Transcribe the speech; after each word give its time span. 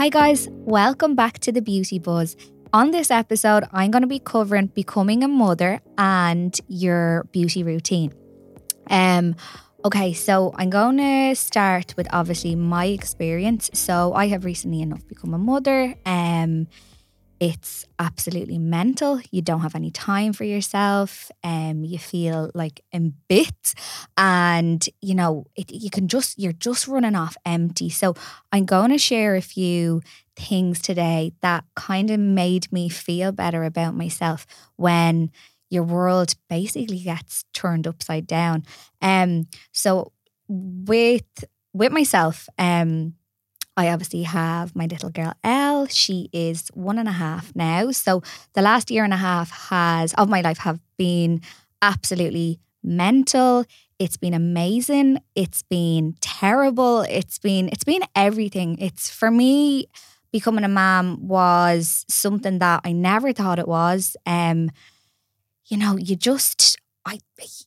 Hi, 0.00 0.08
guys, 0.08 0.48
welcome 0.50 1.14
back 1.14 1.40
to 1.40 1.52
the 1.52 1.60
Beauty 1.60 1.98
Buzz. 1.98 2.34
On 2.72 2.90
this 2.90 3.10
episode, 3.10 3.64
I'm 3.70 3.90
going 3.90 4.00
to 4.00 4.08
be 4.08 4.18
covering 4.18 4.68
becoming 4.68 5.22
a 5.22 5.28
mother 5.28 5.82
and 5.98 6.58
your 6.68 7.24
beauty 7.32 7.62
routine. 7.62 8.14
Um, 8.88 9.36
okay, 9.84 10.14
so 10.14 10.54
I'm 10.56 10.70
going 10.70 10.96
to 10.96 11.34
start 11.34 11.92
with 11.98 12.08
obviously 12.14 12.54
my 12.54 12.86
experience. 12.86 13.68
So 13.74 14.14
I 14.14 14.28
have 14.28 14.46
recently 14.46 14.80
enough 14.80 15.06
become 15.06 15.34
a 15.34 15.38
mother. 15.38 15.94
Um, 16.06 16.68
it's 17.40 17.86
absolutely 17.98 18.58
mental. 18.58 19.20
You 19.30 19.40
don't 19.40 19.60
have 19.62 19.74
any 19.74 19.90
time 19.90 20.34
for 20.34 20.44
yourself. 20.44 21.30
Um, 21.42 21.84
you 21.84 21.98
feel 21.98 22.50
like 22.54 22.82
in 22.92 23.14
bits, 23.28 23.74
and 24.16 24.86
you 25.00 25.14
know 25.14 25.46
it, 25.56 25.72
you 25.72 25.88
can 25.90 26.06
just 26.06 26.38
you're 26.38 26.52
just 26.52 26.86
running 26.86 27.16
off 27.16 27.36
empty. 27.46 27.88
So 27.88 28.14
I'm 28.52 28.66
going 28.66 28.90
to 28.90 28.98
share 28.98 29.36
a 29.36 29.40
few 29.40 30.02
things 30.36 30.80
today 30.82 31.32
that 31.40 31.64
kind 31.76 32.10
of 32.10 32.20
made 32.20 32.70
me 32.72 32.88
feel 32.90 33.32
better 33.32 33.64
about 33.64 33.94
myself 33.94 34.46
when 34.76 35.30
your 35.70 35.84
world 35.84 36.34
basically 36.50 36.98
gets 37.00 37.44
turned 37.54 37.86
upside 37.86 38.26
down. 38.26 38.64
Um, 39.00 39.46
so 39.72 40.12
with 40.48 41.44
with 41.72 41.92
myself, 41.92 42.48
um, 42.58 43.14
I 43.80 43.88
obviously 43.88 44.24
have 44.24 44.76
my 44.76 44.84
little 44.84 45.08
girl 45.08 45.32
Elle. 45.42 45.86
She 45.86 46.28
is 46.34 46.68
one 46.74 46.98
and 46.98 47.08
a 47.08 47.12
half 47.12 47.56
now. 47.56 47.92
So 47.92 48.22
the 48.52 48.60
last 48.60 48.90
year 48.90 49.04
and 49.04 49.14
a 49.14 49.16
half 49.16 49.50
has 49.70 50.12
of 50.14 50.28
my 50.28 50.42
life 50.42 50.58
have 50.58 50.80
been 50.98 51.40
absolutely 51.80 52.60
mental. 52.82 53.64
It's 53.98 54.18
been 54.18 54.34
amazing. 54.34 55.20
It's 55.34 55.62
been 55.62 56.14
terrible. 56.20 57.06
It's 57.08 57.38
been 57.38 57.68
it's 57.68 57.84
been 57.84 58.02
everything. 58.14 58.76
It's 58.78 59.08
for 59.08 59.30
me 59.30 59.86
becoming 60.30 60.64
a 60.64 60.68
mom 60.68 61.26
was 61.26 62.04
something 62.06 62.58
that 62.58 62.82
I 62.84 62.92
never 62.92 63.32
thought 63.32 63.58
it 63.58 63.66
was. 63.66 64.14
Um, 64.26 64.70
you 65.68 65.78
know, 65.78 65.96
you 65.96 66.16
just 66.16 66.76
I 67.06 67.18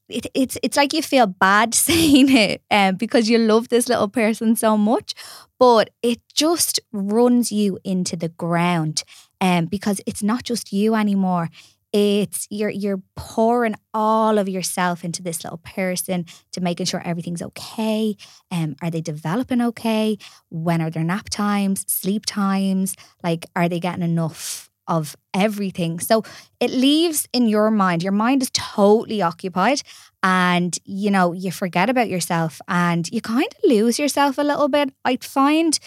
it, 0.09 0.27
it's 0.33 0.57
it's 0.61 0.77
like 0.77 0.93
you 0.93 1.01
feel 1.01 1.27
bad 1.27 1.73
saying 1.87 2.29
it 2.35 2.61
um, 2.69 2.95
because 2.95 3.29
you 3.29 3.37
love 3.37 3.69
this 3.69 3.89
little 3.89 4.07
person 4.09 4.55
so 4.55 4.77
much, 4.77 5.13
but 5.59 5.89
it 6.01 6.21
just 6.33 6.79
runs 6.91 7.51
you 7.51 7.79
into 7.83 8.15
the 8.15 8.29
ground 8.29 9.03
um, 9.41 9.65
because 9.65 10.01
it's 10.05 10.23
not 10.23 10.43
just 10.43 10.71
you 10.71 10.95
anymore. 10.95 11.49
It's 11.91 12.47
you're 12.49 12.69
you're 12.71 13.01
pouring 13.15 13.75
all 13.93 14.39
of 14.39 14.49
yourself 14.49 15.03
into 15.03 15.21
this 15.21 15.43
little 15.43 15.59
person 15.59 16.25
to 16.51 16.61
making 16.61 16.87
sure 16.87 17.01
everything's 17.05 17.41
okay. 17.41 18.15
Um, 18.51 18.75
are 18.81 18.89
they 18.89 19.01
developing 19.01 19.61
okay? 19.61 20.17
When 20.49 20.81
are 20.81 20.89
their 20.89 21.03
nap 21.03 21.29
times, 21.29 21.85
sleep 21.87 22.25
times? 22.25 22.95
Like, 23.23 23.45
are 23.55 23.69
they 23.69 23.79
getting 23.79 24.03
enough 24.03 24.71
of 24.87 25.15
everything. 25.33 25.99
So 25.99 26.23
it 26.59 26.71
leaves 26.71 27.27
in 27.33 27.47
your 27.47 27.71
mind, 27.71 28.03
your 28.03 28.11
mind 28.11 28.41
is 28.41 28.51
totally 28.53 29.21
occupied 29.21 29.81
and 30.21 30.77
you 30.85 31.11
know, 31.11 31.33
you 31.33 31.51
forget 31.51 31.89
about 31.89 32.09
yourself 32.09 32.61
and 32.67 33.09
you 33.11 33.21
kind 33.21 33.47
of 33.47 33.69
lose 33.69 33.99
yourself 33.99 34.37
a 34.37 34.43
little 34.43 34.69
bit. 34.69 34.93
I 35.05 35.17
find 35.21 35.79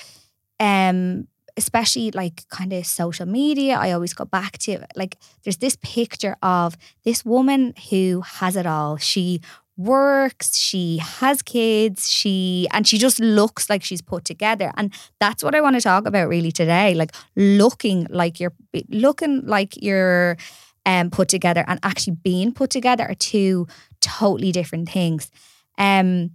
um 0.61 1.29
especially 1.59 2.11
like 2.11 2.47
kind 2.51 2.73
of 2.73 2.85
social 2.85 3.27
media, 3.27 3.79
I 3.79 3.93
always 3.93 4.13
go 4.13 4.27
back 4.27 4.59
to 4.59 4.87
like 4.95 5.17
there's 5.43 5.57
this 5.57 5.77
picture 5.83 6.37
of 6.43 6.77
this 7.05 7.25
woman 7.25 7.73
who 7.91 8.23
has 8.23 8.57
it 8.57 8.67
all. 8.67 8.99
She 8.99 9.41
works, 9.77 10.57
she 10.57 10.99
has 10.99 11.43
kids, 11.43 12.11
she 12.11 12.67
and 12.73 12.87
she 12.87 12.99
just 12.99 13.21
looks 13.21 13.69
like 13.69 13.83
she's 13.83 14.03
put 14.03 14.25
together. 14.25 14.73
And 14.77 14.93
that's 15.21 15.43
what 15.43 15.55
I 15.55 15.61
want 15.61 15.77
to 15.77 15.83
talk 15.83 16.07
about 16.07 16.29
really 16.29 16.53
today. 16.53 16.95
Like 16.95 17.15
looking 17.37 18.07
like 18.11 18.41
you're 18.41 18.55
looking 18.89 19.47
like 19.47 19.81
you're 19.83 20.37
um 20.85 21.11
put 21.11 21.29
together 21.29 21.65
and 21.67 21.79
actually 21.83 22.17
being 22.23 22.53
put 22.53 22.71
together 22.71 23.05
are 23.05 23.15
two 23.15 23.67
totally 24.01 24.53
different 24.53 24.89
things. 24.89 25.31
Um 25.79 26.31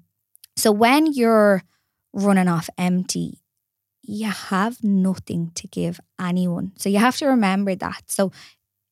so 0.55 0.71
when 0.71 1.11
you're 1.11 1.63
running 2.13 2.47
off 2.47 2.69
empty, 2.77 3.39
you 4.03 4.29
have 4.29 4.83
nothing 4.83 5.51
to 5.55 5.67
give 5.67 5.99
anyone. 6.19 6.73
So 6.77 6.89
you 6.89 6.99
have 6.99 7.17
to 7.17 7.27
remember 7.27 7.73
that. 7.75 8.03
So 8.07 8.31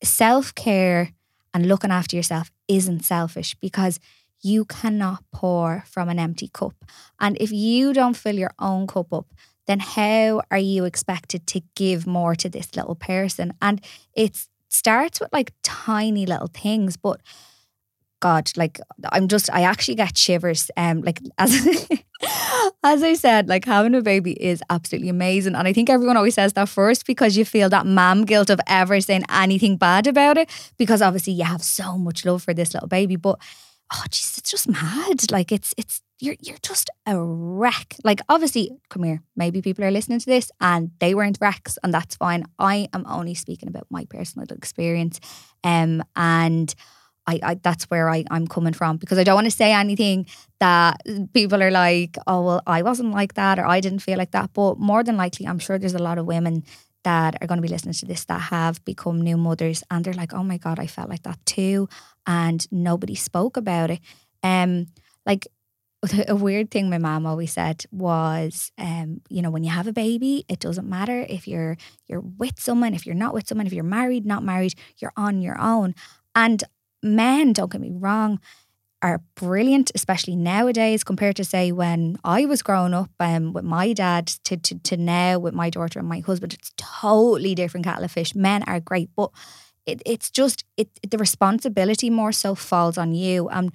self-care 0.01 1.11
and 1.53 1.67
looking 1.67 1.91
after 1.91 2.15
yourself 2.15 2.51
isn't 2.67 3.03
selfish 3.03 3.55
because 3.55 3.99
you 4.41 4.65
cannot 4.65 5.23
pour 5.31 5.83
from 5.87 6.09
an 6.09 6.19
empty 6.19 6.47
cup. 6.47 6.73
And 7.19 7.37
if 7.39 7.51
you 7.51 7.93
don't 7.93 8.15
fill 8.17 8.35
your 8.35 8.53
own 8.59 8.87
cup 8.87 9.11
up, 9.13 9.27
then 9.67 9.79
how 9.79 10.41
are 10.49 10.57
you 10.57 10.85
expected 10.85 11.45
to 11.47 11.61
give 11.75 12.07
more 12.07 12.35
to 12.35 12.49
this 12.49 12.75
little 12.75 12.95
person? 12.95 13.53
And 13.61 13.81
it 14.13 14.47
starts 14.69 15.19
with 15.19 15.31
like 15.31 15.53
tiny 15.63 16.25
little 16.25 16.49
things, 16.53 16.97
but 16.97 17.21
God, 18.21 18.51
like 18.57 18.79
I'm 19.11 19.27
just 19.27 19.49
I 19.53 19.61
actually 19.61 19.95
get 19.95 20.17
shivers. 20.17 20.71
Um 20.75 21.01
like 21.01 21.21
as 21.37 21.87
as 22.83 23.03
I 23.03 23.13
said, 23.13 23.47
like 23.47 23.65
having 23.65 23.95
a 23.95 24.01
baby 24.01 24.31
is 24.31 24.61
absolutely 24.69 25.09
amazing. 25.09 25.55
And 25.55 25.67
I 25.67 25.73
think 25.73 25.89
everyone 25.89 26.17
always 26.17 26.35
says 26.35 26.53
that 26.53 26.67
first 26.67 27.05
because 27.05 27.37
you 27.37 27.45
feel 27.45 27.69
that 27.69 27.85
mom 27.85 28.25
guilt 28.25 28.49
of 28.49 28.59
ever 28.67 28.99
saying 28.99 29.23
anything 29.29 29.77
bad 29.77 30.07
about 30.07 30.37
it. 30.37 30.49
Because 30.77 31.01
obviously 31.01 31.33
you 31.33 31.45
have 31.45 31.63
so 31.63 31.97
much 31.97 32.25
love 32.25 32.43
for 32.43 32.53
this 32.53 32.73
little 32.73 32.89
baby. 32.89 33.15
But 33.15 33.39
oh 33.93 34.03
jeez, 34.09 34.37
it's 34.37 34.51
just 34.51 34.67
mad. 34.67 35.31
Like 35.31 35.51
it's 35.51 35.73
it's 35.77 36.01
you're 36.19 36.35
you're 36.41 36.57
just 36.61 36.89
a 37.05 37.17
wreck. 37.19 37.95
Like 38.03 38.21
obviously, 38.29 38.71
come 38.89 39.03
here. 39.03 39.21
Maybe 39.35 39.61
people 39.61 39.83
are 39.85 39.91
listening 39.91 40.19
to 40.19 40.25
this 40.25 40.51
and 40.59 40.91
they 40.99 41.15
weren't 41.15 41.37
wrecks, 41.41 41.77
and 41.83 41.93
that's 41.93 42.15
fine. 42.15 42.45
I 42.57 42.87
am 42.93 43.05
only 43.07 43.33
speaking 43.35 43.69
about 43.69 43.87
my 43.89 44.05
personal 44.05 44.47
experience, 44.51 45.19
um, 45.63 46.03
and. 46.15 46.73
I, 47.27 47.39
I, 47.43 47.53
that's 47.61 47.83
where 47.91 48.09
I, 48.09 48.23
I'm 48.31 48.47
coming 48.47 48.73
from 48.73 48.97
because 48.97 49.19
I 49.19 49.23
don't 49.23 49.35
want 49.35 49.45
to 49.45 49.51
say 49.51 49.71
anything 49.71 50.25
that 50.59 51.03
people 51.31 51.61
are 51.61 51.69
like, 51.69 52.17
oh, 52.25 52.41
well, 52.41 52.61
I 52.65 52.81
wasn't 52.81 53.11
like 53.11 53.35
that 53.35 53.59
or 53.59 53.67
I 53.67 53.81
didn't 53.81 53.99
feel 53.99 54.17
like 54.17 54.31
that. 54.31 54.51
But 54.53 54.79
more 54.79 55.03
than 55.03 55.15
likely, 55.15 55.45
I'm 55.45 55.59
sure 55.59 55.77
there's 55.77 55.93
a 55.93 56.01
lot 56.01 56.17
of 56.17 56.25
women 56.25 56.63
that 57.03 57.37
are 57.39 57.47
going 57.47 57.57
to 57.57 57.61
be 57.61 57.67
listening 57.67 57.93
to 57.93 58.05
this 58.05 58.25
that 58.25 58.41
have 58.41 58.83
become 58.83 59.21
new 59.21 59.37
mothers 59.37 59.83
and 59.91 60.03
they're 60.03 60.13
like, 60.13 60.33
oh 60.33 60.43
my 60.43 60.57
God, 60.57 60.79
I 60.79 60.87
felt 60.87 61.09
like 61.09 61.23
that 61.23 61.39
too. 61.45 61.87
And 62.29 62.65
nobody 62.71 63.15
spoke 63.15 63.57
about 63.57 63.89
it. 63.89 63.99
Um, 64.43 64.85
like 65.25 65.47
a 66.27 66.35
weird 66.35 66.69
thing 66.69 66.89
my 66.89 66.99
mom 66.99 67.25
always 67.25 67.51
said 67.51 67.83
was, 67.91 68.71
um, 68.77 69.21
you 69.29 69.41
know, 69.41 69.49
when 69.49 69.63
you 69.63 69.71
have 69.71 69.87
a 69.87 69.93
baby, 69.93 70.45
it 70.47 70.59
doesn't 70.59 70.87
matter 70.87 71.25
if 71.27 71.47
you're 71.47 71.75
you're 72.07 72.21
with 72.21 72.59
someone, 72.59 72.93
if 72.93 73.05
you're 73.05 73.15
not 73.15 73.33
with 73.33 73.47
someone, 73.47 73.65
if 73.65 73.73
you're 73.73 73.83
married, 73.83 74.27
not 74.27 74.43
married, 74.43 74.75
you're 74.99 75.11
on 75.17 75.41
your 75.41 75.59
own. 75.59 75.95
And 76.35 76.63
men, 77.01 77.51
don't 77.51 77.71
get 77.71 77.81
me 77.81 77.91
wrong, 77.91 78.39
are 79.01 79.21
brilliant, 79.35 79.91
especially 79.95 80.35
nowadays 80.35 81.03
compared 81.03 81.35
to 81.37 81.43
say 81.43 81.71
when 81.71 82.17
I 82.23 82.45
was 82.45 82.61
growing 82.61 82.93
up 82.93 83.09
um, 83.19 83.53
with 83.53 83.63
my 83.63 83.93
dad 83.93 84.27
to, 84.45 84.57
to 84.57 84.79
to 84.79 84.97
now 84.97 85.39
with 85.39 85.53
my 85.53 85.69
daughter 85.69 85.99
and 85.99 86.07
my 86.07 86.19
husband. 86.19 86.53
It's 86.53 86.73
totally 86.77 87.55
different 87.55 87.85
kettle 87.85 88.03
of 88.03 88.11
fish. 88.11 88.35
Men 88.35 88.63
are 88.67 88.79
great, 88.79 89.09
but 89.15 89.31
it, 89.85 90.01
it's 90.05 90.29
just 90.29 90.65
it 90.77 90.89
the 91.09 91.17
responsibility 91.17 92.09
more 92.09 92.31
so 92.31 92.55
falls 92.55 92.97
on 92.97 93.13
you. 93.13 93.49
And 93.49 93.71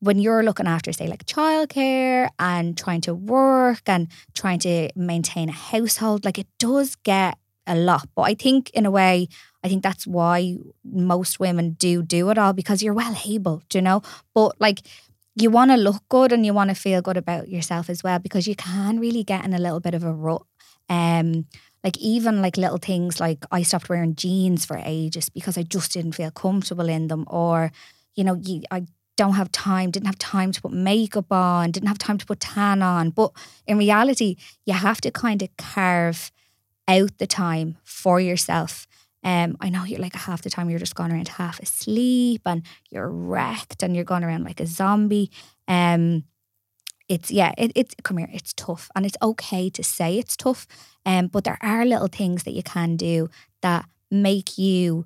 when 0.00 0.18
you're 0.18 0.42
looking 0.42 0.66
after, 0.66 0.92
say, 0.92 1.06
like 1.08 1.26
childcare 1.26 2.30
and 2.38 2.76
trying 2.76 3.02
to 3.02 3.14
work 3.14 3.82
and 3.86 4.08
trying 4.34 4.58
to 4.60 4.88
maintain 4.96 5.48
a 5.48 5.52
household, 5.52 6.24
like 6.24 6.38
it 6.38 6.48
does 6.58 6.96
get 6.96 7.36
a 7.66 7.76
lot. 7.76 8.08
But 8.14 8.22
I 8.22 8.34
think 8.34 8.70
in 8.70 8.86
a 8.86 8.90
way, 8.90 9.28
I 9.62 9.68
think 9.68 9.82
that's 9.82 10.06
why 10.06 10.56
most 10.84 11.38
women 11.38 11.72
do 11.72 12.02
do 12.02 12.30
it 12.30 12.38
all 12.38 12.52
because 12.52 12.82
you're 12.82 12.94
well 12.94 13.14
able, 13.26 13.62
you 13.72 13.82
know? 13.82 14.02
But 14.34 14.60
like 14.60 14.80
you 15.36 15.50
want 15.50 15.70
to 15.70 15.76
look 15.76 16.02
good 16.08 16.32
and 16.32 16.44
you 16.44 16.54
want 16.54 16.70
to 16.70 16.74
feel 16.74 17.02
good 17.02 17.16
about 17.16 17.48
yourself 17.48 17.88
as 17.88 18.02
well 18.02 18.18
because 18.18 18.48
you 18.48 18.56
can 18.56 18.98
really 18.98 19.22
get 19.22 19.44
in 19.44 19.54
a 19.54 19.58
little 19.58 19.80
bit 19.80 19.94
of 19.94 20.04
a 20.04 20.12
rut. 20.12 20.42
Um, 20.88 21.46
like 21.84 21.98
even 21.98 22.42
like 22.42 22.56
little 22.56 22.78
things 22.78 23.20
like 23.20 23.44
I 23.50 23.62
stopped 23.62 23.88
wearing 23.88 24.14
jeans 24.16 24.64
for 24.64 24.80
ages 24.84 25.28
because 25.28 25.56
I 25.56 25.62
just 25.62 25.92
didn't 25.92 26.12
feel 26.12 26.30
comfortable 26.30 26.88
in 26.88 27.08
them, 27.08 27.24
or 27.28 27.72
you 28.14 28.24
know, 28.24 28.34
you, 28.34 28.62
I 28.70 28.86
don't 29.16 29.34
have 29.34 29.52
time, 29.52 29.90
didn't 29.90 30.06
have 30.06 30.18
time 30.18 30.52
to 30.52 30.62
put 30.62 30.72
makeup 30.72 31.30
on, 31.32 31.70
didn't 31.70 31.88
have 31.88 31.98
time 31.98 32.18
to 32.18 32.26
put 32.26 32.40
tan 32.40 32.82
on. 32.82 33.10
But 33.10 33.32
in 33.66 33.78
reality, 33.78 34.36
you 34.64 34.74
have 34.74 35.00
to 35.02 35.10
kind 35.10 35.42
of 35.42 35.48
carve 35.56 36.30
out 36.88 37.18
the 37.18 37.26
time 37.26 37.76
for 37.84 38.20
yourself 38.20 38.86
um, 39.22 39.56
I 39.60 39.68
know 39.68 39.84
you're 39.84 40.00
like 40.00 40.14
half 40.14 40.42
the 40.42 40.50
time 40.50 40.70
you're 40.70 40.78
just 40.78 40.94
going 40.94 41.12
around 41.12 41.28
half 41.28 41.60
asleep 41.60 42.42
and 42.46 42.62
you're 42.90 43.08
wrecked 43.08 43.82
and 43.82 43.94
you're 43.94 44.04
going 44.04 44.24
around 44.24 44.44
like 44.44 44.60
a 44.60 44.66
zombie. 44.66 45.30
Um, 45.68 46.24
it's 47.10 47.30
yeah, 47.30 47.52
it, 47.58 47.72
it's 47.74 47.94
come 48.04 48.18
here. 48.18 48.30
It's 48.32 48.54
tough 48.54 48.88
and 48.94 49.04
it's 49.04 49.16
okay 49.20 49.68
to 49.70 49.82
say 49.82 50.16
it's 50.16 50.36
tough. 50.36 50.66
Um, 51.04 51.26
but 51.26 51.44
there 51.44 51.58
are 51.60 51.84
little 51.84 52.06
things 52.06 52.44
that 52.44 52.52
you 52.52 52.62
can 52.62 52.96
do 52.96 53.28
that 53.62 53.84
make 54.10 54.56
you 54.56 55.04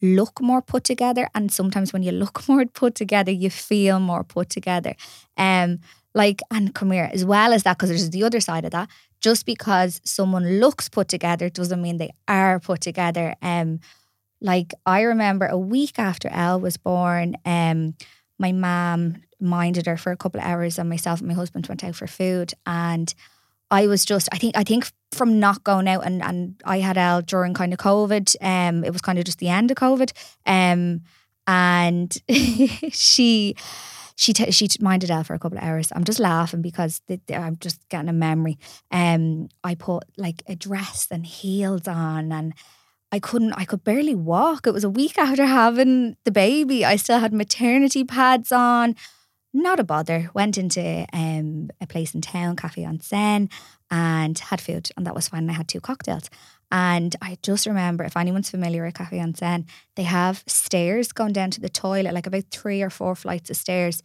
look 0.00 0.40
more 0.40 0.62
put 0.62 0.82
together. 0.82 1.28
And 1.34 1.52
sometimes 1.52 1.92
when 1.92 2.02
you 2.02 2.10
look 2.10 2.48
more 2.48 2.64
put 2.64 2.94
together, 2.94 3.30
you 3.30 3.50
feel 3.50 4.00
more 4.00 4.24
put 4.24 4.48
together. 4.48 4.94
Um, 5.36 5.80
like 6.14 6.40
and 6.50 6.74
come 6.74 6.90
here 6.90 7.10
as 7.12 7.24
well 7.24 7.52
as 7.52 7.62
that 7.62 7.76
because 7.78 7.88
there's 7.90 8.10
the 8.10 8.24
other 8.24 8.40
side 8.40 8.64
of 8.66 8.70
that 8.72 8.88
just 9.20 9.46
because 9.46 10.00
someone 10.04 10.58
looks 10.58 10.88
put 10.88 11.08
together 11.08 11.48
doesn't 11.48 11.80
mean 11.80 11.96
they 11.98 12.12
are 12.28 12.60
put 12.60 12.80
together. 12.80 13.34
Um, 13.40 13.80
like 14.40 14.72
I 14.84 15.02
remember 15.02 15.46
a 15.46 15.58
week 15.58 15.98
after 15.98 16.28
Elle 16.28 16.60
was 16.60 16.76
born, 16.76 17.36
um, 17.44 17.94
my 18.42 18.52
mom 18.52 19.22
minded 19.40 19.86
her 19.86 19.96
for 19.96 20.12
a 20.12 20.16
couple 20.16 20.40
of 20.40 20.46
hours, 20.46 20.78
and 20.78 20.90
myself 20.90 21.20
and 21.20 21.28
my 21.28 21.34
husband 21.34 21.66
went 21.66 21.82
out 21.82 21.94
for 21.94 22.06
food, 22.06 22.52
and 22.66 23.14
I 23.70 23.86
was 23.86 24.04
just, 24.04 24.28
I 24.32 24.36
think, 24.36 24.54
I 24.56 24.64
think 24.64 24.92
from 25.12 25.40
not 25.40 25.64
going 25.64 25.88
out, 25.88 26.04
and 26.04 26.22
and 26.22 26.60
I 26.64 26.80
had 26.80 26.98
Elle 26.98 27.22
during 27.22 27.54
kind 27.54 27.72
of 27.72 27.78
COVID. 27.78 28.36
Um, 28.42 28.84
it 28.84 28.92
was 28.92 29.00
kind 29.00 29.18
of 29.18 29.24
just 29.24 29.38
the 29.38 29.48
end 29.48 29.70
of 29.70 29.78
COVID. 29.78 30.12
Um, 30.44 31.00
and 31.46 32.14
she 32.92 33.56
she 34.16 34.32
t- 34.32 34.50
she 34.50 34.68
minded 34.80 35.10
Elle 35.10 35.24
for 35.24 35.34
a 35.34 35.38
couple 35.38 35.58
of 35.58 35.64
hours. 35.64 35.92
I'm 35.94 36.04
just 36.04 36.20
laughing 36.20 36.62
because 36.62 37.00
I'm 37.32 37.56
just 37.58 37.88
getting 37.88 38.08
a 38.08 38.12
memory. 38.12 38.58
Um, 38.90 39.48
I 39.64 39.74
put 39.74 40.04
like 40.16 40.42
a 40.46 40.54
dress 40.54 41.08
and 41.10 41.24
heels 41.24 41.88
on, 41.88 42.32
and 42.32 42.54
I 43.12 43.18
couldn't. 43.18 43.52
I 43.52 43.66
could 43.66 43.84
barely 43.84 44.14
walk. 44.14 44.66
It 44.66 44.72
was 44.72 44.84
a 44.84 44.90
week 44.90 45.18
after 45.18 45.44
having 45.44 46.16
the 46.24 46.30
baby. 46.30 46.82
I 46.84 46.96
still 46.96 47.18
had 47.18 47.34
maternity 47.34 48.04
pads 48.04 48.50
on. 48.50 48.96
Not 49.52 49.78
a 49.78 49.84
bother. 49.84 50.30
Went 50.32 50.56
into 50.56 51.06
um, 51.12 51.68
a 51.78 51.86
place 51.86 52.14
in 52.14 52.22
town, 52.22 52.56
Cafe 52.56 52.82
en 52.82 53.00
Seine, 53.00 53.48
and 53.90 54.38
had 54.38 54.62
food, 54.62 54.88
and 54.96 55.06
that 55.06 55.14
was 55.14 55.28
fine. 55.28 55.50
I 55.50 55.52
had 55.52 55.68
two 55.68 55.80
cocktails. 55.80 56.30
And 56.70 57.14
I 57.20 57.36
just 57.42 57.66
remember, 57.66 58.02
if 58.02 58.16
anyone's 58.16 58.48
familiar 58.48 58.82
with 58.82 58.94
Cafe 58.94 59.18
en 59.18 59.34
Seine, 59.34 59.66
they 59.94 60.04
have 60.04 60.42
stairs 60.46 61.12
going 61.12 61.34
down 61.34 61.50
to 61.50 61.60
the 61.60 61.68
toilet, 61.68 62.14
like 62.14 62.26
about 62.26 62.44
three 62.50 62.80
or 62.80 62.88
four 62.88 63.14
flights 63.14 63.50
of 63.50 63.56
stairs. 63.56 64.02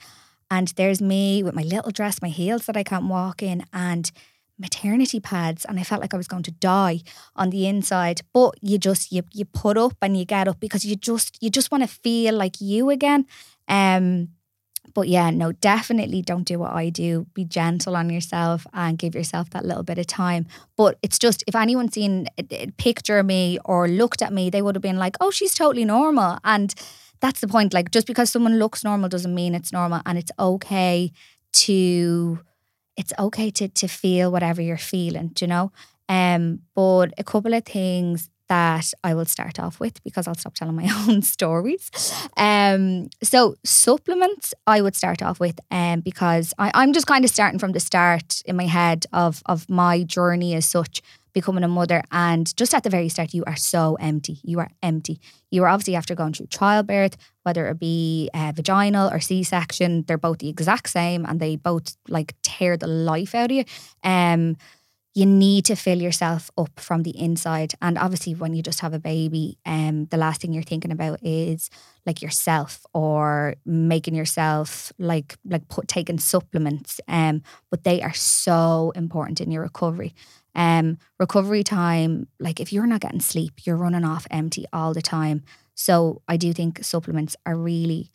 And 0.51 0.68
there's 0.75 1.01
me 1.01 1.44
with 1.44 1.56
my 1.56 1.62
little 1.63 1.92
dress, 1.92 2.21
my 2.21 2.27
heels 2.27 2.65
that 2.65 2.75
I 2.75 2.83
can't 2.83 3.06
walk 3.06 3.42
in, 3.42 3.63
and 3.71 4.12
maternity 4.59 5.19
pads. 5.19 5.65
And 5.65 5.80
I 5.80 5.83
felt 5.83 6.01
like 6.01 6.13
I 6.13 6.18
was 6.18 6.27
going 6.27 6.44
to 6.44 6.51
die 6.51 7.01
on 7.36 7.50
the 7.50 7.68
inside. 7.68 8.21
But 8.33 8.56
you 8.62 8.77
just 8.77 9.12
you 9.12 9.24
you 9.33 9.45
put 9.45 9.77
up 9.77 9.98
and 10.01 10.18
you 10.18 10.25
get 10.25 10.48
up 10.48 10.59
because 10.59 10.86
you 10.86 10.95
just 10.95 11.38
you 11.42 11.50
just 11.50 11.71
want 11.71 11.83
to 11.83 11.88
feel 11.88 12.36
like 12.36 12.59
you 12.59 12.89
again. 12.89 13.25
Um 13.68 14.30
but 14.98 15.09
yeah, 15.09 15.30
no, 15.30 15.51
definitely 15.51 16.24
don't 16.24 16.44
do 16.44 16.57
what 16.57 16.74
I 16.74 16.89
do. 16.89 17.27
Be 17.36 17.45
gentle 17.45 17.95
on 17.95 18.09
yourself 18.09 18.65
and 18.74 18.98
give 18.98 19.13
yourself 19.13 19.50
that 19.51 19.63
little 19.63 19.83
bit 19.83 20.00
of 20.00 20.07
time. 20.07 20.48
But 20.75 20.98
it's 21.04 21.19
just, 21.19 21.44
if 21.45 21.56
anyone's 21.56 21.94
seen 21.94 22.27
a, 22.39 22.71
picture 22.77 23.19
of 23.19 23.27
me 23.27 23.59
or 23.63 23.88
looked 23.88 24.24
at 24.24 24.33
me, 24.33 24.50
they 24.50 24.63
would 24.63 24.74
have 24.74 24.81
been 24.81 24.98
like, 24.98 25.15
oh, 25.21 25.30
she's 25.30 25.54
totally 25.54 25.86
normal. 25.86 26.39
And 26.44 26.74
that's 27.19 27.42
the 27.42 27.48
point. 27.48 27.75
Like, 27.75 27.92
just 27.92 28.07
because 28.07 28.31
someone 28.31 28.57
looks 28.57 28.83
normal 28.83 29.07
doesn't 29.07 29.36
mean 29.36 29.54
it's 29.54 29.71
normal. 29.71 30.01
And 30.06 30.18
it's 30.18 30.31
okay 30.39 31.12
to, 31.54 32.39
it's 32.97 33.13
okay 33.17 33.49
to, 33.51 33.67
to 33.67 33.88
feel 33.88 34.31
whatever 34.31 34.61
you're 34.61 34.77
feeling, 34.77 35.31
you 35.39 35.47
know? 35.47 35.71
Um, 36.09 36.59
but 36.75 37.13
a 37.17 37.23
couple 37.23 37.53
of 37.53 37.65
things 37.65 38.29
that 38.49 38.94
I 39.03 39.13
will 39.13 39.25
start 39.25 39.59
off 39.59 39.79
with 39.79 40.01
because 40.03 40.27
I'll 40.27 40.35
stop 40.35 40.55
telling 40.55 40.75
my 40.75 40.89
own 41.07 41.21
stories. 41.21 41.91
Um, 42.38 43.09
so 43.21 43.55
supplements 43.63 44.53
I 44.65 44.81
would 44.81 44.95
start 44.95 45.21
off 45.21 45.39
with 45.39 45.59
um, 45.69 46.01
because 46.01 46.53
I, 46.57 46.71
I'm 46.73 46.94
just 46.94 47.07
kind 47.07 47.23
of 47.25 47.31
starting 47.31 47.59
from 47.59 47.73
the 47.73 47.79
start 47.79 48.41
in 48.45 48.55
my 48.55 48.65
head 48.65 49.05
of 49.13 49.41
of 49.45 49.69
my 49.69 50.03
journey 50.03 50.53
as 50.55 50.65
such 50.65 51.01
becoming 51.37 51.63
a 51.63 51.67
mother 51.67 52.01
and 52.11 52.45
just 52.57 52.73
at 52.73 52.81
the 52.83 52.89
very 52.89 53.09
start 53.09 53.31
you 53.31 53.43
are 53.45 53.55
so 53.55 53.95
empty. 53.99 54.39
You 54.43 54.57
are 54.59 54.69
empty. 54.81 55.19
You 55.51 55.63
are 55.63 55.67
obviously 55.67 55.95
after 55.95 56.15
going 56.15 56.33
through 56.33 56.47
childbirth 56.47 57.15
whether 57.43 57.67
it 57.67 57.79
be 57.79 58.29
uh, 58.33 58.51
vaginal 58.55 59.07
or 59.13 59.19
c-section 59.19 60.03
they're 60.07 60.17
both 60.17 60.39
the 60.39 60.49
exact 60.49 60.89
same 60.89 61.25
and 61.25 61.39
they 61.39 61.55
both 61.55 61.95
like 62.07 62.33
tear 62.41 62.75
the 62.75 62.87
life 62.87 63.35
out 63.35 63.51
of 63.51 63.57
you. 63.57 63.65
Um 64.03 64.57
you 65.17 65.25
need 65.25 65.65
to 65.65 65.75
fill 65.75 65.99
yourself 65.99 66.51
up 66.59 66.79
from 66.79 67.01
the 67.01 67.19
inside. 67.19 67.73
And 67.81 67.97
obviously, 67.97 68.35
when 68.35 68.53
you 68.53 68.61
just 68.61 68.81
have 68.81 68.93
a 68.93 68.99
baby, 68.99 69.57
um, 69.65 70.05
the 70.11 70.17
last 70.17 70.41
thing 70.41 70.53
you're 70.53 70.61
thinking 70.61 70.91
about 70.91 71.23
is 71.23 71.71
like 72.05 72.21
yourself 72.21 72.85
or 72.93 73.55
making 73.65 74.13
yourself 74.13 74.93
like 74.99 75.35
like 75.43 75.67
put 75.69 75.87
taking 75.87 76.19
supplements. 76.19 77.01
Um, 77.07 77.41
but 77.71 77.83
they 77.83 78.03
are 78.03 78.13
so 78.13 78.91
important 78.93 79.41
in 79.41 79.49
your 79.49 79.63
recovery. 79.63 80.13
Um, 80.53 80.99
recovery 81.17 81.63
time, 81.63 82.27
like 82.39 82.59
if 82.59 82.71
you're 82.71 82.85
not 82.85 83.01
getting 83.01 83.19
sleep, 83.19 83.65
you're 83.65 83.75
running 83.75 84.05
off 84.05 84.27
empty 84.29 84.65
all 84.71 84.93
the 84.93 85.01
time. 85.01 85.41
So 85.73 86.21
I 86.27 86.37
do 86.37 86.53
think 86.53 86.83
supplements 86.83 87.35
are 87.43 87.57
really 87.57 88.11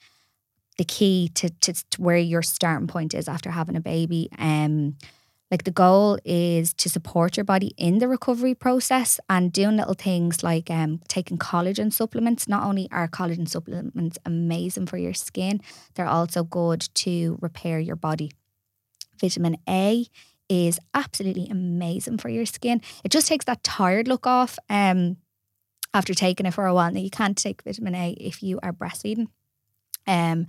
the 0.79 0.85
key 0.85 1.33
to, 1.35 1.51
to, 1.51 1.73
to 1.73 2.01
where 2.01 2.17
your 2.17 2.43
starting 2.43 2.87
point 2.87 3.13
is 3.13 3.27
after 3.27 3.51
having 3.51 3.75
a 3.75 3.81
baby. 3.81 4.29
Um, 4.39 4.99
like 5.53 5.65
the 5.65 5.71
goal 5.71 6.19
is 6.25 6.73
to 6.73 6.89
support 6.89 7.37
your 7.37 7.45
body 7.45 7.75
in 7.77 7.99
the 7.99 8.09
recovery 8.09 8.55
process 8.55 9.21
and 9.29 9.53
doing 9.53 9.77
little 9.77 9.93
things 9.93 10.43
like 10.43 10.71
um, 10.71 11.01
taking 11.09 11.37
collagen 11.37 11.93
supplements. 11.93 12.49
Not 12.49 12.65
only 12.65 12.89
are 12.91 13.07
collagen 13.07 13.47
supplements 13.47 14.19
amazing 14.25 14.87
for 14.87 14.97
your 14.97 15.13
skin, 15.13 15.61
they're 15.95 16.07
also 16.07 16.43
good 16.43 16.89
to 16.95 17.39
repair 17.43 17.79
your 17.79 17.97
body. 17.97 18.33
Vitamin 19.21 19.59
A 19.69 20.07
is 20.49 20.81
absolutely 20.95 21.49
amazing 21.51 22.17
for 22.17 22.31
your 22.31 22.47
skin. 22.47 22.81
It 23.05 23.13
just 23.13 23.29
takes 23.29 23.45
that 23.45 23.63
tired 23.63 24.09
look 24.09 24.27
off 24.27 24.59
um, 24.71 25.19
after 25.93 26.15
taking 26.15 26.47
it 26.47 26.55
for 26.55 26.65
a 26.65 26.73
while. 26.73 26.91
Now, 26.91 27.01
you 27.01 27.11
can't 27.11 27.37
take 27.37 27.63
vitamin 27.63 27.95
A 27.95 28.13
if 28.13 28.43
you 28.43 28.59
are 28.63 28.73
breastfeeding. 28.73 29.27
Um, 30.07 30.47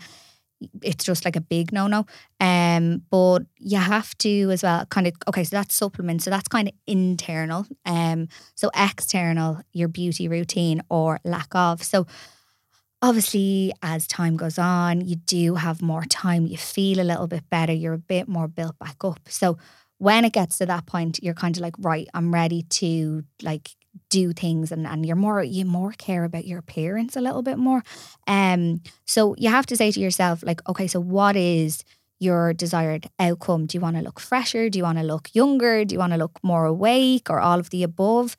it's 0.81 1.03
just 1.03 1.25
like 1.25 1.35
a 1.35 1.41
big 1.41 1.71
no 1.71 1.87
no. 1.87 2.05
Um, 2.39 3.03
but 3.09 3.39
you 3.57 3.77
have 3.77 4.17
to 4.19 4.51
as 4.51 4.63
well 4.63 4.85
kind 4.87 5.07
of 5.07 5.13
okay, 5.27 5.43
so 5.43 5.55
that's 5.55 5.75
supplement. 5.75 6.21
So 6.23 6.29
that's 6.29 6.47
kind 6.47 6.67
of 6.67 6.73
internal. 6.87 7.65
Um, 7.85 8.27
so 8.55 8.69
external, 8.75 9.61
your 9.71 9.87
beauty 9.87 10.27
routine 10.27 10.81
or 10.89 11.19
lack 11.23 11.53
of. 11.53 11.83
So 11.83 12.05
obviously 13.01 13.73
as 13.81 14.07
time 14.07 14.37
goes 14.37 14.57
on, 14.57 15.01
you 15.01 15.17
do 15.17 15.55
have 15.55 15.81
more 15.81 16.05
time, 16.05 16.47
you 16.47 16.57
feel 16.57 17.01
a 17.01 17.03
little 17.03 17.27
bit 17.27 17.49
better, 17.49 17.73
you're 17.73 17.93
a 17.93 17.97
bit 17.97 18.27
more 18.27 18.47
built 18.47 18.79
back 18.79 19.03
up. 19.03 19.19
So 19.27 19.57
when 19.97 20.25
it 20.25 20.33
gets 20.33 20.57
to 20.57 20.65
that 20.65 20.85
point, 20.85 21.19
you're 21.21 21.33
kind 21.33 21.55
of 21.55 21.61
like, 21.61 21.75
right, 21.79 22.07
I'm 22.13 22.33
ready 22.33 22.63
to 22.63 23.23
like 23.41 23.71
do 24.09 24.33
things 24.33 24.71
and, 24.71 24.87
and 24.87 25.05
you're 25.05 25.15
more 25.15 25.43
you 25.43 25.65
more 25.65 25.91
care 25.93 26.23
about 26.23 26.45
your 26.45 26.59
appearance 26.59 27.15
a 27.15 27.21
little 27.21 27.41
bit 27.41 27.57
more. 27.57 27.83
Um 28.27 28.81
so 29.05 29.35
you 29.37 29.49
have 29.49 29.65
to 29.67 29.75
say 29.75 29.91
to 29.91 29.99
yourself, 29.99 30.43
like, 30.43 30.67
okay, 30.69 30.87
so 30.87 30.99
what 30.99 31.35
is 31.35 31.83
your 32.19 32.53
desired 32.53 33.07
outcome? 33.19 33.65
Do 33.65 33.77
you 33.77 33.81
want 33.81 33.97
to 33.97 34.01
look 34.01 34.19
fresher? 34.19 34.69
Do 34.69 34.79
you 34.79 34.83
want 34.83 34.97
to 34.97 35.03
look 35.03 35.29
younger? 35.33 35.85
Do 35.85 35.93
you 35.93 35.99
want 35.99 36.13
to 36.13 36.19
look 36.19 36.39
more 36.43 36.65
awake 36.65 37.29
or 37.29 37.39
all 37.39 37.59
of 37.59 37.69
the 37.69 37.83
above? 37.83 38.35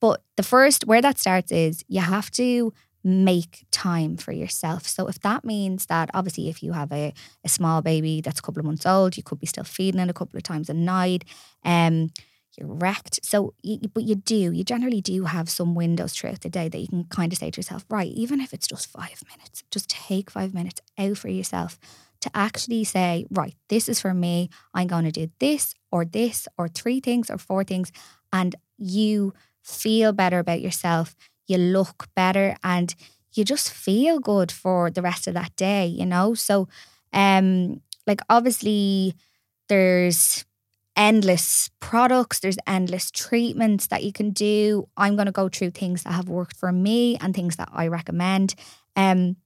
But 0.00 0.22
the 0.36 0.42
first 0.42 0.86
where 0.86 1.02
that 1.02 1.18
starts 1.18 1.50
is 1.50 1.84
you 1.88 2.00
have 2.00 2.30
to 2.32 2.72
make 3.02 3.66
time 3.70 4.16
for 4.16 4.32
yourself. 4.32 4.86
So 4.86 5.08
if 5.08 5.20
that 5.20 5.44
means 5.44 5.86
that 5.86 6.10
obviously 6.14 6.48
if 6.48 6.62
you 6.62 6.72
have 6.72 6.90
a, 6.92 7.12
a 7.44 7.48
small 7.48 7.82
baby 7.82 8.22
that's 8.22 8.40
a 8.40 8.42
couple 8.42 8.60
of 8.60 8.66
months 8.66 8.86
old, 8.86 9.16
you 9.16 9.22
could 9.22 9.40
be 9.40 9.46
still 9.46 9.64
feeding 9.64 10.00
it 10.00 10.08
a 10.08 10.14
couple 10.14 10.36
of 10.38 10.42
times 10.42 10.70
a 10.70 10.74
night. 10.74 11.24
Um 11.64 12.10
you're 12.56 12.68
wrecked. 12.68 13.20
So, 13.24 13.54
you, 13.62 13.78
but 13.92 14.04
you 14.04 14.14
do, 14.14 14.52
you 14.52 14.64
generally 14.64 15.00
do 15.00 15.24
have 15.24 15.48
some 15.48 15.74
windows 15.74 16.12
throughout 16.12 16.40
the 16.40 16.50
day 16.50 16.68
that 16.68 16.78
you 16.78 16.88
can 16.88 17.04
kind 17.04 17.32
of 17.32 17.38
say 17.38 17.50
to 17.50 17.58
yourself, 17.58 17.84
right, 17.88 18.10
even 18.12 18.40
if 18.40 18.52
it's 18.52 18.66
just 18.66 18.90
five 18.90 19.22
minutes, 19.28 19.64
just 19.70 19.88
take 19.88 20.30
five 20.30 20.54
minutes 20.54 20.80
out 20.98 21.16
for 21.16 21.28
yourself 21.28 21.78
to 22.20 22.30
actually 22.34 22.84
say, 22.84 23.26
right, 23.30 23.54
this 23.68 23.88
is 23.88 24.00
for 24.00 24.14
me. 24.14 24.48
I'm 24.72 24.86
going 24.86 25.04
to 25.04 25.12
do 25.12 25.30
this 25.40 25.74
or 25.92 26.04
this 26.04 26.48
or 26.56 26.68
three 26.68 27.00
things 27.00 27.30
or 27.30 27.38
four 27.38 27.64
things. 27.64 27.92
And 28.32 28.54
you 28.78 29.34
feel 29.62 30.12
better 30.12 30.38
about 30.38 30.62
yourself. 30.62 31.14
You 31.46 31.58
look 31.58 32.08
better 32.14 32.56
and 32.64 32.94
you 33.32 33.44
just 33.44 33.70
feel 33.70 34.20
good 34.20 34.50
for 34.50 34.90
the 34.90 35.02
rest 35.02 35.26
of 35.26 35.34
that 35.34 35.54
day, 35.56 35.86
you 35.86 36.06
know? 36.06 36.34
So, 36.34 36.68
um, 37.12 37.82
like 38.06 38.20
obviously 38.28 39.14
there's 39.68 40.44
endless 40.96 41.70
products, 41.80 42.40
there's 42.40 42.56
endless 42.66 43.10
treatments 43.10 43.88
that 43.88 44.04
you 44.04 44.12
can 44.12 44.30
do. 44.30 44.88
I'm 44.96 45.16
going 45.16 45.26
to 45.26 45.32
go 45.32 45.48
through 45.48 45.70
things 45.70 46.04
that 46.04 46.12
have 46.12 46.28
worked 46.28 46.56
for 46.56 46.72
me 46.72 47.16
and 47.20 47.34
things 47.34 47.56
that 47.56 47.68
I 47.72 47.88
recommend. 47.88 48.54
Um, 48.96 49.36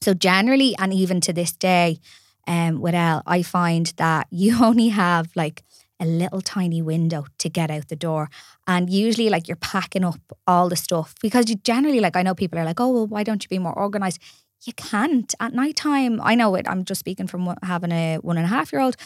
so 0.00 0.14
generally, 0.14 0.74
and 0.78 0.92
even 0.92 1.20
to 1.22 1.32
this 1.32 1.52
day, 1.52 1.98
um, 2.46 2.80
with 2.80 2.94
Elle, 2.94 3.22
I 3.26 3.42
find 3.42 3.86
that 3.96 4.26
you 4.30 4.58
only 4.64 4.88
have 4.88 5.30
like 5.34 5.62
a 6.00 6.06
little 6.06 6.40
tiny 6.40 6.82
window 6.82 7.26
to 7.38 7.48
get 7.48 7.70
out 7.70 7.88
the 7.88 7.96
door. 7.96 8.28
And 8.66 8.90
usually, 8.90 9.30
like 9.30 9.46
you're 9.48 9.56
packing 9.56 10.04
up 10.04 10.20
all 10.46 10.68
the 10.68 10.76
stuff 10.76 11.14
because 11.22 11.48
you 11.48 11.56
generally, 11.56 12.00
like, 12.00 12.16
I 12.16 12.22
know 12.22 12.34
people 12.34 12.58
are 12.58 12.64
like, 12.64 12.80
oh, 12.80 12.90
well, 12.90 13.06
why 13.06 13.22
don't 13.22 13.42
you 13.42 13.48
be 13.48 13.58
more 13.58 13.78
organized? 13.78 14.20
You 14.64 14.72
can't 14.72 15.32
at 15.40 15.54
night 15.54 15.76
time. 15.76 16.20
I 16.22 16.34
know 16.34 16.54
it. 16.54 16.66
I'm 16.68 16.84
just 16.84 17.00
speaking 17.00 17.26
from 17.26 17.54
having 17.62 17.92
a 17.92 18.18
one 18.18 18.36
and 18.36 18.46
a 18.46 18.48
half 18.48 18.72
year 18.72 18.82
old 18.82 18.96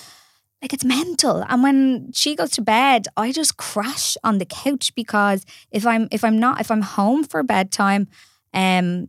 like 0.62 0.72
it's 0.72 0.84
mental 0.84 1.44
and 1.48 1.62
when 1.62 2.10
she 2.12 2.34
goes 2.34 2.50
to 2.50 2.62
bed 2.62 3.06
i 3.16 3.30
just 3.30 3.56
crash 3.56 4.16
on 4.24 4.38
the 4.38 4.44
couch 4.46 4.94
because 4.94 5.44
if 5.70 5.86
i'm 5.86 6.08
if 6.10 6.24
i'm 6.24 6.38
not 6.38 6.60
if 6.60 6.70
i'm 6.70 6.82
home 6.82 7.22
for 7.24 7.42
bedtime 7.42 8.08
um 8.54 9.08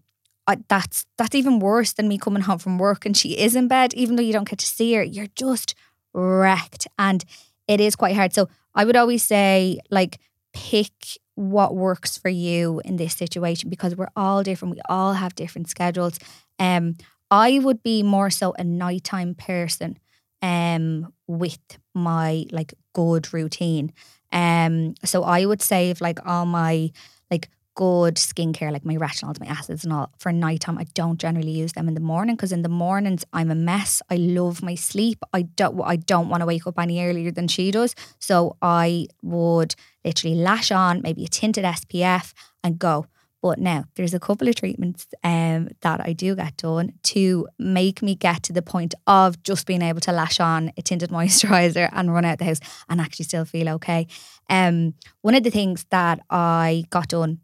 I, 0.49 0.57
that's 0.69 1.05
that's 1.17 1.35
even 1.35 1.59
worse 1.59 1.93
than 1.93 2.07
me 2.07 2.17
coming 2.17 2.43
home 2.43 2.59
from 2.59 2.77
work 2.77 3.05
and 3.05 3.15
she 3.17 3.37
is 3.37 3.55
in 3.55 3.67
bed 3.67 3.93
even 3.93 4.15
though 4.15 4.23
you 4.23 4.33
don't 4.33 4.49
get 4.49 4.59
to 4.59 4.65
see 4.65 4.93
her 4.93 5.03
you're 5.03 5.27
just 5.35 5.75
wrecked 6.13 6.87
and 6.97 7.23
it 7.67 7.81
is 7.81 7.95
quite 7.95 8.15
hard. 8.15 8.33
So 8.33 8.49
I 8.73 8.85
would 8.85 8.95
always 8.95 9.23
say, 9.23 9.79
like, 9.89 10.19
pick 10.53 10.91
what 11.35 11.75
works 11.75 12.17
for 12.17 12.29
you 12.29 12.81
in 12.83 12.95
this 12.95 13.13
situation 13.13 13.69
because 13.69 13.95
we're 13.95 14.09
all 14.15 14.41
different. 14.43 14.75
We 14.75 14.81
all 14.89 15.13
have 15.13 15.35
different 15.35 15.69
schedules. 15.69 16.17
Um, 16.57 16.95
I 17.29 17.59
would 17.59 17.83
be 17.83 18.03
more 18.03 18.29
so 18.29 18.53
a 18.57 18.63
nighttime 18.63 19.35
person 19.35 19.99
um 20.41 21.11
with 21.27 21.59
my 21.93 22.45
like 22.51 22.73
good 22.93 23.33
routine. 23.33 23.93
Um 24.31 24.95
so 25.03 25.23
I 25.23 25.45
would 25.45 25.61
save 25.61 26.01
like 26.01 26.19
all 26.25 26.45
my 26.45 26.91
like 27.31 27.49
good 27.75 28.15
skincare, 28.15 28.71
like 28.71 28.83
my 28.83 28.95
retinols, 28.95 29.39
my 29.39 29.45
acids 29.45 29.83
and 29.83 29.93
all 29.93 30.11
for 30.17 30.31
nighttime. 30.31 30.79
I 30.79 30.85
don't 30.95 31.19
generally 31.19 31.51
use 31.51 31.73
them 31.73 31.87
in 31.87 31.93
the 31.93 31.99
morning 32.01 32.35
because 32.35 32.51
in 32.51 32.63
the 32.63 32.69
mornings 32.69 33.23
I'm 33.33 33.51
a 33.51 33.55
mess. 33.55 34.01
I 34.09 34.15
love 34.15 34.63
my 34.63 34.75
sleep. 34.75 35.19
I 35.31 35.43
don't 35.43 35.79
I 35.81 35.95
don't 35.95 36.29
want 36.29 36.41
to 36.41 36.47
wake 36.47 36.67
up 36.67 36.79
any 36.79 37.01
earlier 37.05 37.31
than 37.31 37.47
she 37.47 37.71
does. 37.71 37.95
So 38.19 38.57
I 38.61 39.07
would 39.21 39.75
literally 40.03 40.35
lash 40.35 40.71
on 40.71 41.01
maybe 41.01 41.23
a 41.23 41.27
tinted 41.27 41.65
SPF 41.65 42.33
and 42.63 42.79
go. 42.79 43.05
But 43.41 43.59
now 43.59 43.85
there's 43.95 44.15
a 44.15 44.19
couple 44.19 44.47
of 44.47 44.55
treatments 44.55 45.07
um, 45.23 45.69
that 45.81 46.01
I 46.03 46.13
do 46.13 46.35
get 46.35 46.57
done 46.57 46.93
to 47.03 47.47
make 47.59 48.01
me 48.01 48.15
get 48.15 48.43
to 48.43 48.53
the 48.53 48.63
point 48.63 48.95
of 49.05 49.41
just 49.43 49.67
being 49.67 49.83
able 49.83 49.99
to 50.01 50.11
lash 50.11 50.39
on 50.39 50.71
a 50.75 50.81
tinted 50.81 51.09
moisturizer 51.11 51.89
and 51.91 52.13
run 52.13 52.25
out 52.25 52.39
the 52.39 52.45
house 52.45 52.59
and 52.89 52.99
actually 52.99 53.25
still 53.25 53.45
feel 53.45 53.69
okay. 53.69 54.07
Um, 54.49 54.95
one 55.21 55.35
of 55.35 55.43
the 55.43 55.51
things 55.51 55.85
that 55.91 56.19
I 56.29 56.85
got 56.89 57.09
done 57.09 57.41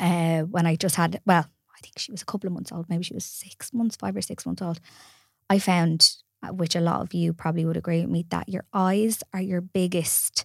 uh, 0.00 0.42
when 0.42 0.66
I 0.66 0.76
just 0.76 0.96
had, 0.96 1.20
well, 1.26 1.46
I 1.76 1.80
think 1.82 1.98
she 1.98 2.10
was 2.12 2.22
a 2.22 2.26
couple 2.26 2.48
of 2.48 2.54
months 2.54 2.72
old, 2.72 2.88
maybe 2.88 3.04
she 3.04 3.14
was 3.14 3.24
six 3.24 3.72
months, 3.72 3.96
five 3.96 4.16
or 4.16 4.22
six 4.22 4.46
months 4.46 4.62
old. 4.62 4.80
I 5.50 5.58
found, 5.58 6.16
uh, 6.42 6.52
which 6.52 6.74
a 6.74 6.80
lot 6.80 7.02
of 7.02 7.12
you 7.12 7.34
probably 7.34 7.66
would 7.66 7.76
agree 7.76 8.00
with 8.00 8.10
me, 8.10 8.24
that 8.30 8.48
your 8.48 8.64
eyes 8.72 9.22
are 9.34 9.42
your 9.42 9.60
biggest 9.60 10.44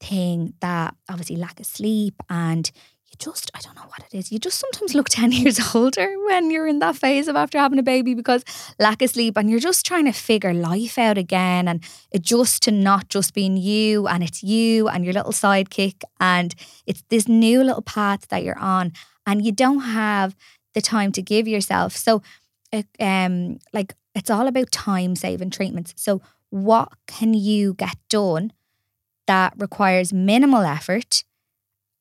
thing 0.00 0.54
that 0.60 0.94
obviously 1.08 1.36
lack 1.36 1.60
of 1.60 1.66
sleep 1.66 2.22
and 2.28 2.70
you 3.10 3.16
just 3.18 3.50
I 3.54 3.60
don't 3.60 3.74
know 3.74 3.86
what 3.86 4.06
it 4.10 4.16
is. 4.16 4.30
You 4.30 4.38
just 4.38 4.58
sometimes 4.58 4.94
look 4.94 5.08
10 5.10 5.32
years 5.32 5.74
older 5.74 6.14
when 6.26 6.50
you're 6.50 6.66
in 6.66 6.78
that 6.80 6.96
phase 6.96 7.28
of 7.28 7.36
after 7.36 7.58
having 7.58 7.78
a 7.78 7.82
baby 7.82 8.14
because 8.14 8.44
lack 8.78 9.02
of 9.02 9.10
sleep 9.10 9.36
and 9.36 9.50
you're 9.50 9.60
just 9.60 9.86
trying 9.86 10.04
to 10.04 10.12
figure 10.12 10.52
life 10.52 10.98
out 10.98 11.18
again 11.18 11.68
and 11.68 11.82
adjust 12.12 12.62
to 12.62 12.70
not 12.70 13.08
just 13.08 13.34
being 13.34 13.56
you 13.56 14.06
and 14.06 14.22
it's 14.22 14.42
you 14.42 14.88
and 14.88 15.04
your 15.04 15.14
little 15.14 15.32
sidekick 15.32 16.02
and 16.20 16.54
it's 16.86 17.02
this 17.08 17.28
new 17.28 17.62
little 17.62 17.82
path 17.82 18.28
that 18.28 18.44
you're 18.44 18.58
on 18.58 18.92
and 19.26 19.44
you 19.44 19.52
don't 19.52 19.80
have 19.80 20.36
the 20.74 20.80
time 20.80 21.12
to 21.12 21.22
give 21.22 21.48
yourself. 21.48 21.96
So 21.96 22.22
um 23.00 23.58
like 23.72 23.94
it's 24.14 24.30
all 24.30 24.46
about 24.46 24.70
time 24.70 25.16
saving 25.16 25.50
treatments. 25.50 25.94
So 25.96 26.20
what 26.50 26.92
can 27.06 27.34
you 27.34 27.74
get 27.74 27.96
done 28.08 28.52
that 29.26 29.52
requires 29.58 30.12
minimal 30.12 30.62
effort 30.62 31.24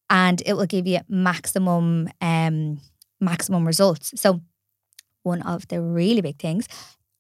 and 0.10 0.42
it 0.46 0.54
will 0.54 0.66
give 0.66 0.88
you 0.88 1.00
maximum 1.08 2.10
um 2.22 2.80
maximum 3.20 3.66
results. 3.66 4.14
So 4.16 4.42
one 5.24 5.42
of 5.42 5.68
the 5.68 5.82
really 5.82 6.22
big 6.22 6.40
things 6.40 6.68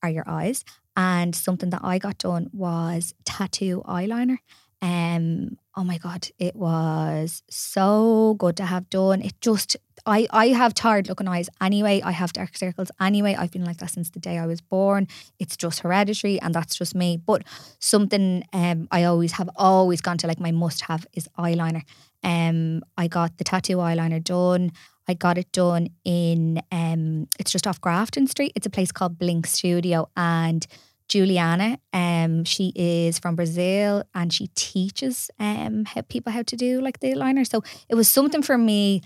are 0.03 0.10
your 0.10 0.27
eyes. 0.27 0.63
And 0.96 1.36
something 1.36 1.70
that 1.70 1.82
I 1.84 2.00
got 2.00 2.17
done 2.17 2.50
was 2.53 3.13
tattoo 3.25 3.84
eyeliner. 3.86 4.38
Um, 4.82 5.58
oh 5.75 5.84
my 5.84 5.98
god, 5.98 6.27
it 6.38 6.56
was 6.56 7.44
so 7.50 8.36
good 8.38 8.58
to 8.58 8.65
have 8.65 8.89
done. 8.89 9.22
It 9.22 9.34
just 9.41 9.75
I 10.06 10.27
I 10.29 10.48
have 10.50 10.74
tired 10.74 11.08
looking 11.08 11.27
eyes 11.27 11.50
anyway. 11.60 12.01
I 12.03 12.12
have 12.12 12.32
dark 12.32 12.56
circles 12.56 12.91
anyway. 13.01 13.36
I've 13.36 13.51
been 13.51 13.65
like 13.65 13.77
that 13.77 13.89
since 13.91 14.12
the 14.12 14.20
day 14.20 14.38
I 14.38 14.46
was 14.46 14.62
born. 14.62 15.08
It's 15.39 15.58
just 15.58 15.79
hereditary 15.79 16.39
and 16.41 16.53
that's 16.53 16.75
just 16.75 16.94
me. 16.96 17.17
But 17.17 17.44
something 17.79 18.44
um 18.53 18.88
I 18.91 19.03
always 19.03 19.34
have 19.34 19.50
always 19.56 20.01
gone 20.01 20.20
to 20.20 20.27
like 20.27 20.39
my 20.39 20.51
must 20.51 20.82
have 20.82 21.08
is 21.13 21.27
eyeliner. 21.38 21.82
Um 22.24 22.82
I 22.98 23.08
got 23.08 23.38
the 23.38 23.44
tattoo 23.44 23.78
eyeliner 23.78 24.24
done. 24.24 24.72
I 25.08 25.14
got 25.14 25.38
it 25.38 25.52
done 25.52 25.90
in 26.04 26.62
um 26.72 27.28
it's 27.40 27.52
just 27.52 27.68
off 27.68 27.82
Grafton 27.82 28.28
Street. 28.28 28.52
It's 28.56 28.68
a 28.68 28.72
place 28.72 28.92
called 28.92 29.18
Blink 29.18 29.48
Studio 29.48 30.10
and 30.16 30.66
Juliana. 31.08 31.80
Um, 31.94 32.44
she 32.44 32.74
is 32.76 33.18
from 33.18 33.36
Brazil 33.36 34.04
and 34.14 34.32
she 34.34 34.48
teaches 34.56 35.32
um 35.40 35.86
how 35.86 36.02
people 36.02 36.32
how 36.34 36.44
to 36.44 36.56
do 36.56 36.82
like 36.82 37.00
the 37.00 37.14
eyeliner. 37.14 37.50
So 37.50 37.64
it 37.90 37.96
was 37.96 38.10
something 38.10 38.42
for 38.42 38.58
me. 38.58 39.02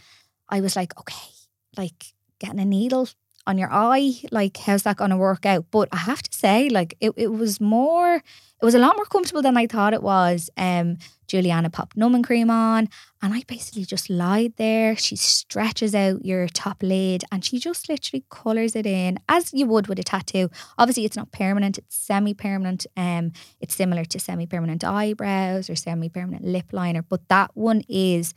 I 0.49 0.61
was 0.61 0.75
like, 0.75 0.99
okay, 0.99 1.31
like 1.77 2.13
getting 2.39 2.59
a 2.59 2.65
needle 2.65 3.07
on 3.47 3.57
your 3.57 3.71
eye, 3.71 4.13
like 4.31 4.57
how's 4.57 4.83
that 4.83 4.97
gonna 4.97 5.17
work 5.17 5.45
out? 5.45 5.65
But 5.71 5.89
I 5.91 5.97
have 5.97 6.21
to 6.23 6.33
say, 6.37 6.69
like 6.69 6.95
it, 6.99 7.13
it 7.15 7.31
was 7.31 7.59
more 7.61 8.15
it 8.15 8.65
was 8.65 8.75
a 8.75 8.79
lot 8.79 8.95
more 8.95 9.05
comfortable 9.05 9.41
than 9.41 9.57
I 9.57 9.67
thought 9.67 9.93
it 9.93 10.03
was. 10.03 10.49
Um 10.57 10.97
Juliana 11.31 11.69
popped 11.69 11.95
numbing 11.95 12.23
cream 12.23 12.49
on, 12.49 12.89
and 13.21 13.33
I 13.33 13.43
basically 13.47 13.85
just 13.85 14.09
lied 14.09 14.53
there. 14.57 14.97
She 14.97 15.15
stretches 15.15 15.95
out 15.95 16.25
your 16.25 16.47
top 16.49 16.83
lid 16.83 17.23
and 17.31 17.45
she 17.45 17.57
just 17.57 17.87
literally 17.87 18.25
colours 18.29 18.75
it 18.75 18.85
in 18.85 19.17
as 19.29 19.53
you 19.53 19.65
would 19.67 19.87
with 19.87 19.97
a 19.97 20.03
tattoo. 20.03 20.49
Obviously, 20.77 21.05
it's 21.05 21.15
not 21.15 21.31
permanent, 21.31 21.77
it's 21.77 21.95
semi 21.95 22.33
permanent. 22.33 22.85
Um, 22.97 23.31
it's 23.61 23.73
similar 23.73 24.03
to 24.03 24.19
semi 24.19 24.45
permanent 24.45 24.83
eyebrows 24.83 25.69
or 25.69 25.75
semi 25.75 26.09
permanent 26.09 26.43
lip 26.43 26.73
liner, 26.73 27.01
but 27.01 27.29
that 27.29 27.51
one 27.53 27.83
is 27.87 28.33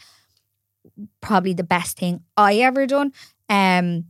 probably 1.20 1.52
the 1.52 1.64
best 1.64 1.98
thing 1.98 2.22
I 2.36 2.58
ever 2.58 2.86
done 2.86 3.12
um, 3.48 4.04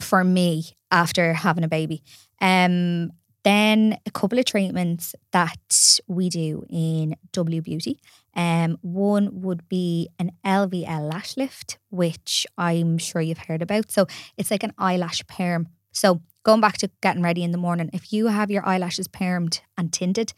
for 0.00 0.24
me 0.24 0.64
after 0.90 1.34
having 1.34 1.62
a 1.62 1.68
baby. 1.68 2.02
Um, 2.40 3.12
then 3.44 3.98
a 4.06 4.10
couple 4.10 4.38
of 4.38 4.44
treatments 4.46 5.14
that 5.32 5.98
we 6.06 6.28
do 6.28 6.64
in 6.68 7.16
W 7.32 7.62
Beauty. 7.62 8.00
Um, 8.34 8.78
one 8.80 9.42
would 9.42 9.68
be 9.68 10.08
an 10.18 10.32
LVL 10.44 11.08
lash 11.10 11.36
lift, 11.36 11.78
which 11.90 12.46
I'm 12.58 12.98
sure 12.98 13.22
you've 13.22 13.46
heard 13.46 13.62
about. 13.62 13.92
So 13.92 14.06
it's 14.36 14.50
like 14.50 14.62
an 14.64 14.72
eyelash 14.78 15.24
perm. 15.26 15.68
So 15.92 16.22
going 16.42 16.60
back 16.60 16.78
to 16.78 16.90
getting 17.00 17.22
ready 17.22 17.44
in 17.44 17.52
the 17.52 17.58
morning, 17.58 17.90
if 17.92 18.12
you 18.12 18.26
have 18.26 18.50
your 18.50 18.66
eyelashes 18.66 19.08
permed 19.08 19.60
and 19.78 19.92
tinted, 19.92 20.32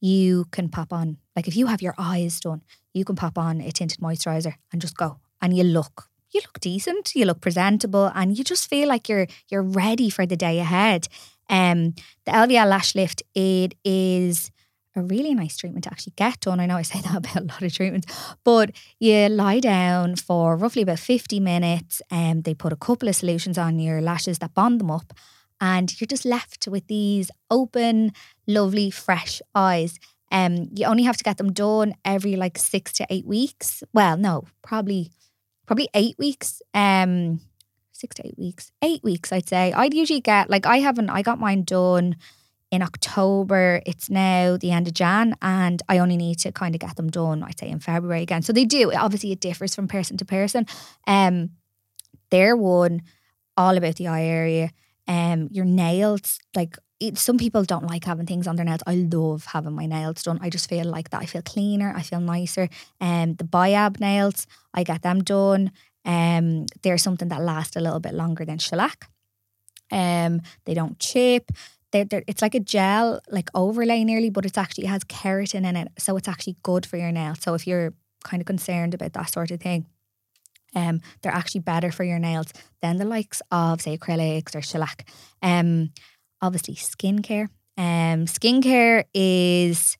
you 0.00 0.46
can 0.50 0.68
pop 0.68 0.92
on. 0.92 1.18
Like 1.34 1.48
if 1.48 1.56
you 1.56 1.66
have 1.66 1.80
your 1.80 1.94
eyes 1.96 2.40
done, 2.40 2.62
you 2.92 3.04
can 3.04 3.16
pop 3.16 3.38
on 3.38 3.60
a 3.60 3.70
tinted 3.70 4.00
moisturizer 4.00 4.54
and 4.72 4.82
just 4.82 4.96
go, 4.96 5.18
and 5.40 5.56
you 5.56 5.64
look 5.64 6.10
you 6.34 6.40
look 6.40 6.58
decent, 6.60 7.14
you 7.14 7.24
look 7.24 7.40
presentable, 7.40 8.10
and 8.14 8.36
you 8.36 8.44
just 8.44 8.68
feel 8.68 8.88
like 8.88 9.08
you're 9.08 9.26
you're 9.48 9.62
ready 9.62 10.10
for 10.10 10.26
the 10.26 10.36
day 10.36 10.58
ahead. 10.58 11.06
Um, 11.48 11.94
the 12.24 12.32
LVL 12.32 12.68
lash 12.68 12.94
lift, 12.94 13.22
it 13.34 13.74
is 13.84 14.50
a 14.96 15.02
really 15.02 15.34
nice 15.34 15.56
treatment 15.56 15.84
to 15.84 15.90
actually 15.90 16.12
get 16.16 16.40
done. 16.40 16.60
I 16.60 16.66
know 16.66 16.76
I 16.76 16.82
say 16.82 17.00
that 17.00 17.16
about 17.16 17.36
a 17.36 17.44
lot 17.44 17.62
of 17.62 17.72
treatments, 17.72 18.06
but 18.44 18.70
you 19.00 19.28
lie 19.28 19.60
down 19.60 20.16
for 20.16 20.56
roughly 20.56 20.82
about 20.82 20.98
50 20.98 21.40
minutes 21.40 22.00
and 22.10 22.38
um, 22.38 22.42
they 22.42 22.54
put 22.54 22.72
a 22.72 22.76
couple 22.76 23.08
of 23.08 23.16
solutions 23.16 23.58
on 23.58 23.78
your 23.78 24.00
lashes 24.00 24.38
that 24.38 24.54
bond 24.54 24.80
them 24.80 24.90
up 24.90 25.12
and 25.60 26.00
you're 26.00 26.06
just 26.06 26.24
left 26.24 26.68
with 26.68 26.86
these 26.88 27.30
open, 27.50 28.12
lovely, 28.46 28.90
fresh 28.90 29.40
eyes. 29.54 29.98
Um, 30.30 30.68
you 30.74 30.86
only 30.86 31.04
have 31.04 31.16
to 31.16 31.24
get 31.24 31.38
them 31.38 31.52
done 31.52 31.94
every 32.04 32.36
like 32.36 32.58
six 32.58 32.92
to 32.94 33.06
eight 33.08 33.26
weeks. 33.26 33.82
Well, 33.92 34.16
no, 34.16 34.44
probably 34.62 35.10
probably 35.66 35.88
eight 35.94 36.16
weeks. 36.18 36.60
Um, 36.72 37.40
six 37.94 38.16
to 38.16 38.26
eight 38.26 38.38
weeks, 38.38 38.70
eight 38.82 39.02
weeks, 39.02 39.32
I'd 39.32 39.48
say. 39.48 39.72
I'd 39.72 39.94
usually 39.94 40.20
get 40.20 40.50
like 40.50 40.66
I 40.66 40.78
haven't. 40.78 41.10
I 41.10 41.22
got 41.22 41.40
mine 41.40 41.62
done 41.62 42.16
in 42.70 42.82
October. 42.82 43.80
It's 43.86 44.10
now 44.10 44.56
the 44.56 44.72
end 44.72 44.88
of 44.88 44.94
Jan, 44.94 45.36
and 45.40 45.82
I 45.88 45.98
only 45.98 46.16
need 46.16 46.38
to 46.40 46.52
kind 46.52 46.74
of 46.74 46.80
get 46.80 46.96
them 46.96 47.10
done. 47.10 47.42
I'd 47.42 47.58
say 47.58 47.68
in 47.68 47.80
February 47.80 48.22
again. 48.22 48.42
So 48.42 48.52
they 48.52 48.64
do. 48.64 48.92
Obviously, 48.92 49.32
it 49.32 49.40
differs 49.40 49.74
from 49.74 49.88
person 49.88 50.16
to 50.18 50.24
person. 50.24 50.66
Um, 51.06 51.50
they're 52.30 52.56
one 52.56 53.02
all 53.56 53.76
about 53.76 53.96
the 53.96 54.08
eye 54.08 54.24
area. 54.24 54.70
Um, 55.06 55.48
your 55.52 55.64
nails, 55.64 56.40
like 56.56 56.76
it, 56.98 57.18
some 57.18 57.38
people 57.38 57.64
don't 57.64 57.86
like 57.86 58.04
having 58.04 58.26
things 58.26 58.46
on 58.46 58.56
their 58.56 58.64
nails. 58.64 58.80
I 58.86 58.94
love 58.94 59.46
having 59.46 59.74
my 59.74 59.86
nails 59.86 60.22
done. 60.22 60.38
I 60.42 60.50
just 60.50 60.68
feel 60.68 60.86
like 60.86 61.10
that. 61.10 61.22
I 61.22 61.26
feel 61.26 61.42
cleaner. 61.42 61.92
I 61.94 62.02
feel 62.02 62.20
nicer. 62.20 62.68
Um, 63.00 63.34
the 63.34 63.44
biab 63.44 64.00
nails, 64.00 64.46
I 64.72 64.82
get 64.82 65.02
them 65.02 65.22
done. 65.22 65.70
Um, 66.04 66.66
they're 66.82 66.98
something 66.98 67.28
that 67.28 67.42
last 67.42 67.76
a 67.76 67.80
little 67.80 68.00
bit 68.00 68.14
longer 68.14 68.44
than 68.44 68.58
shellac. 68.58 69.08
Um, 69.90 70.42
they 70.64 70.74
don't 70.74 70.98
chip. 70.98 71.50
They're, 71.92 72.04
they're, 72.04 72.24
it's 72.26 72.42
like 72.42 72.54
a 72.54 72.60
gel, 72.60 73.20
like 73.30 73.48
overlay 73.54 74.04
nearly, 74.04 74.30
but 74.30 74.44
it's 74.44 74.58
actually 74.58 74.84
it 74.84 74.88
has 74.88 75.04
keratin 75.04 75.66
in 75.66 75.76
it, 75.76 75.88
so 75.98 76.16
it's 76.16 76.28
actually 76.28 76.56
good 76.62 76.84
for 76.84 76.96
your 76.96 77.12
nails. 77.12 77.38
So 77.40 77.54
if 77.54 77.66
you're 77.66 77.94
kind 78.24 78.40
of 78.40 78.46
concerned 78.46 78.94
about 78.94 79.12
that 79.12 79.30
sort 79.30 79.50
of 79.50 79.60
thing, 79.60 79.86
um, 80.74 81.00
they're 81.22 81.32
actually 81.32 81.60
better 81.60 81.92
for 81.92 82.04
your 82.04 82.18
nails 82.18 82.52
than 82.82 82.96
the 82.96 83.04
likes 83.04 83.40
of 83.52 83.80
say 83.80 83.96
acrylics 83.96 84.56
or 84.56 84.62
shellac. 84.62 85.08
Um, 85.40 85.92
obviously 86.42 86.74
skincare. 86.74 87.48
Um, 87.76 88.26
skincare 88.26 89.04
is 89.14 89.96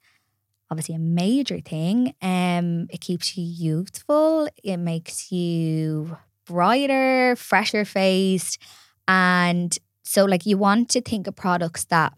obviously 0.70 0.94
a 0.94 0.98
major 0.98 1.60
thing. 1.60 2.14
Um, 2.22 2.86
it 2.90 3.00
keeps 3.00 3.36
you 3.36 3.44
youthful. 3.44 4.48
It 4.62 4.78
makes 4.78 5.30
you 5.30 6.16
brighter, 6.46 7.36
fresher 7.36 7.84
faced, 7.84 8.60
and 9.08 9.76
so 10.02 10.24
like 10.24 10.46
you 10.46 10.58
want 10.58 10.90
to 10.90 11.00
think 11.00 11.26
of 11.26 11.36
products 11.36 11.84
that 11.86 12.12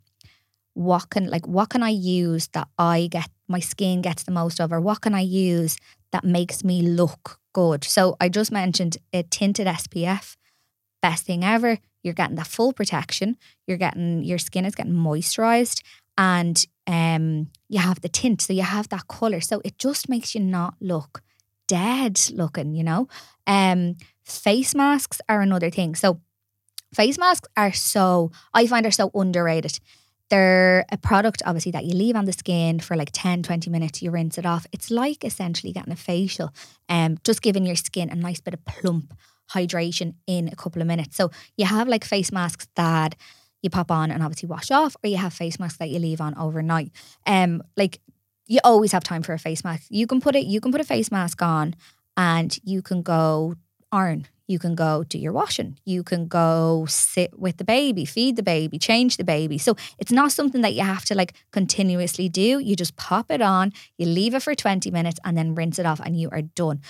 what 0.74 1.08
can 1.10 1.30
like 1.30 1.46
what 1.46 1.70
can 1.70 1.82
I 1.82 1.88
use 1.90 2.48
that 2.48 2.68
I 2.78 3.08
get 3.10 3.30
my 3.48 3.60
skin 3.60 4.02
gets 4.02 4.24
the 4.24 4.32
most 4.32 4.60
of, 4.60 4.72
or 4.72 4.80
what 4.80 5.00
can 5.00 5.14
I 5.14 5.20
use 5.20 5.78
that 6.12 6.24
makes 6.24 6.64
me 6.64 6.82
look 6.82 7.40
good? 7.52 7.84
So 7.84 8.16
I 8.20 8.28
just 8.28 8.52
mentioned 8.52 8.98
a 9.12 9.22
tinted 9.22 9.66
SPF, 9.66 10.36
best 11.00 11.24
thing 11.24 11.44
ever. 11.44 11.78
You're 12.02 12.14
getting 12.14 12.36
that 12.36 12.46
full 12.46 12.72
protection. 12.72 13.36
You're 13.66 13.78
getting 13.78 14.22
your 14.22 14.38
skin 14.38 14.64
is 14.64 14.74
getting 14.74 14.92
moisturized, 14.92 15.82
and 16.18 16.64
um, 16.86 17.48
you 17.68 17.80
have 17.80 18.00
the 18.00 18.08
tint, 18.08 18.42
so 18.42 18.52
you 18.52 18.62
have 18.62 18.88
that 18.90 19.08
color. 19.08 19.40
So 19.40 19.60
it 19.64 19.78
just 19.78 20.08
makes 20.08 20.34
you 20.34 20.40
not 20.40 20.74
look 20.80 21.22
dead 21.66 22.20
looking, 22.32 22.74
you 22.74 22.84
know. 22.84 23.08
Um, 23.46 23.96
face 24.24 24.74
masks 24.74 25.20
are 25.28 25.40
another 25.40 25.70
thing. 25.70 25.94
So 25.94 26.20
face 26.94 27.18
masks 27.18 27.48
are 27.56 27.72
so 27.72 28.30
I 28.54 28.66
find 28.66 28.86
are 28.86 28.90
so 28.90 29.10
underrated. 29.14 29.80
They're 30.28 30.84
a 30.90 30.98
product, 30.98 31.42
obviously, 31.46 31.72
that 31.72 31.84
you 31.84 31.94
leave 31.94 32.16
on 32.16 32.24
the 32.24 32.32
skin 32.32 32.80
for 32.80 32.96
like 32.96 33.10
10, 33.12 33.44
20 33.44 33.70
minutes, 33.70 34.02
you 34.02 34.10
rinse 34.10 34.38
it 34.38 34.46
off. 34.46 34.66
It's 34.72 34.90
like 34.90 35.24
essentially 35.24 35.72
getting 35.72 35.92
a 35.92 35.96
facial, 35.96 36.52
um, 36.88 37.18
just 37.22 37.42
giving 37.42 37.64
your 37.64 37.76
skin 37.76 38.10
a 38.10 38.16
nice 38.16 38.40
bit 38.40 38.54
of 38.54 38.64
plump 38.64 39.14
hydration 39.52 40.14
in 40.26 40.48
a 40.48 40.56
couple 40.56 40.82
of 40.82 40.88
minutes. 40.88 41.16
So 41.16 41.30
you 41.56 41.66
have 41.66 41.86
like 41.86 42.04
face 42.04 42.32
masks 42.32 42.66
that 42.74 43.14
you 43.66 43.70
pop 43.70 43.90
on 43.90 44.10
and 44.10 44.22
obviously 44.22 44.48
wash 44.48 44.70
off, 44.70 44.96
or 45.02 45.10
you 45.10 45.16
have 45.16 45.32
face 45.32 45.58
masks 45.58 45.78
that 45.78 45.90
you 45.90 45.98
leave 45.98 46.20
on 46.20 46.36
overnight. 46.38 46.90
Um, 47.26 47.62
like 47.76 48.00
you 48.46 48.60
always 48.64 48.92
have 48.92 49.04
time 49.04 49.22
for 49.22 49.32
a 49.32 49.38
face 49.38 49.64
mask. 49.64 49.86
You 49.90 50.06
can 50.06 50.20
put 50.20 50.36
it, 50.36 50.46
you 50.46 50.60
can 50.60 50.72
put 50.72 50.80
a 50.80 50.84
face 50.84 51.10
mask 51.10 51.42
on 51.42 51.74
and 52.16 52.58
you 52.64 52.80
can 52.80 53.02
go 53.02 53.56
iron. 53.92 54.26
You 54.48 54.60
can 54.60 54.76
go 54.76 55.02
do 55.02 55.18
your 55.18 55.32
washing. 55.32 55.76
You 55.84 56.04
can 56.04 56.28
go 56.28 56.86
sit 56.88 57.36
with 57.36 57.56
the 57.56 57.64
baby, 57.64 58.04
feed 58.04 58.36
the 58.36 58.44
baby, 58.44 58.78
change 58.78 59.16
the 59.16 59.24
baby. 59.24 59.58
So 59.58 59.76
it's 59.98 60.12
not 60.12 60.30
something 60.30 60.60
that 60.62 60.74
you 60.74 60.82
have 60.82 61.04
to 61.06 61.16
like 61.16 61.34
continuously 61.50 62.28
do. 62.28 62.60
You 62.60 62.76
just 62.76 62.96
pop 62.96 63.30
it 63.32 63.42
on, 63.42 63.72
you 63.98 64.06
leave 64.06 64.34
it 64.34 64.42
for 64.42 64.54
20 64.54 64.90
minutes 64.92 65.18
and 65.24 65.36
then 65.36 65.56
rinse 65.56 65.80
it 65.80 65.86
off 65.86 66.00
and 66.00 66.18
you 66.18 66.30
are 66.30 66.42
done. 66.42 66.80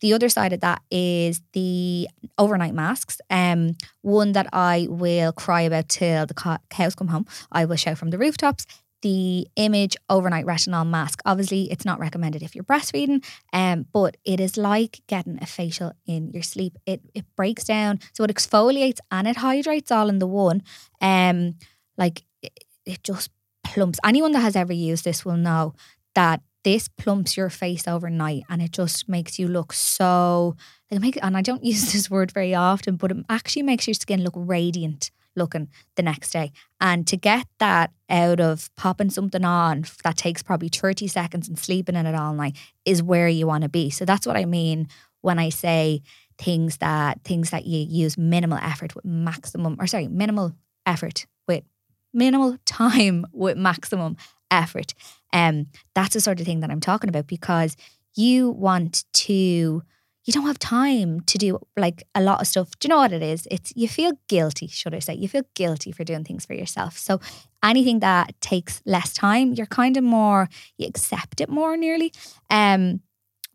The 0.00 0.12
other 0.12 0.28
side 0.28 0.52
of 0.52 0.60
that 0.60 0.82
is 0.90 1.40
the 1.52 2.08
overnight 2.38 2.74
masks. 2.74 3.20
Um, 3.30 3.76
one 4.02 4.32
that 4.32 4.48
I 4.52 4.86
will 4.88 5.32
cry 5.32 5.62
about 5.62 5.88
till 5.88 6.26
the 6.26 6.58
cows 6.70 6.94
come 6.94 7.08
home. 7.08 7.26
I 7.50 7.64
will 7.64 7.76
shout 7.76 7.98
from 7.98 8.10
the 8.10 8.18
rooftops 8.18 8.66
the 9.02 9.46
image 9.56 9.96
overnight 10.10 10.46
retinol 10.46 10.86
mask. 10.86 11.20
Obviously, 11.24 11.70
it's 11.70 11.84
not 11.84 12.00
recommended 12.00 12.42
if 12.42 12.54
you're 12.54 12.64
breastfeeding, 12.64 13.24
um, 13.52 13.86
but 13.92 14.16
it 14.24 14.40
is 14.40 14.56
like 14.56 15.00
getting 15.06 15.38
a 15.40 15.46
facial 15.46 15.92
in 16.06 16.30
your 16.30 16.42
sleep. 16.42 16.76
It 16.86 17.00
it 17.14 17.24
breaks 17.36 17.64
down, 17.64 18.00
so 18.12 18.24
it 18.24 18.34
exfoliates 18.34 18.98
and 19.10 19.28
it 19.28 19.36
hydrates 19.36 19.90
all 19.90 20.08
in 20.08 20.18
the 20.18 20.26
one. 20.26 20.62
Um, 21.00 21.54
like 21.96 22.24
it, 22.42 22.64
it 22.84 23.02
just 23.02 23.30
plumps. 23.64 23.98
Anyone 24.04 24.32
that 24.32 24.40
has 24.40 24.56
ever 24.56 24.72
used 24.72 25.04
this 25.04 25.24
will 25.24 25.36
know 25.36 25.74
that 26.14 26.40
this 26.64 26.88
plumps 26.88 27.36
your 27.36 27.50
face 27.50 27.86
overnight 27.86 28.42
and 28.48 28.60
it 28.60 28.72
just 28.72 29.08
makes 29.08 29.38
you 29.38 29.48
look 29.48 29.72
so 29.72 30.56
and 30.90 31.36
I 31.36 31.42
don't 31.42 31.64
use 31.72 31.92
this 31.92 32.10
word 32.10 32.32
very 32.32 32.54
often, 32.54 32.96
but 32.96 33.10
it 33.10 33.18
actually 33.28 33.62
makes 33.62 33.86
your 33.86 33.94
skin 33.94 34.22
look 34.22 34.34
radiant 34.36 35.10
looking 35.36 35.68
the 35.94 36.02
next 36.02 36.30
day. 36.30 36.52
And 36.80 37.06
to 37.06 37.16
get 37.16 37.46
that 37.58 37.92
out 38.10 38.40
of 38.40 38.74
popping 38.76 39.10
something 39.10 39.44
on 39.44 39.84
that 40.02 40.16
takes 40.16 40.42
probably 40.42 40.68
30 40.68 41.06
seconds 41.06 41.48
and 41.48 41.58
sleeping 41.58 41.94
in 41.94 42.06
it 42.06 42.14
all 42.14 42.34
night 42.34 42.56
is 42.84 43.02
where 43.02 43.28
you 43.28 43.46
want 43.46 43.62
to 43.62 43.68
be. 43.68 43.90
So 43.90 44.04
that's 44.04 44.26
what 44.26 44.36
I 44.36 44.44
mean 44.44 44.88
when 45.20 45.38
I 45.38 45.48
say 45.48 46.02
things 46.38 46.78
that 46.78 47.22
things 47.24 47.50
that 47.50 47.66
you 47.66 47.80
use 47.80 48.16
minimal 48.16 48.58
effort 48.58 48.94
with 48.94 49.04
maximum 49.04 49.76
or 49.78 49.86
sorry, 49.86 50.08
minimal 50.08 50.54
effort 50.86 51.26
with 51.46 51.64
minimal 52.12 52.56
time 52.64 53.26
with 53.32 53.56
maximum 53.56 54.16
effort. 54.50 54.94
Um 55.32 55.66
that's 55.94 56.14
the 56.14 56.20
sort 56.20 56.40
of 56.40 56.46
thing 56.46 56.60
that 56.60 56.70
I'm 56.70 56.80
talking 56.80 57.08
about 57.08 57.26
because 57.26 57.76
you 58.14 58.50
want 58.50 59.04
to 59.12 59.82
you 60.24 60.32
don't 60.32 60.46
have 60.46 60.58
time 60.58 61.20
to 61.22 61.38
do 61.38 61.58
like 61.74 62.02
a 62.14 62.20
lot 62.20 62.42
of 62.42 62.46
stuff. 62.46 62.70
Do 62.78 62.86
you 62.86 62.90
know 62.90 62.98
what 62.98 63.12
it 63.12 63.22
is? 63.22 63.48
It's 63.50 63.72
you 63.74 63.88
feel 63.88 64.12
guilty, 64.28 64.66
should 64.66 64.94
I 64.94 64.98
say? 64.98 65.14
You 65.14 65.26
feel 65.26 65.44
guilty 65.54 65.90
for 65.90 66.04
doing 66.04 66.22
things 66.22 66.44
for 66.44 66.52
yourself. 66.52 66.98
So 66.98 67.18
anything 67.64 68.00
that 68.00 68.38
takes 68.42 68.82
less 68.84 69.14
time, 69.14 69.54
you're 69.54 69.66
kind 69.66 69.96
of 69.96 70.04
more 70.04 70.48
you 70.76 70.86
accept 70.86 71.40
it 71.40 71.48
more 71.48 71.76
nearly. 71.76 72.12
Um 72.50 73.00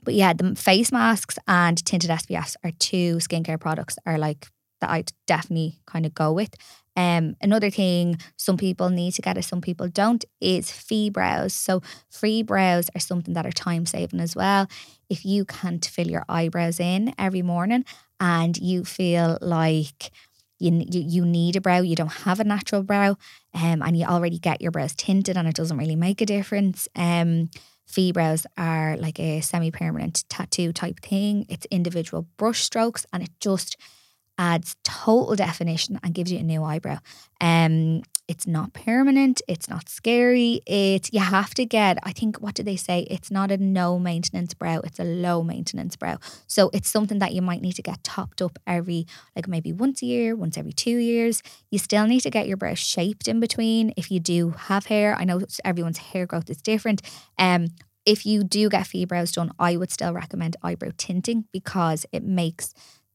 but 0.04 0.16
yeah, 0.16 0.34
the 0.34 0.56
face 0.56 0.92
masks 0.92 1.38
and 1.48 1.84
tinted 1.86 2.10
SPFs 2.10 2.56
are 2.64 2.72
two 2.72 3.18
skincare 3.18 3.60
products 3.60 3.98
are 4.06 4.18
like 4.18 4.48
that 4.84 4.90
I'd 4.90 5.14
definitely 5.28 5.80
kind 5.86 6.06
of 6.06 6.14
go 6.14 6.34
with. 6.34 6.54
Um, 6.98 7.36
another 7.42 7.70
thing 7.70 8.20
some 8.36 8.58
people 8.58 8.90
need 8.90 9.14
to 9.14 9.22
get 9.22 9.38
it, 9.38 9.46
some 9.46 9.62
people 9.62 9.88
don't, 9.88 10.24
is 10.42 10.68
PhiBrows. 10.70 11.52
So 11.52 11.82
PhiBrows 12.12 12.90
are 12.94 13.00
something 13.00 13.34
that 13.34 13.46
are 13.46 13.52
time 13.52 13.86
saving 13.86 14.20
as 14.20 14.36
well. 14.36 14.68
If 15.10 15.24
you 15.26 15.46
can't 15.46 15.86
fill 15.86 16.08
your 16.08 16.26
eyebrows 16.28 16.82
in 16.82 17.14
every 17.18 17.42
morning 17.42 17.86
and 18.20 18.58
you 18.58 18.84
feel 18.84 19.38
like 19.42 20.12
you, 20.60 20.86
you, 20.92 21.02
you 21.02 21.26
need 21.26 21.56
a 21.56 21.62
brow, 21.62 21.80
you 21.80 21.96
don't 21.96 22.12
have 22.12 22.42
a 22.42 22.44
natural 22.44 22.84
brow, 22.84 23.18
um, 23.54 23.82
and 23.82 23.98
you 23.98 24.06
already 24.06 24.38
get 24.38 24.62
your 24.62 24.72
brows 24.72 24.94
tinted 24.96 25.38
and 25.38 25.48
it 25.48 25.56
doesn't 25.56 25.78
really 25.78 25.96
make 25.96 26.22
a 26.22 26.26
difference. 26.26 26.90
Um, 26.96 27.50
PhiBrows 27.90 28.46
are 28.58 28.98
like 28.98 29.20
a 29.20 29.42
semi 29.42 29.72
permanent 29.72 30.26
tattoo 30.30 30.74
type 30.74 31.00
thing. 31.00 31.46
It's 31.48 31.66
individual 31.72 32.28
brush 32.38 32.62
strokes 32.62 33.06
and 33.14 33.24
it 33.24 33.32
just 33.40 33.78
adds 34.38 34.76
total 34.84 35.36
definition 35.36 36.00
and 36.04 36.14
gives 36.14 36.32
you 36.32 36.40
a 36.40 36.44
new 36.44 36.64
eyebrow. 36.64 36.98
Um, 37.42 38.04
it's 38.28 38.48
not 38.48 38.74
permanent, 38.74 39.42
it's 39.48 39.70
not 39.70 39.90
scary. 39.90 40.62
It's 40.66 41.10
you 41.12 41.20
have 41.20 41.54
to 41.56 41.66
get, 41.66 41.98
I 42.04 42.14
think 42.14 42.38
what 42.38 42.56
do 42.56 42.64
they 42.64 42.78
say? 42.78 43.06
It's 43.10 43.30
not 43.30 43.52
a 43.52 43.58
no 43.58 44.00
maintenance 44.00 44.54
brow, 44.54 44.80
it's 44.84 45.00
a 45.00 45.04
low 45.04 45.44
maintenance 45.44 45.96
brow. 45.98 46.18
So 46.48 46.70
it's 46.74 46.90
something 46.90 47.20
that 47.20 47.34
you 47.34 47.42
might 47.42 47.62
need 47.62 47.74
to 47.74 47.82
get 47.82 48.04
topped 48.04 48.42
up 48.42 48.58
every 48.66 49.06
like 49.36 49.48
maybe 49.48 49.74
once 49.74 50.02
a 50.02 50.06
year, 50.06 50.36
once 50.36 50.58
every 50.58 50.74
two 50.74 50.98
years. 50.98 51.44
You 51.70 51.80
still 51.80 52.08
need 52.08 52.22
to 52.22 52.30
get 52.30 52.48
your 52.48 52.58
brow 52.58 52.76
shaped 52.76 53.28
in 53.28 53.40
between 53.40 53.94
if 53.98 54.10
you 54.10 54.20
do 54.22 54.52
have 54.52 54.86
hair. 54.86 55.16
I 55.16 55.26
know 55.26 55.42
everyone's 55.66 55.98
hair 55.98 56.26
growth 56.26 56.50
is 56.50 56.62
different. 56.62 57.02
Um 57.38 57.68
if 58.06 58.26
you 58.26 58.44
do 58.44 58.68
get 58.68 58.86
PhiBrows 58.86 59.34
done, 59.34 59.52
I 59.58 59.78
would 59.78 59.90
still 59.90 60.12
recommend 60.14 60.58
eyebrow 60.62 60.92
tinting 60.98 61.46
because 61.54 62.06
it 62.12 62.24
makes 62.24 62.74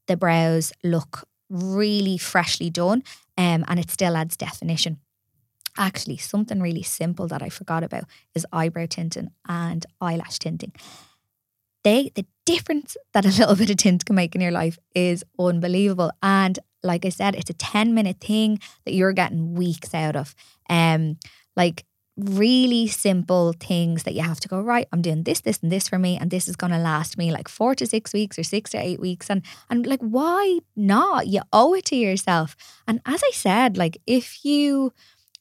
the 0.08 0.16
brows 0.16 0.72
look 0.82 1.28
really 1.48 2.18
freshly 2.18 2.70
done 2.70 3.02
um, 3.36 3.64
and 3.68 3.78
it 3.78 3.90
still 3.90 4.16
adds 4.16 4.36
definition. 4.36 4.98
Actually, 5.76 6.16
something 6.16 6.60
really 6.60 6.82
simple 6.82 7.28
that 7.28 7.42
I 7.42 7.48
forgot 7.48 7.84
about 7.84 8.04
is 8.34 8.44
eyebrow 8.52 8.86
tinting 8.86 9.30
and 9.48 9.86
eyelash 10.00 10.40
tinting. 10.40 10.72
They 11.84 12.10
the 12.14 12.26
difference 12.44 12.96
that 13.12 13.24
a 13.24 13.28
little 13.38 13.54
bit 13.54 13.70
of 13.70 13.76
tint 13.76 14.04
can 14.04 14.16
make 14.16 14.34
in 14.34 14.40
your 14.40 14.50
life 14.50 14.78
is 14.94 15.24
unbelievable. 15.38 16.10
And 16.22 16.58
like 16.82 17.04
I 17.04 17.10
said, 17.10 17.36
it's 17.36 17.50
a 17.50 17.54
10 17.54 17.94
minute 17.94 18.20
thing 18.20 18.58
that 18.84 18.94
you're 18.94 19.12
getting 19.12 19.54
weeks 19.54 19.94
out 19.94 20.16
of. 20.16 20.34
Um, 20.68 21.18
like 21.56 21.84
really 22.18 22.88
simple 22.88 23.54
things 23.60 24.02
that 24.02 24.12
you 24.14 24.22
have 24.22 24.40
to 24.40 24.48
go 24.48 24.60
right 24.60 24.88
i'm 24.92 25.00
doing 25.00 25.22
this 25.22 25.40
this 25.40 25.60
and 25.62 25.70
this 25.70 25.88
for 25.88 25.98
me 25.98 26.16
and 26.16 26.30
this 26.30 26.48
is 26.48 26.56
going 26.56 26.72
to 26.72 26.78
last 26.78 27.16
me 27.16 27.30
like 27.30 27.48
4 27.48 27.76
to 27.76 27.86
6 27.86 28.12
weeks 28.12 28.38
or 28.38 28.42
6 28.42 28.70
to 28.70 28.78
8 28.78 28.98
weeks 28.98 29.30
and 29.30 29.42
and 29.70 29.86
like 29.86 30.00
why 30.00 30.58
not? 30.74 31.26
You 31.28 31.42
owe 31.52 31.74
it 31.74 31.84
to 31.86 31.96
yourself. 31.96 32.56
And 32.86 33.00
as 33.06 33.22
i 33.24 33.30
said 33.32 33.76
like 33.76 33.98
if 34.06 34.44
you 34.44 34.92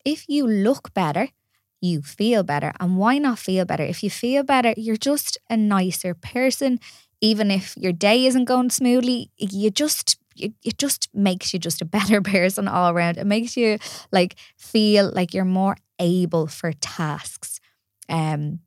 if 0.06 0.30
you 0.30 0.46
look 0.46 0.94
better 0.94 1.30
you 1.80 2.02
feel 2.02 2.42
better. 2.44 2.74
And 2.80 2.98
why 2.98 3.20
not 3.20 3.38
feel 3.38 3.64
better? 3.64 3.84
If 3.84 4.04
you 4.04 4.10
feel 4.10 4.44
better 4.44 4.74
you're 4.78 4.98
just 4.98 5.38
a 5.50 5.58
nicer 5.58 6.14
person. 6.14 6.80
Even 7.22 7.50
if 7.50 7.76
your 7.78 7.94
day 7.94 8.26
isn't 8.28 8.46
going 8.46 8.70
smoothly 8.70 9.32
you 9.38 9.72
just 9.72 10.18
it 10.40 10.78
just 10.78 11.10
makes 11.16 11.52
you 11.54 11.60
just 11.60 11.82
a 11.82 11.86
better 11.98 12.22
person 12.22 12.68
all 12.68 12.92
around. 12.92 13.18
It 13.18 13.26
makes 13.26 13.58
you 13.58 13.80
like 14.12 14.36
feel 14.58 15.12
like 15.12 15.34
you're 15.34 15.46
more 15.46 15.78
able 16.00 16.48
for 16.48 16.74
tasks 16.74 17.60
um, 18.10 18.60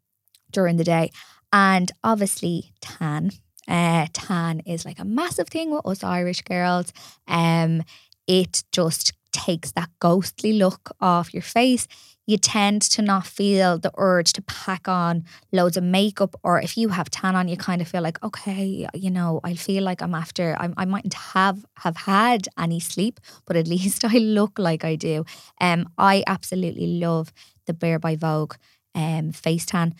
during 0.51 0.77
the 0.77 0.85
day. 0.85 1.11
And 1.53 1.91
obviously, 2.05 2.73
tan. 2.81 3.33
Uh, 3.69 4.07
tan 4.13 4.61
is 4.67 4.85
like 4.85 4.99
a 4.99 5.05
massive 5.05 5.49
thing 5.49 5.71
with 5.71 5.87
us 5.87 6.03
Irish 6.03 6.43
girls. 6.43 6.93
Um, 7.29 7.83
it 8.27 8.65
just 8.73 9.13
takes 9.33 9.73
that 9.73 9.91
ghostly 10.01 10.53
look 10.53 10.91
off 11.01 11.33
your 11.33 11.43
face 11.43 11.87
you 12.31 12.39
tend 12.39 12.81
to 12.83 13.03
not 13.03 13.27
feel 13.27 13.79
the 13.79 13.93
urge 13.97 14.33
to 14.35 14.43
pack 14.43 14.87
on 14.87 15.25
loads 15.53 15.77
of 15.77 15.83
makeup 15.83 16.35
or 16.45 16.61
if 16.61 16.77
you 16.77 16.91
have 16.91 17.11
tan 17.11 17.35
on 17.35 17.49
you 17.49 17.57
kind 17.57 17.83
of 17.83 17.89
feel 17.89 18.03
like 18.03 18.23
okay 18.23 18.87
you 18.95 19.11
know 19.11 19.41
I 19.43 19.55
feel 19.55 19.83
like 19.83 20.01
I'm 20.01 20.15
after 20.15 20.57
I, 20.59 20.69
I 20.77 20.85
mightn't 20.85 21.15
have 21.15 21.59
have 21.85 21.97
had 21.97 22.49
any 22.57 22.79
sleep 22.79 23.19
but 23.47 23.57
at 23.57 23.67
least 23.75 24.05
I 24.05 24.19
look 24.19 24.59
like 24.59 24.85
I 24.85 24.95
do. 24.95 25.25
Um 25.61 25.89
I 25.99 26.23
absolutely 26.27 26.87
love 27.07 27.33
the 27.67 27.75
Bare 27.75 27.99
by 27.99 28.15
Vogue 28.17 28.55
um 28.95 29.33
face 29.33 29.67
tan 29.67 29.95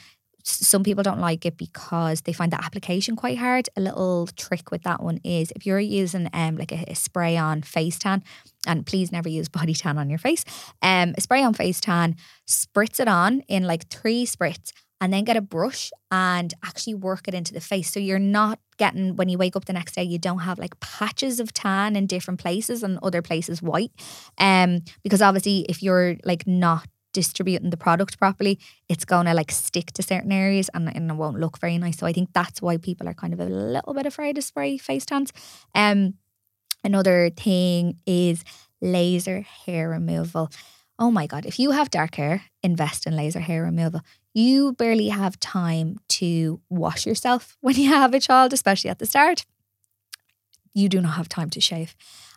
some 0.51 0.83
people 0.83 1.03
don't 1.03 1.21
like 1.21 1.47
it 1.47 1.57
because 1.57 2.23
they 2.23 2.33
find 2.33 2.53
the 2.53 2.63
application 2.63 3.17
quite 3.17 3.39
hard. 3.39 3.69
A 3.77 3.81
little 3.81 4.29
trick 4.37 4.71
with 4.71 4.83
that 4.83 5.03
one 5.03 5.21
is 5.25 5.53
if 5.57 5.67
you're 5.67 5.81
using 5.81 6.29
um 6.33 6.57
like 6.57 6.73
a, 6.73 6.85
a 6.89 6.95
spray 6.95 7.37
on 7.37 7.63
face 7.63 7.99
tan, 7.99 8.23
and 8.67 8.87
please 8.87 9.13
never 9.13 9.29
use 9.29 9.49
body 9.61 9.75
tan 9.75 9.99
on 9.99 10.11
your 10.11 10.19
face. 10.19 10.45
Um, 10.83 11.15
a 11.17 11.21
spray 11.21 11.43
on 11.43 11.55
face 11.55 11.81
tan, 11.81 12.17
spritz 12.49 13.01
it 13.01 13.09
on 13.09 13.41
in 13.49 13.65
like 13.65 13.89
three 13.89 14.27
spritz, 14.27 14.73
and 15.01 15.13
then 15.13 15.25
get 15.25 15.37
a 15.37 15.41
brush 15.41 15.91
and 16.11 16.53
actually 16.65 16.95
work 16.95 17.27
it 17.27 17.35
into 17.35 17.55
the 17.55 17.61
face. 17.61 17.91
So 17.91 17.99
you're 17.99 18.19
not 18.19 18.59
getting 18.77 19.17
when 19.17 19.29
you 19.29 19.39
wake 19.39 19.57
up 19.57 19.65
the 19.65 19.73
next 19.73 19.95
day, 19.95 20.03
you 20.03 20.19
don't 20.19 20.41
have 20.41 20.59
like 20.59 20.79
patches 20.81 21.41
of 21.41 21.53
tan 21.53 21.97
in 21.97 22.07
different 22.07 22.41
places 22.41 22.83
and 22.83 22.99
other 23.03 23.23
places 23.23 23.63
white. 23.63 23.93
Um, 24.39 24.83
because 25.03 25.23
obviously 25.23 25.65
if 25.69 25.83
you're 25.83 26.17
like 26.25 26.47
not 26.47 26.87
distributing 27.13 27.71
the 27.71 27.77
product 27.77 28.19
properly, 28.19 28.59
it's 28.89 29.05
gonna 29.05 29.35
like 29.35 29.51
stick 29.51 29.93
to 29.93 30.03
certain 30.03 30.33
areas 30.33 30.71
and, 30.75 30.95
and 30.95 31.11
it 31.11 31.15
won't 31.15 31.41
look 31.41 31.59
very 31.59 31.79
nice. 31.79 31.99
So 31.99 32.07
I 32.07 32.13
think 32.13 32.33
that's 32.33 32.63
why 32.63 32.77
people 32.77 33.09
are 33.09 33.15
kind 33.15 33.33
of 33.33 33.41
a 33.41 33.45
little 33.47 33.95
bit 33.95 34.07
afraid 34.07 34.37
to 34.37 34.43
spray 34.43 34.79
face 34.79 35.07
tans. 35.07 35.33
Um 35.75 36.15
another 36.85 37.31
thing 37.31 37.99
is 38.07 38.45
laser 38.81 39.41
hair 39.41 39.89
removal. 39.89 40.51
Oh 40.99 41.11
my 41.11 41.27
God, 41.27 41.47
if 41.47 41.59
you 41.59 41.71
have 41.71 41.91
dark 41.91 42.17
hair, 42.17 42.43
invest 42.63 43.07
in 43.07 43.17
laser 43.17 43.41
hair 43.41 43.63
removal. 43.63 44.03
You 44.35 44.75
barely 44.75 45.09
have 45.09 45.41
time 45.41 45.99
to 46.21 46.61
wash 46.69 47.07
yourself 47.07 47.57
when 47.61 47.77
you 47.77 47.89
have 47.89 48.15
a 48.15 48.21
child, 48.21 48.53
especially 48.53 48.91
at 48.91 48.99
the 48.99 49.07
start. 49.07 49.45
You 50.73 50.89
do 50.89 51.01
not 51.01 51.15
have 51.15 51.29
time 51.29 51.51
to 51.51 51.61
shave. 51.61 51.97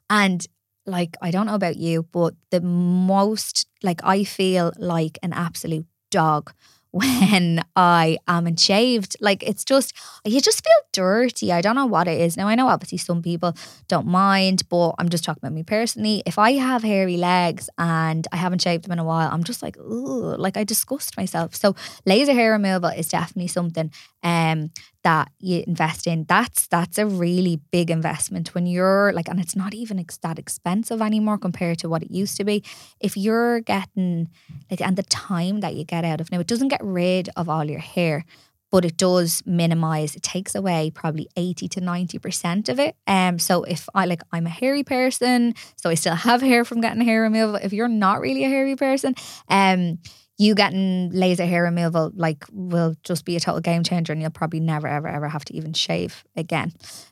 And 0.09 0.47
like, 0.85 1.15
I 1.21 1.31
don't 1.31 1.45
know 1.45 1.55
about 1.55 1.77
you, 1.77 2.03
but 2.11 2.33
the 2.51 2.61
most, 2.61 3.67
like, 3.81 4.01
I 4.03 4.23
feel 4.23 4.73
like 4.77 5.17
an 5.23 5.33
absolute 5.33 5.85
dog 6.11 6.53
when 6.93 7.59
I 7.75 8.19
am 8.27 8.45
unshaved. 8.45 9.15
Like 9.19 9.41
it's 9.41 9.65
just 9.65 9.93
you 10.25 10.39
just 10.39 10.63
feel 10.63 10.81
dirty. 10.91 11.51
I 11.51 11.59
don't 11.59 11.75
know 11.75 11.87
what 11.87 12.07
it 12.07 12.21
is. 12.21 12.37
Now 12.37 12.47
I 12.47 12.53
know 12.53 12.67
obviously 12.67 12.99
some 12.99 13.23
people 13.23 13.55
don't 13.87 14.05
mind, 14.05 14.69
but 14.69 14.93
I'm 14.99 15.09
just 15.09 15.23
talking 15.23 15.39
about 15.41 15.53
me 15.53 15.63
personally. 15.63 16.21
If 16.27 16.37
I 16.37 16.51
have 16.51 16.83
hairy 16.83 17.17
legs 17.17 17.67
and 17.79 18.27
I 18.31 18.35
haven't 18.37 18.61
shaved 18.61 18.85
them 18.85 18.91
in 18.91 18.99
a 18.99 19.03
while, 19.03 19.27
I'm 19.31 19.43
just 19.43 19.63
like, 19.63 19.75
ooh, 19.77 20.35
like 20.37 20.55
I 20.55 20.63
disgust 20.63 21.17
myself. 21.17 21.55
So 21.55 21.75
laser 22.05 22.33
hair 22.33 22.51
removal 22.51 22.89
is 22.91 23.07
definitely 23.07 23.47
something 23.47 23.91
um 24.23 24.71
that 25.03 25.29
you 25.39 25.63
invest 25.67 26.07
in 26.07 26.25
that's 26.29 26.67
that's 26.67 26.97
a 26.97 27.05
really 27.05 27.59
big 27.71 27.91
investment. 27.91 28.55
When 28.55 28.65
you're 28.65 29.11
like 29.13 29.27
and 29.27 29.39
it's 29.39 29.55
not 29.55 29.73
even 29.73 29.99
ex- 29.99 30.17
that 30.17 30.39
expensive 30.39 31.01
anymore 31.01 31.37
compared 31.37 31.79
to 31.79 31.89
what 31.89 32.03
it 32.03 32.11
used 32.11 32.37
to 32.37 32.43
be. 32.45 32.63
If 32.99 33.17
you're 33.17 33.59
getting 33.61 34.29
like 34.71 34.81
and 34.81 34.95
the 34.95 35.03
time 35.03 35.59
that 35.59 35.75
you 35.75 35.83
get 35.83 36.05
out 36.05 36.21
of 36.21 36.31
now 36.31 36.39
it 36.39 36.47
doesn't 36.47 36.69
get 36.69 36.81
rid 36.83 37.29
of 37.35 37.49
all 37.49 37.65
your 37.65 37.79
hair 37.79 38.25
but 38.71 38.85
it 38.85 38.97
does 38.97 39.43
minimize 39.45 40.15
it 40.15 40.23
takes 40.23 40.55
away 40.55 40.91
probably 40.95 41.27
80 41.37 41.67
to 41.67 41.81
90% 41.81 42.69
of 42.69 42.79
it. 42.79 42.95
Um 43.05 43.37
so 43.39 43.63
if 43.63 43.87
i 43.93 44.05
like 44.05 44.21
i'm 44.31 44.47
a 44.47 44.49
hairy 44.49 44.83
person 44.83 45.53
so 45.75 45.89
i 45.89 45.95
still 45.95 46.15
have 46.15 46.41
hair 46.41 46.63
from 46.65 46.81
getting 46.81 47.01
hair 47.01 47.21
removal. 47.21 47.55
If 47.55 47.73
you're 47.73 47.87
not 47.87 48.21
really 48.21 48.45
a 48.45 48.49
hairy 48.49 48.75
person 48.75 49.15
um 49.49 49.99
you 50.37 50.55
getting 50.55 51.09
laser 51.11 51.45
hair 51.45 51.63
removal 51.63 52.11
like 52.15 52.45
will 52.51 52.95
just 53.03 53.25
be 53.25 53.35
a 53.35 53.39
total 53.39 53.61
game 53.61 53.83
changer 53.83 54.13
and 54.13 54.21
you'll 54.21 54.31
probably 54.31 54.59
never 54.59 54.87
ever 54.87 55.07
ever 55.07 55.27
have 55.27 55.45
to 55.45 55.55
even 55.55 55.73
shave 55.73 56.23
again 56.35 56.71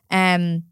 um 0.10 0.64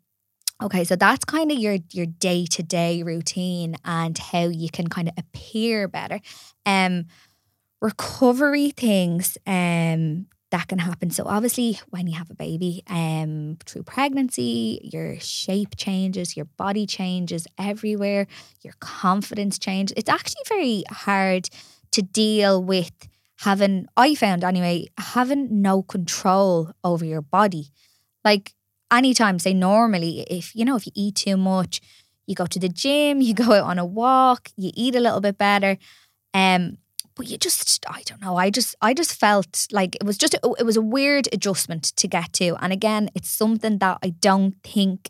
okay 0.61 0.83
so 0.83 0.95
that's 0.95 1.25
kind 1.25 1.51
of 1.51 1.57
your 1.57 1.77
your 1.91 2.05
day-to-day 2.05 3.03
routine 3.03 3.75
and 3.85 4.17
how 4.17 4.43
you 4.47 4.69
can 4.69 4.87
kind 4.87 5.07
of 5.07 5.13
appear 5.17 5.87
better 5.87 6.19
um 6.65 7.05
recovery 7.81 8.71
things 8.71 9.37
um 9.47 10.27
that 10.51 10.67
can 10.67 10.79
happen. 10.79 11.11
So 11.11 11.25
obviously 11.27 11.79
when 11.91 12.07
you 12.07 12.17
have 12.17 12.31
a 12.31 12.33
baby, 12.33 12.81
um 12.87 13.57
through 13.65 13.83
pregnancy, 13.83 14.79
your 14.91 15.19
shape 15.19 15.75
changes, 15.77 16.35
your 16.35 16.45
body 16.57 16.87
changes 16.87 17.45
everywhere, 17.59 18.25
your 18.63 18.73
confidence 18.79 19.59
changes. 19.59 19.93
It's 19.95 20.09
actually 20.09 20.41
very 20.47 20.83
hard 20.89 21.49
to 21.91 22.01
deal 22.01 22.63
with 22.63 22.91
having, 23.39 23.87
I 23.95 24.15
found 24.15 24.43
anyway, 24.43 24.87
having 24.97 25.61
no 25.61 25.81
control 25.81 26.71
over 26.83 27.05
your 27.05 27.21
body. 27.21 27.69
Like 28.23 28.53
anytime, 28.91 29.39
say 29.39 29.53
normally, 29.53 30.25
if 30.29 30.55
you 30.55 30.65
know, 30.65 30.75
if 30.75 30.85
you 30.85 30.91
eat 30.95 31.15
too 31.15 31.37
much, 31.37 31.81
you 32.27 32.35
go 32.35 32.45
to 32.45 32.59
the 32.59 32.69
gym, 32.69 33.21
you 33.27 33.33
go 33.33 33.53
out 33.53 33.63
on 33.63 33.79
a 33.79 33.85
walk, 33.85 34.49
you 34.57 34.71
eat 34.73 34.95
a 34.95 34.99
little 34.99 35.21
bit 35.21 35.37
better. 35.37 35.77
Um, 36.33 36.77
but 37.15 37.29
you 37.29 37.37
just, 37.37 37.85
I 37.89 38.01
don't 38.05 38.21
know, 38.21 38.37
I 38.37 38.49
just, 38.49 38.75
I 38.81 38.93
just 38.93 39.13
felt 39.13 39.67
like 39.73 39.95
it 39.95 40.05
was 40.05 40.17
just, 40.17 40.35
it 40.35 40.65
was 40.65 40.77
a 40.77 40.81
weird 40.81 41.27
adjustment 41.33 41.83
to 41.97 42.07
get 42.07 42.31
to. 42.33 42.55
And 42.61 42.71
again, 42.71 43.09
it's 43.13 43.29
something 43.29 43.79
that 43.79 43.97
I 44.01 44.11
don't 44.11 44.55
think 44.63 45.09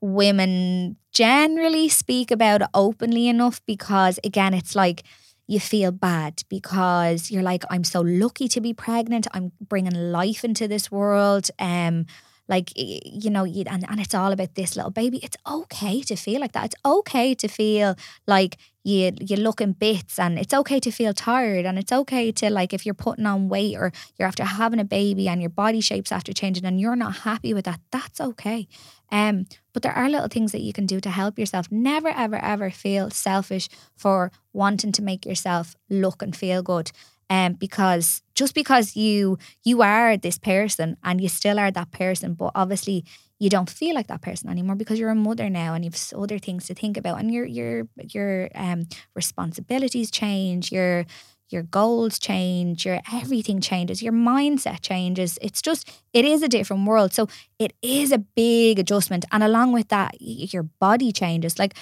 women 0.00 0.96
generally 1.12 1.88
speak 1.88 2.30
about 2.30 2.62
openly 2.72 3.26
enough 3.26 3.60
because 3.66 4.20
again, 4.22 4.54
it's 4.54 4.76
like, 4.76 5.02
you 5.48 5.58
feel 5.58 5.90
bad 5.90 6.42
because 6.48 7.30
you're 7.30 7.42
like, 7.42 7.64
I'm 7.70 7.82
so 7.82 8.02
lucky 8.02 8.46
to 8.48 8.60
be 8.60 8.74
pregnant. 8.74 9.26
I'm 9.32 9.50
bringing 9.60 10.12
life 10.12 10.44
into 10.44 10.68
this 10.68 10.92
world. 10.92 11.50
Um, 11.58 12.06
like 12.48 12.70
you 12.74 13.30
know, 13.30 13.44
and 13.44 13.84
and 13.88 14.00
it's 14.00 14.14
all 14.14 14.32
about 14.32 14.54
this 14.54 14.76
little 14.76 14.90
baby. 14.90 15.18
It's 15.22 15.36
okay 15.46 16.00
to 16.02 16.16
feel 16.16 16.40
like 16.40 16.52
that. 16.52 16.66
It's 16.66 16.76
okay 16.84 17.34
to 17.34 17.48
feel 17.48 17.94
like 18.26 18.56
you 18.88 19.12
you 19.20 19.36
look 19.36 19.60
in 19.60 19.72
bits, 19.72 20.18
and 20.18 20.38
it's 20.38 20.54
okay 20.54 20.80
to 20.80 20.90
feel 20.90 21.12
tired, 21.12 21.66
and 21.66 21.78
it's 21.78 21.92
okay 21.92 22.32
to 22.32 22.50
like 22.50 22.72
if 22.72 22.84
you're 22.86 22.94
putting 22.94 23.26
on 23.26 23.48
weight 23.48 23.76
or 23.76 23.92
you're 24.16 24.28
after 24.28 24.44
having 24.44 24.80
a 24.80 24.84
baby 24.84 25.28
and 25.28 25.40
your 25.40 25.50
body 25.50 25.80
shapes 25.80 26.12
after 26.12 26.32
changing, 26.32 26.64
and 26.64 26.80
you're 26.80 26.96
not 26.96 27.18
happy 27.18 27.52
with 27.54 27.64
that. 27.66 27.80
That's 27.90 28.20
okay. 28.20 28.68
Um, 29.10 29.46
but 29.72 29.82
there 29.82 29.92
are 29.92 30.08
little 30.08 30.28
things 30.28 30.52
that 30.52 30.60
you 30.60 30.72
can 30.72 30.86
do 30.86 31.00
to 31.00 31.10
help 31.10 31.38
yourself. 31.38 31.70
Never, 31.70 32.08
ever, 32.08 32.36
ever 32.36 32.70
feel 32.70 33.10
selfish 33.10 33.68
for 33.96 34.30
wanting 34.52 34.92
to 34.92 35.02
make 35.02 35.24
yourself 35.24 35.74
look 35.88 36.22
and 36.22 36.36
feel 36.36 36.62
good. 36.62 36.90
Um, 37.30 37.54
because 37.54 38.22
just 38.34 38.54
because 38.54 38.96
you 38.96 39.38
you 39.62 39.82
are 39.82 40.16
this 40.16 40.38
person 40.38 40.96
and 41.04 41.20
you 41.20 41.28
still 41.28 41.58
are 41.58 41.70
that 41.70 41.90
person, 41.90 42.34
but 42.34 42.52
obviously 42.54 43.04
you 43.38 43.48
don't 43.48 43.70
feel 43.70 43.94
like 43.94 44.08
that 44.08 44.22
person 44.22 44.50
anymore 44.50 44.76
because 44.76 44.98
you're 44.98 45.10
a 45.10 45.14
mother 45.14 45.48
now 45.48 45.74
and 45.74 45.84
you've 45.84 45.98
other 46.16 46.38
things 46.38 46.66
to 46.66 46.74
think 46.74 46.96
about 46.96 47.18
and 47.20 47.32
your 47.32 47.44
your 47.44 47.88
your 48.10 48.50
um 48.54 48.86
responsibilities 49.14 50.10
change, 50.10 50.72
your 50.72 51.04
your 51.50 51.62
goals 51.62 52.18
change, 52.18 52.84
your 52.84 53.00
everything 53.12 53.60
changes, 53.60 54.02
your 54.02 54.12
mindset 54.12 54.80
changes. 54.82 55.38
It's 55.40 55.62
just, 55.62 55.90
it 56.12 56.24
is 56.24 56.42
a 56.42 56.48
different 56.48 56.86
world. 56.86 57.14
So 57.14 57.26
it 57.58 57.72
is 57.80 58.12
a 58.12 58.18
big 58.18 58.78
adjustment. 58.78 59.24
And 59.32 59.42
along 59.42 59.72
with 59.72 59.88
that, 59.88 60.20
your 60.20 60.64
body 60.64 61.10
changes. 61.12 61.58
Like, 61.58 61.74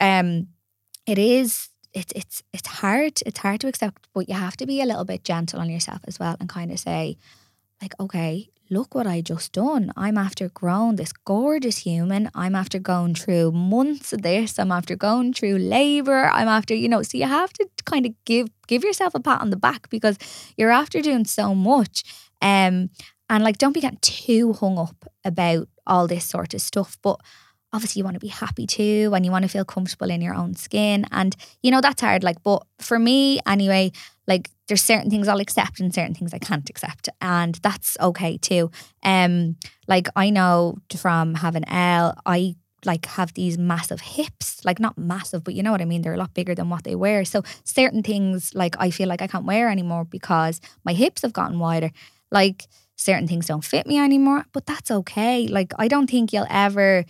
um, 0.00 0.48
it 1.06 1.18
is, 1.18 1.70
it's 1.94 2.12
it's 2.14 2.42
it's 2.52 2.68
hard. 2.68 3.20
It's 3.24 3.38
hard 3.38 3.60
to 3.62 3.68
accept, 3.68 4.08
but 4.14 4.28
you 4.28 4.34
have 4.34 4.56
to 4.58 4.66
be 4.66 4.82
a 4.82 4.86
little 4.86 5.04
bit 5.04 5.24
gentle 5.24 5.60
on 5.60 5.70
yourself 5.70 6.00
as 6.06 6.18
well 6.18 6.36
and 6.38 6.48
kind 6.48 6.70
of 6.70 6.78
say, 6.78 7.16
like, 7.80 7.94
okay, 8.00 8.50
look 8.70 8.94
what 8.94 9.06
I 9.06 9.20
just 9.20 9.52
done. 9.52 9.92
I'm 9.96 10.18
after 10.18 10.48
growing 10.48 10.96
this 10.96 11.12
gorgeous 11.12 11.78
human. 11.78 12.30
I'm 12.34 12.54
after 12.54 12.78
going 12.78 13.14
through 13.14 13.52
months 13.52 14.12
of 14.12 14.22
this. 14.22 14.58
I'm 14.58 14.72
after 14.72 14.96
going 14.96 15.32
through 15.32 15.58
labor. 15.58 16.26
I'm 16.26 16.48
after, 16.48 16.74
you 16.74 16.88
know, 16.88 17.02
so 17.02 17.18
you 17.18 17.26
have 17.26 17.52
to 17.54 17.68
kind 17.84 18.06
of 18.06 18.12
give 18.24 18.48
give 18.66 18.84
yourself 18.84 19.14
a 19.14 19.20
pat 19.20 19.40
on 19.40 19.50
the 19.50 19.56
back 19.56 19.88
because 19.90 20.18
you're 20.56 20.70
after 20.70 21.00
doing 21.00 21.24
so 21.24 21.54
much. 21.54 22.04
Um 22.42 22.90
and 23.30 23.44
like 23.44 23.58
don't 23.58 23.72
be 23.72 23.80
getting 23.80 23.98
too 24.00 24.52
hung 24.54 24.78
up 24.78 25.04
about 25.24 25.68
all 25.86 26.06
this 26.06 26.24
sort 26.24 26.54
of 26.54 26.60
stuff. 26.60 26.98
But 27.02 27.20
obviously 27.72 28.00
you 28.00 28.04
want 28.04 28.14
to 28.14 28.20
be 28.20 28.28
happy 28.28 28.66
too 28.66 29.12
and 29.14 29.24
you 29.24 29.30
want 29.30 29.44
to 29.44 29.48
feel 29.48 29.64
comfortable 29.64 30.10
in 30.10 30.20
your 30.20 30.34
own 30.34 30.54
skin. 30.54 31.06
And 31.10 31.36
you 31.62 31.70
know, 31.70 31.80
that's 31.80 32.00
hard. 32.00 32.22
Like, 32.22 32.42
but 32.42 32.64
for 32.80 32.98
me 32.98 33.40
anyway, 33.46 33.92
like 34.26 34.50
there's 34.68 34.82
certain 34.82 35.10
things 35.10 35.28
I'll 35.28 35.40
accept 35.40 35.80
and 35.80 35.92
certain 35.92 36.14
things 36.14 36.32
I 36.32 36.38
can't 36.38 36.68
accept. 36.70 37.08
And 37.20 37.56
that's 37.56 37.96
okay 38.00 38.36
too. 38.38 38.70
Um, 39.02 39.56
like 39.86 40.08
I 40.14 40.30
know 40.30 40.76
from 40.96 41.34
having 41.34 41.66
Elle, 41.68 42.14
I 42.24 42.54
like 42.84 43.06
have 43.06 43.34
these 43.34 43.58
massive 43.58 44.00
hips, 44.00 44.64
like 44.64 44.78
not 44.78 44.96
massive, 44.96 45.42
but 45.42 45.54
you 45.54 45.62
know 45.62 45.72
what 45.72 45.80
I 45.80 45.84
mean? 45.84 46.02
They're 46.02 46.14
a 46.14 46.18
lot 46.18 46.34
bigger 46.34 46.54
than 46.54 46.68
what 46.68 46.84
they 46.84 46.94
wear. 46.94 47.24
So 47.24 47.42
certain 47.64 48.02
things 48.02 48.54
like 48.54 48.76
I 48.78 48.90
feel 48.90 49.08
like 49.08 49.22
I 49.22 49.26
can't 49.26 49.46
wear 49.46 49.68
anymore 49.68 50.04
because 50.04 50.60
my 50.84 50.92
hips 50.92 51.22
have 51.22 51.32
gotten 51.32 51.58
wider. 51.58 51.90
Like 52.30 52.68
certain 52.94 53.26
things 53.26 53.46
don't 53.46 53.64
fit 53.64 53.86
me 53.86 53.98
anymore, 53.98 54.44
but 54.52 54.66
that's 54.66 54.90
okay. 54.90 55.48
Like 55.48 55.72
I 55.78 55.88
don't 55.88 56.08
think 56.10 56.32
you'll 56.32 56.46
ever 56.50 57.04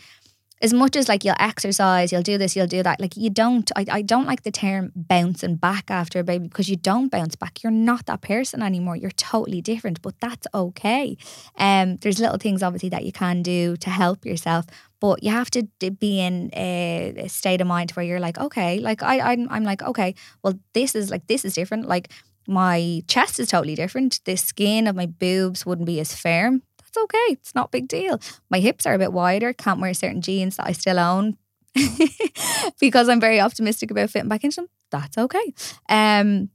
as 0.61 0.73
much 0.73 0.97
as 0.97 1.09
like 1.09 1.25
you'll 1.25 1.37
exercise, 1.39 2.13
you'll 2.13 2.23
do 2.23 2.39
this, 2.39 2.57
you'll 2.57 2.67
do 2.67 2.83
that. 2.83 3.01
Like 3.01 3.17
you 3.17 3.31
don't, 3.31 3.71
I, 3.77 3.85
I 3.91 4.03
don't 4.03 4.27
like 4.27 4.43
the 4.43 4.51
term 4.51 4.93
bouncing 4.95 5.57
back 5.57 5.91
after 5.91 6.19
a 6.19 6.25
baby 6.25 6.49
because 6.49 6.69
you 6.69 6.77
don't 6.77 7.11
bounce 7.11 7.37
back. 7.37 7.63
You're 7.63 7.71
not 7.71 8.07
that 8.07 8.23
person 8.23 8.63
anymore. 8.63 8.97
You're 8.97 9.11
totally 9.13 9.61
different, 9.61 10.03
but 10.03 10.15
that's 10.21 10.47
okay. 10.55 11.17
Um, 11.57 11.97
there's 11.97 12.19
little 12.19 12.39
things 12.39 12.63
obviously 12.63 12.89
that 12.91 13.05
you 13.05 13.13
can 13.13 13.43
do 13.43 13.77
to 13.77 13.91
help 13.91 14.25
yourself, 14.25 14.67
but 15.01 15.23
you 15.23 15.31
have 15.31 15.51
to 15.53 15.63
be 15.91 16.21
in 16.21 16.51
a, 16.55 17.15
a 17.17 17.29
state 17.29 17.61
of 17.61 17.67
mind 17.67 17.93
where 17.93 18.05
you're 18.05 18.21
like, 18.21 18.39
okay, 18.39 18.81
like 18.81 19.03
I, 19.03 19.21
I'm, 19.21 19.49
I'm 19.51 19.65
like, 19.65 19.83
okay, 19.83 20.15
well, 20.43 20.59
this 20.73 20.95
is 20.95 21.11
like 21.11 21.27
this 21.29 21.45
is 21.45 21.55
different. 21.55 21.87
Like 21.87 22.11
my 22.49 23.03
chest 23.07 23.39
is 23.39 23.49
totally 23.49 23.75
different. 23.75 24.21
The 24.25 24.37
skin 24.37 24.87
of 24.87 24.97
my 24.97 25.07
boobs 25.07 25.65
wouldn't 25.65 25.87
be 25.87 26.01
as 26.01 26.15
firm 26.15 26.63
that's 26.89 27.05
okay. 27.05 27.33
It's 27.33 27.55
not 27.55 27.67
a 27.67 27.71
big 27.71 27.89
deal. 27.89 28.21
My 28.51 28.61
hips 28.61 28.87
are 28.87 28.95
a 28.95 28.99
bit 28.99 29.13
wider. 29.13 29.53
Can't 29.53 29.81
wear 29.81 29.95
certain 29.95 30.21
jeans 30.21 30.57
that 30.57 30.67
I 30.67 30.73
still 30.73 30.99
own 30.99 31.37
because 32.81 33.09
I'm 33.09 33.21
very 33.21 33.41
optimistic 33.41 33.91
about 33.91 34.11
fitting 34.11 34.29
back 34.29 34.45
into 34.45 34.57
them. 34.57 34.69
That's 34.91 35.19
okay. 35.19 35.53
Um, 35.89 36.51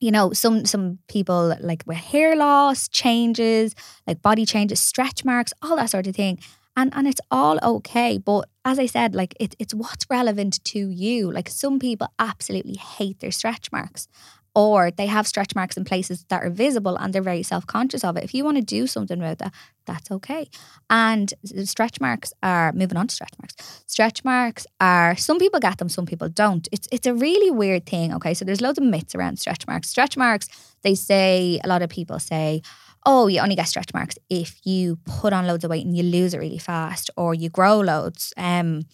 you 0.00 0.10
know, 0.10 0.32
some 0.32 0.66
some 0.66 0.98
people 1.08 1.56
like 1.60 1.82
with 1.86 1.96
hair 1.96 2.36
loss, 2.36 2.88
changes, 2.88 3.74
like 4.06 4.22
body 4.22 4.44
changes, 4.44 4.80
stretch 4.80 5.24
marks, 5.24 5.52
all 5.62 5.76
that 5.76 5.90
sort 5.90 6.06
of 6.06 6.14
thing. 6.14 6.38
And 6.76 6.92
and 6.94 7.08
it's 7.08 7.20
all 7.30 7.58
okay. 7.62 8.18
But 8.18 8.48
as 8.64 8.78
I 8.78 8.86
said, 8.86 9.14
like 9.14 9.34
it, 9.40 9.54
it's 9.58 9.72
what's 9.72 10.06
relevant 10.10 10.62
to 10.64 10.78
you. 10.90 11.30
Like 11.32 11.48
some 11.48 11.78
people 11.78 12.08
absolutely 12.18 12.76
hate 12.76 13.20
their 13.20 13.30
stretch 13.30 13.72
marks 13.72 14.08
or 14.56 14.90
they 14.90 15.04
have 15.04 15.26
stretch 15.26 15.54
marks 15.54 15.76
in 15.76 15.84
places 15.84 16.24
that 16.30 16.42
are 16.42 16.48
visible 16.48 16.96
and 16.96 17.12
they're 17.12 17.20
very 17.20 17.42
self-conscious 17.42 18.02
of 18.02 18.16
it. 18.16 18.24
If 18.24 18.32
you 18.32 18.42
want 18.42 18.56
to 18.56 18.62
do 18.62 18.86
something 18.86 19.18
about 19.18 19.36
that, 19.38 19.52
that's 19.84 20.10
okay. 20.10 20.48
And 20.88 21.32
stretch 21.64 22.00
marks 22.00 22.32
are 22.42 22.72
moving 22.72 22.96
on 22.96 23.06
to 23.06 23.14
stretch 23.14 23.34
marks. 23.38 23.82
Stretch 23.86 24.24
marks 24.24 24.66
are 24.80 25.14
some 25.14 25.38
people 25.38 25.60
get 25.60 25.76
them, 25.76 25.90
some 25.90 26.06
people 26.06 26.30
don't. 26.30 26.66
It's 26.72 26.88
it's 26.90 27.06
a 27.06 27.12
really 27.14 27.50
weird 27.50 27.84
thing. 27.84 28.14
Okay, 28.14 28.32
so 28.32 28.46
there's 28.46 28.62
loads 28.62 28.78
of 28.78 28.84
myths 28.84 29.14
around 29.14 29.38
stretch 29.38 29.66
marks. 29.66 29.90
Stretch 29.90 30.16
marks, 30.16 30.48
they 30.82 30.94
say 30.94 31.60
a 31.62 31.68
lot 31.68 31.82
of 31.82 31.90
people 31.90 32.18
say, 32.18 32.62
oh, 33.04 33.26
you 33.26 33.40
only 33.40 33.56
get 33.56 33.68
stretch 33.68 33.92
marks 33.92 34.16
if 34.30 34.58
you 34.64 34.96
put 35.04 35.34
on 35.34 35.46
loads 35.46 35.64
of 35.64 35.70
weight 35.70 35.84
and 35.84 35.94
you 35.94 36.02
lose 36.02 36.32
it 36.32 36.38
really 36.38 36.58
fast, 36.58 37.10
or 37.18 37.34
you 37.34 37.50
grow 37.50 37.78
loads. 37.80 38.32
Um, 38.38 38.86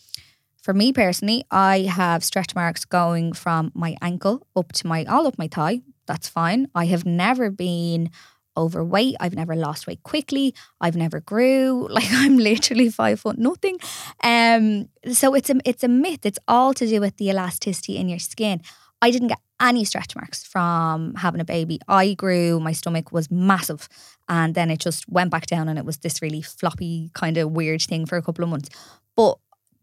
for 0.62 0.72
me 0.72 0.92
personally, 0.92 1.44
I 1.50 1.80
have 1.80 2.24
stretch 2.24 2.54
marks 2.54 2.84
going 2.84 3.32
from 3.32 3.72
my 3.74 3.96
ankle 4.00 4.46
up 4.56 4.72
to 4.72 4.86
my 4.86 5.04
all 5.04 5.26
up 5.26 5.36
my 5.38 5.48
thigh. 5.48 5.82
That's 6.06 6.28
fine. 6.28 6.68
I 6.74 6.86
have 6.86 7.04
never 7.04 7.50
been 7.50 8.10
overweight. 8.56 9.16
I've 9.18 9.34
never 9.34 9.56
lost 9.56 9.86
weight 9.86 10.02
quickly. 10.02 10.54
I've 10.80 10.96
never 10.96 11.20
grew. 11.20 11.88
Like 11.90 12.10
I'm 12.10 12.38
literally 12.38 12.90
five 12.90 13.20
foot 13.20 13.38
nothing. 13.38 13.78
Um, 14.22 14.88
so 15.12 15.34
it's 15.34 15.50
a 15.50 15.56
it's 15.64 15.84
a 15.84 15.88
myth. 15.88 16.24
It's 16.24 16.38
all 16.46 16.72
to 16.74 16.86
do 16.86 17.00
with 17.00 17.16
the 17.16 17.30
elasticity 17.30 17.96
in 17.96 18.08
your 18.08 18.20
skin. 18.20 18.62
I 19.00 19.10
didn't 19.10 19.28
get 19.28 19.40
any 19.60 19.84
stretch 19.84 20.14
marks 20.14 20.44
from 20.44 21.14
having 21.16 21.40
a 21.40 21.44
baby. 21.44 21.80
I 21.88 22.14
grew, 22.14 22.60
my 22.60 22.70
stomach 22.72 23.10
was 23.10 23.30
massive, 23.32 23.88
and 24.28 24.54
then 24.54 24.70
it 24.70 24.78
just 24.78 25.08
went 25.08 25.30
back 25.32 25.46
down, 25.46 25.68
and 25.68 25.76
it 25.76 25.84
was 25.84 25.98
this 25.98 26.22
really 26.22 26.42
floppy 26.42 27.10
kind 27.12 27.36
of 27.36 27.50
weird 27.50 27.82
thing 27.82 28.06
for 28.06 28.16
a 28.16 28.22
couple 28.22 28.44
of 28.44 28.50
months. 28.50 28.68
But 29.16 29.38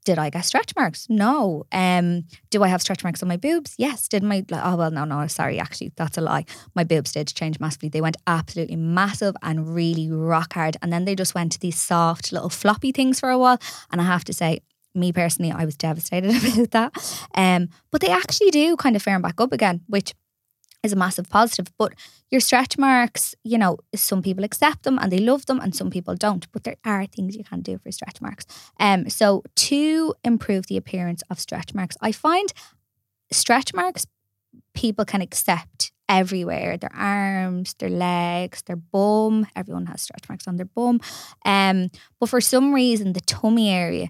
did 0.06 0.18
I 0.18 0.30
get 0.30 0.46
stretch 0.46 0.74
marks? 0.76 1.08
No. 1.10 1.66
Um, 1.72 2.26
do 2.50 2.64
I 2.64 2.68
have 2.68 2.82
stretch 2.82 3.04
marks 3.04 3.22
on 3.22 3.30
my 3.30 3.38
boobs? 3.38 3.76
Yes. 3.78 4.08
Did 4.08 4.24
my 4.24 4.46
oh 4.52 4.76
well 4.76 4.92
no 4.92 5.06
no 5.06 5.28
sorry 5.28 5.60
actually 5.60 5.92
that's 5.96 6.18
a 6.18 6.22
lie. 6.22 6.46
My 6.76 6.84
boobs 6.84 7.12
did 7.12 7.28
change 7.28 7.60
massively. 7.60 7.90
They 7.90 8.02
went 8.02 8.18
absolutely 8.28 8.76
massive 8.76 9.36
and 9.42 9.74
really 9.74 10.10
rock 10.10 10.54
hard, 10.54 10.78
and 10.82 10.92
then 10.92 11.06
they 11.06 11.16
just 11.16 11.36
went 11.36 11.52
to 11.54 11.60
these 11.60 11.80
soft 11.80 12.32
little 12.32 12.50
floppy 12.50 12.92
things 12.92 13.20
for 13.20 13.30
a 13.30 13.38
while. 13.38 13.60
And 13.92 14.02
I 14.02 14.06
have 14.06 14.24
to 14.26 14.34
say, 14.34 14.62
me 14.96 15.12
personally, 15.12 15.52
I 15.52 15.66
was 15.66 15.76
devastated 15.76 16.32
about 16.44 16.72
that. 16.72 17.24
Um, 17.36 17.70
but 17.92 18.02
they 18.02 18.10
actually 18.10 18.52
do 18.52 18.76
kind 18.76 18.96
of 18.96 19.02
firm 19.02 19.22
back 19.22 19.40
up 19.40 19.54
again, 19.54 19.82
which 19.88 20.14
is 20.84 20.94
a 20.94 20.96
massive 20.96 21.30
positive. 21.30 21.68
But 21.78 21.94
your 22.30 22.42
stretch 22.42 22.78
marks, 22.78 23.36
you 23.44 23.58
know, 23.58 23.78
some 23.96 24.22
people 24.22 24.44
accept 24.44 24.84
them 24.84 24.98
and 25.00 25.12
they 25.12 25.20
love 25.20 25.46
them, 25.46 25.60
and 25.60 25.76
some 25.76 25.90
people 25.90 26.16
don't. 26.16 26.52
But 26.52 26.64
there 26.64 26.78
are 26.86 27.06
things 27.06 27.36
you 27.36 27.44
can 27.44 27.62
do 27.62 27.78
for 27.78 27.92
stretch 27.92 28.22
marks. 28.22 28.46
Um, 28.80 29.10
so 29.10 29.44
to 29.56 30.14
improve 30.24 30.68
the 30.68 30.78
appearance 30.78 31.22
of 31.30 31.40
stretch 31.40 31.74
marks, 31.74 31.98
I 32.02 32.12
find 32.12 32.52
stretch 33.32 33.74
marks 33.74 34.06
people 34.74 35.06
can 35.06 35.22
accept 35.22 35.92
everywhere 36.08 36.76
their 36.76 36.94
arms 36.96 37.76
their 37.76 37.90
legs 37.90 38.64
their 38.64 38.76
bum 38.76 39.46
everyone 39.56 39.86
has 39.86 40.02
stretch 40.02 40.28
marks 40.28 40.48
on 40.48 40.56
their 40.56 40.66
bum 40.66 41.00
um 41.46 41.92
but 42.20 42.28
for 42.28 42.42
some 42.42 42.74
reason 42.74 43.14
the 43.14 43.22
tummy 43.22 43.70
area 43.70 44.10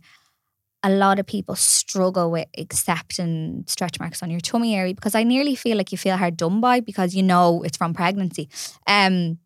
a 0.84 0.90
lot 0.90 1.20
of 1.20 1.26
people 1.26 1.56
struggle 1.56 2.32
with 2.32 2.48
accepting 2.58 3.66
stretch 3.68 4.00
marks 4.00 4.24
on 4.24 4.30
your 4.30 4.40
tummy 4.40 4.76
area 4.76 4.94
because 4.94 5.16
I 5.16 5.24
nearly 5.24 5.56
feel 5.56 5.78
like 5.78 5.92
you 5.92 5.98
feel 5.98 6.18
hard 6.18 6.38
done 6.38 6.62
by 6.62 6.80
because 6.80 7.14
you 7.14 7.24
know 7.24 7.64
it's 7.64 7.78
from 7.78 7.94
pregnancy. 7.94 8.50
Um, 8.88 9.40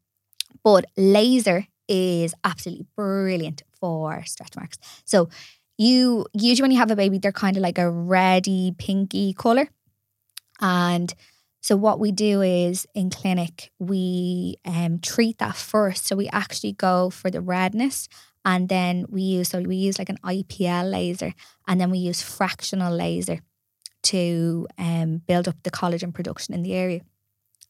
but 0.63 0.85
laser 0.95 1.67
is 1.87 2.33
absolutely 2.43 2.85
brilliant 2.95 3.63
for 3.79 4.23
stretch 4.25 4.55
marks. 4.55 4.77
So 5.05 5.29
you 5.77 6.25
usually 6.33 6.65
when 6.65 6.71
you 6.71 6.77
have 6.77 6.91
a 6.91 6.95
baby, 6.95 7.17
they're 7.17 7.31
kind 7.31 7.57
of 7.57 7.63
like 7.63 7.79
a 7.79 7.89
reddy 7.89 8.73
pinky 8.77 9.33
color, 9.33 9.67
and 10.61 11.13
so 11.61 11.75
what 11.75 11.99
we 11.99 12.11
do 12.11 12.41
is 12.41 12.85
in 12.93 13.09
clinic 13.09 13.71
we 13.79 14.57
um, 14.65 14.99
treat 14.99 15.39
that 15.39 15.55
first. 15.55 16.05
So 16.05 16.15
we 16.15 16.29
actually 16.29 16.73
go 16.73 17.09
for 17.09 17.31
the 17.31 17.41
redness 17.41 18.07
and 18.45 18.69
then 18.69 19.05
we 19.09 19.21
use 19.21 19.49
so 19.49 19.61
we 19.61 19.75
use 19.75 19.99
like 19.99 20.09
an 20.09 20.19
IPL 20.23 20.91
laser 20.91 21.33
and 21.67 21.79
then 21.79 21.89
we 21.89 21.97
use 21.97 22.21
fractional 22.21 22.95
laser 22.95 23.39
to 24.03 24.67
um, 24.77 25.21
build 25.27 25.47
up 25.47 25.55
the 25.63 25.71
collagen 25.71 26.13
production 26.13 26.53
in 26.53 26.61
the 26.61 26.73
area 26.73 27.01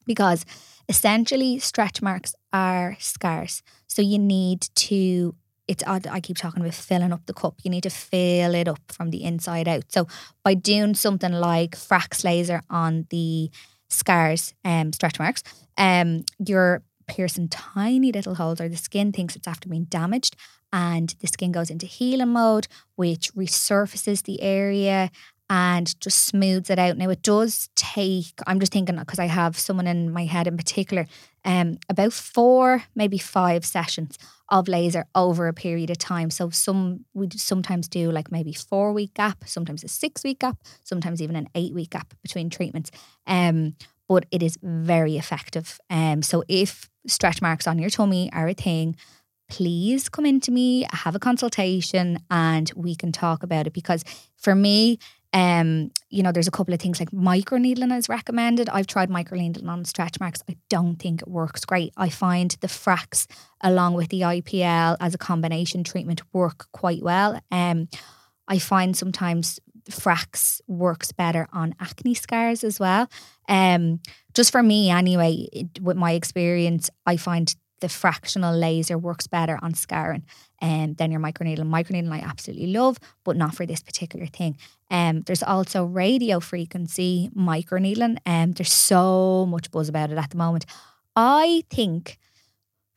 because 0.06 0.44
essentially 0.88 1.58
stretch 1.58 2.02
marks 2.02 2.34
are 2.52 2.96
scars 2.98 3.62
so 3.86 4.02
you 4.02 4.18
need 4.18 4.68
to 4.74 5.34
it's 5.66 5.84
odd 5.86 6.06
I 6.06 6.20
keep 6.20 6.36
talking 6.36 6.60
about 6.60 6.74
filling 6.74 7.12
up 7.12 7.24
the 7.26 7.32
cup. 7.32 7.54
You 7.62 7.70
need 7.70 7.84
to 7.84 7.90
fill 7.90 8.54
it 8.54 8.68
up 8.68 8.80
from 8.92 9.10
the 9.10 9.24
inside 9.24 9.68
out. 9.68 9.84
So 9.90 10.06
by 10.42 10.54
doing 10.54 10.94
something 10.94 11.32
like 11.32 11.76
frax 11.76 12.24
laser 12.24 12.60
on 12.68 13.06
the 13.10 13.50
scars, 13.88 14.54
um, 14.64 14.92
stretch 14.92 15.18
marks, 15.18 15.42
um, 15.78 16.24
you're 16.38 16.82
piercing 17.06 17.48
tiny 17.48 18.12
little 18.12 18.34
holes, 18.34 18.60
or 18.60 18.68
the 18.68 18.76
skin 18.76 19.12
thinks 19.12 19.36
it's 19.36 19.48
after 19.48 19.68
being 19.68 19.84
damaged, 19.84 20.36
and 20.74 21.14
the 21.20 21.28
skin 21.28 21.52
goes 21.52 21.70
into 21.70 21.86
healing 21.86 22.32
mode, 22.32 22.66
which 22.96 23.32
resurfaces 23.34 24.24
the 24.24 24.42
area 24.42 25.08
and 25.48 25.98
just 26.00 26.24
smooths 26.24 26.68
it 26.68 26.80
out. 26.80 26.96
Now 26.96 27.10
it 27.10 27.22
does 27.22 27.68
take, 27.76 28.32
I'm 28.44 28.58
just 28.58 28.72
thinking 28.72 28.96
because 28.96 29.20
I 29.20 29.26
have 29.26 29.56
someone 29.56 29.86
in 29.86 30.10
my 30.10 30.24
head 30.24 30.48
in 30.48 30.56
particular, 30.56 31.06
um, 31.44 31.78
about 31.88 32.12
four, 32.12 32.82
maybe 32.96 33.18
five 33.18 33.64
sessions 33.64 34.18
of 34.48 34.66
laser 34.66 35.06
over 35.14 35.46
a 35.46 35.52
period 35.52 35.90
of 35.90 35.98
time. 35.98 36.28
So 36.30 36.50
some 36.50 37.04
we 37.14 37.28
sometimes 37.36 37.86
do 37.86 38.10
like 38.10 38.32
maybe 38.32 38.52
four 38.52 38.92
week 38.92 39.14
gap, 39.14 39.44
sometimes 39.46 39.84
a 39.84 39.88
six 39.88 40.24
week 40.24 40.40
gap, 40.40 40.58
sometimes 40.82 41.22
even 41.22 41.36
an 41.36 41.48
eight 41.54 41.72
week 41.72 41.90
gap 41.90 42.14
between 42.20 42.50
treatments. 42.50 42.90
Um, 43.28 43.76
but 44.08 44.26
it 44.32 44.42
is 44.42 44.58
very 44.60 45.16
effective. 45.18 45.78
Um, 45.88 46.22
so 46.22 46.42
if 46.48 46.90
stretch 47.06 47.40
marks 47.40 47.68
on 47.68 47.78
your 47.78 47.90
tummy 47.90 48.28
are 48.32 48.48
a 48.48 48.54
thing, 48.54 48.96
please 49.48 50.08
come 50.08 50.26
into 50.26 50.50
me, 50.50 50.86
have 50.90 51.14
a 51.14 51.18
consultation, 51.18 52.18
and 52.30 52.70
we 52.74 52.94
can 52.94 53.12
talk 53.12 53.42
about 53.42 53.66
it. 53.66 53.72
Because 53.72 54.04
for 54.36 54.54
me, 54.54 54.98
um, 55.34 55.90
you 56.10 56.22
know, 56.22 56.30
there's 56.30 56.46
a 56.46 56.52
couple 56.52 56.72
of 56.72 56.80
things 56.80 57.00
like 57.00 57.10
microneedling 57.10 57.96
is 57.98 58.08
recommended. 58.08 58.68
I've 58.68 58.86
tried 58.86 59.10
microneedling 59.10 59.68
on 59.68 59.84
stretch 59.84 60.20
marks. 60.20 60.42
I 60.48 60.56
don't 60.70 60.96
think 60.96 61.22
it 61.22 61.28
works 61.28 61.64
great. 61.64 61.92
I 61.96 62.08
find 62.08 62.56
the 62.60 62.68
Frax 62.68 63.26
along 63.60 63.94
with 63.94 64.10
the 64.10 64.20
IPL 64.20 64.96
as 65.00 65.12
a 65.12 65.18
combination 65.18 65.82
treatment 65.82 66.22
work 66.32 66.68
quite 66.70 67.02
well. 67.02 67.40
Um, 67.50 67.88
I 68.46 68.60
find 68.60 68.96
sometimes 68.96 69.58
Frax 69.90 70.60
works 70.68 71.10
better 71.10 71.48
on 71.52 71.74
acne 71.80 72.14
scars 72.14 72.62
as 72.62 72.78
well. 72.78 73.08
Um, 73.48 74.00
just 74.34 74.52
for 74.52 74.62
me 74.62 74.90
anyway, 74.90 75.48
it, 75.52 75.80
with 75.82 75.96
my 75.96 76.12
experience, 76.12 76.90
I 77.06 77.16
find 77.16 77.54
the 77.84 77.88
fractional 77.90 78.56
laser 78.56 78.96
works 78.96 79.26
better 79.26 79.58
on 79.60 79.74
scarring 79.74 80.24
um, 80.62 80.94
than 80.94 81.12
your 81.12 81.20
microneedling. 81.20 81.68
Microneedling 81.68 82.12
I 82.12 82.20
absolutely 82.20 82.68
love, 82.68 82.98
but 83.24 83.36
not 83.36 83.54
for 83.54 83.66
this 83.66 83.82
particular 83.82 84.24
thing. 84.24 84.56
Um, 84.90 85.20
there's 85.20 85.42
also 85.42 85.84
radio 85.84 86.40
frequency 86.40 87.28
microneedling. 87.36 88.16
Um, 88.24 88.52
there's 88.52 88.72
so 88.72 89.44
much 89.44 89.70
buzz 89.70 89.90
about 89.90 90.10
it 90.10 90.16
at 90.16 90.30
the 90.30 90.38
moment. 90.38 90.64
I 91.14 91.64
think 91.68 92.16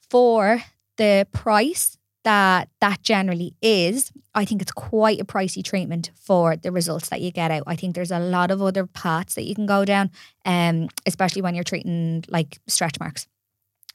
for 0.10 0.64
the 0.96 1.28
price 1.34 1.98
that 2.24 2.70
that 2.80 3.04
generally 3.04 3.56
is, 3.62 4.14
I 4.36 4.46
think 4.46 4.62
it's 4.62 4.72
quite 4.72 5.20
a 5.20 5.26
pricey 5.26 5.62
treatment 5.66 6.12
for 6.16 6.56
the 6.56 6.72
results 6.72 7.10
that 7.10 7.20
you 7.20 7.32
get 7.32 7.52
out. 7.52 7.64
I 7.68 7.76
think 7.76 7.94
there's 7.94 8.12
a 8.12 8.20
lot 8.20 8.52
of 8.52 8.62
other 8.62 8.88
paths 8.88 9.36
that 9.36 9.44
you 9.44 9.54
can 9.54 9.66
go 9.66 9.84
down, 9.84 10.12
um, 10.46 10.88
especially 11.06 11.42
when 11.42 11.56
you're 11.56 11.66
treating 11.66 12.24
like 12.30 12.60
stretch 12.68 13.02
marks 13.02 13.28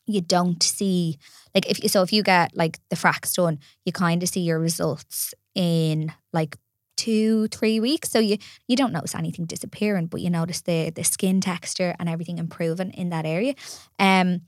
you 0.06 0.20
don't 0.20 0.62
see 0.62 1.18
like 1.54 1.68
if 1.70 1.90
so 1.90 2.02
if 2.02 2.12
you 2.12 2.22
get 2.22 2.56
like 2.56 2.78
the 2.90 2.96
frax 2.96 3.34
done, 3.34 3.58
you 3.84 3.92
kind 3.92 4.22
of 4.22 4.28
see 4.28 4.40
your 4.40 4.58
results 4.58 5.34
in 5.54 6.12
like 6.32 6.56
two 6.96 7.48
three 7.48 7.80
weeks. 7.80 8.10
So 8.10 8.18
you 8.18 8.38
you 8.68 8.76
don't 8.76 8.92
notice 8.92 9.14
anything 9.14 9.46
disappearing 9.46 10.06
but 10.06 10.20
you 10.20 10.30
notice 10.30 10.62
the 10.62 10.90
the 10.90 11.04
skin 11.04 11.40
texture 11.40 11.94
and 11.98 12.08
everything 12.08 12.38
improving 12.38 12.90
in 12.92 13.10
that 13.10 13.26
area. 13.26 13.54
Um 13.98 14.42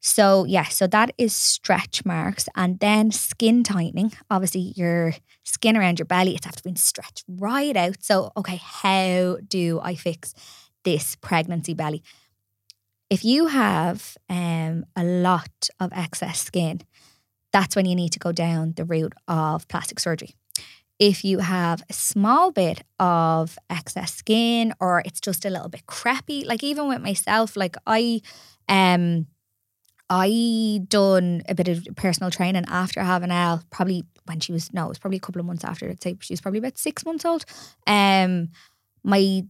so 0.00 0.44
yeah 0.44 0.64
so 0.64 0.86
that 0.88 1.12
is 1.18 1.34
stretch 1.34 2.04
marks. 2.04 2.48
And 2.54 2.78
then 2.80 3.10
skin 3.10 3.62
tightening. 3.64 4.12
Obviously 4.30 4.72
your 4.76 5.14
skin 5.44 5.76
around 5.76 5.98
your 5.98 6.06
belly 6.06 6.34
it's 6.34 6.46
after 6.46 6.62
being 6.62 6.76
stretched 6.76 7.24
right 7.28 7.76
out. 7.76 7.96
So 8.00 8.30
okay 8.36 8.60
how 8.62 9.38
do 9.48 9.80
i 9.82 9.94
fix 9.94 10.34
this 10.84 11.16
pregnancy 11.16 11.74
belly 11.74 12.02
if 13.12 13.26
you 13.26 13.48
have 13.48 14.16
um, 14.30 14.86
a 14.96 15.04
lot 15.04 15.68
of 15.78 15.92
excess 15.92 16.40
skin, 16.40 16.80
that's 17.52 17.76
when 17.76 17.84
you 17.84 17.94
need 17.94 18.12
to 18.12 18.18
go 18.18 18.32
down 18.32 18.72
the 18.74 18.86
route 18.86 19.12
of 19.28 19.68
plastic 19.68 20.00
surgery. 20.00 20.34
if 20.98 21.24
you 21.24 21.40
have 21.40 21.82
a 21.90 21.92
small 21.92 22.52
bit 22.52 22.84
of 23.00 23.58
excess 23.68 24.14
skin 24.14 24.72
or 24.78 25.02
it's 25.04 25.20
just 25.20 25.44
a 25.44 25.50
little 25.50 25.68
bit 25.68 25.84
crappy, 25.86 26.44
like 26.44 26.62
even 26.62 26.86
with 26.88 27.02
myself, 27.02 27.56
like 27.56 27.76
I 27.86 28.20
um 28.68 29.26
I 30.08 30.80
done 30.88 31.42
a 31.48 31.54
bit 31.54 31.68
of 31.68 31.88
personal 31.96 32.30
training 32.30 32.66
after 32.68 33.02
having 33.02 33.32
Elle, 33.32 33.62
probably 33.70 34.04
when 34.26 34.38
she 34.38 34.52
was 34.52 34.72
no, 34.72 34.84
it 34.84 34.90
was 34.90 34.98
probably 34.98 35.16
a 35.16 35.20
couple 35.20 35.40
of 35.40 35.46
months 35.46 35.64
after. 35.64 35.88
I'd 35.88 36.02
say 36.02 36.16
she 36.20 36.34
was 36.34 36.40
probably 36.40 36.58
about 36.58 36.78
six 36.78 37.04
months 37.04 37.24
old. 37.24 37.44
Um, 37.86 38.50
my 39.02 39.44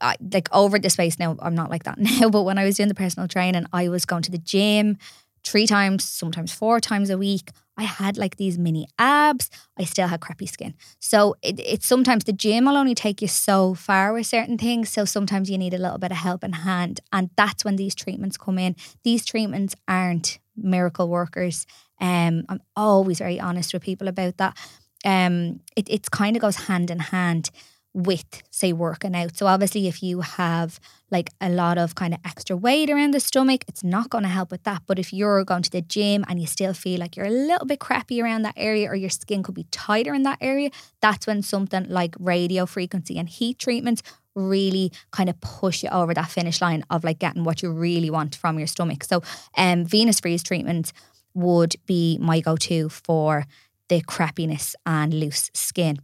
I, 0.00 0.16
like 0.32 0.48
over 0.52 0.78
the 0.78 0.90
space 0.90 1.18
now, 1.18 1.36
I'm 1.40 1.54
not 1.54 1.70
like 1.70 1.84
that 1.84 1.98
now. 2.20 2.28
But 2.28 2.42
when 2.42 2.58
I 2.58 2.64
was 2.64 2.76
doing 2.76 2.88
the 2.88 2.94
personal 2.94 3.28
training, 3.28 3.66
I 3.72 3.88
was 3.88 4.04
going 4.04 4.22
to 4.22 4.30
the 4.30 4.38
gym 4.38 4.98
three 5.44 5.66
times, 5.66 6.04
sometimes 6.04 6.52
four 6.52 6.80
times 6.80 7.10
a 7.10 7.18
week. 7.18 7.50
I 7.76 7.84
had 7.84 8.18
like 8.18 8.36
these 8.36 8.58
mini 8.58 8.86
abs. 8.98 9.50
I 9.78 9.84
still 9.84 10.06
had 10.06 10.20
crappy 10.20 10.46
skin. 10.46 10.74
So 11.00 11.36
it, 11.42 11.58
it's 11.58 11.86
sometimes 11.86 12.24
the 12.24 12.32
gym 12.32 12.66
will 12.66 12.76
only 12.76 12.94
take 12.94 13.22
you 13.22 13.28
so 13.28 13.74
far 13.74 14.12
with 14.12 14.26
certain 14.26 14.58
things. 14.58 14.90
So 14.90 15.04
sometimes 15.04 15.50
you 15.50 15.56
need 15.56 15.74
a 15.74 15.78
little 15.78 15.98
bit 15.98 16.10
of 16.10 16.18
help 16.18 16.44
in 16.44 16.52
hand. 16.52 17.00
And 17.12 17.30
that's 17.36 17.64
when 17.64 17.76
these 17.76 17.94
treatments 17.94 18.36
come 18.36 18.58
in. 18.58 18.76
These 19.04 19.24
treatments 19.24 19.74
aren't 19.88 20.38
miracle 20.54 21.08
workers. 21.08 21.66
Um, 22.00 22.44
I'm 22.48 22.60
always 22.76 23.18
very 23.18 23.40
honest 23.40 23.72
with 23.72 23.82
people 23.82 24.06
about 24.06 24.36
that. 24.36 24.56
Um, 25.04 25.60
it 25.74 25.88
it's 25.88 26.08
kind 26.08 26.36
of 26.36 26.42
goes 26.42 26.56
hand 26.56 26.90
in 26.90 26.98
hand 27.00 27.50
with 27.94 28.42
say 28.50 28.72
working 28.72 29.14
out. 29.14 29.36
So 29.36 29.46
obviously 29.46 29.86
if 29.86 30.02
you 30.02 30.22
have 30.22 30.80
like 31.10 31.30
a 31.40 31.50
lot 31.50 31.76
of 31.76 31.94
kind 31.94 32.14
of 32.14 32.20
extra 32.24 32.56
weight 32.56 32.88
around 32.88 33.12
the 33.12 33.20
stomach, 33.20 33.64
it's 33.68 33.84
not 33.84 34.08
going 34.08 34.24
to 34.24 34.30
help 34.30 34.50
with 34.50 34.62
that. 34.64 34.82
But 34.86 34.98
if 34.98 35.12
you're 35.12 35.44
going 35.44 35.62
to 35.62 35.70
the 35.70 35.82
gym 35.82 36.24
and 36.26 36.40
you 36.40 36.46
still 36.46 36.72
feel 36.72 37.00
like 37.00 37.16
you're 37.16 37.26
a 37.26 37.30
little 37.30 37.66
bit 37.66 37.80
crappy 37.80 38.22
around 38.22 38.42
that 38.42 38.54
area 38.56 38.88
or 38.88 38.94
your 38.94 39.10
skin 39.10 39.42
could 39.42 39.54
be 39.54 39.66
tighter 39.70 40.14
in 40.14 40.22
that 40.22 40.38
area, 40.40 40.70
that's 41.00 41.26
when 41.26 41.42
something 41.42 41.86
like 41.88 42.14
radio 42.18 42.64
frequency 42.64 43.18
and 43.18 43.28
heat 43.28 43.58
treatments 43.58 44.02
really 44.34 44.90
kind 45.10 45.28
of 45.28 45.38
push 45.42 45.82
you 45.82 45.90
over 45.90 46.14
that 46.14 46.30
finish 46.30 46.62
line 46.62 46.82
of 46.88 47.04
like 47.04 47.18
getting 47.18 47.44
what 47.44 47.62
you 47.62 47.70
really 47.70 48.08
want 48.08 48.34
from 48.34 48.58
your 48.58 48.66
stomach. 48.66 49.04
So 49.04 49.22
um 49.58 49.84
Venus 49.84 50.20
freeze 50.20 50.42
treatment 50.42 50.94
would 51.34 51.76
be 51.86 52.18
my 52.18 52.40
go-to 52.40 52.88
for 52.88 53.46
the 53.88 54.00
crappiness 54.02 54.74
and 54.86 55.12
loose 55.12 55.50
skin. 55.52 55.98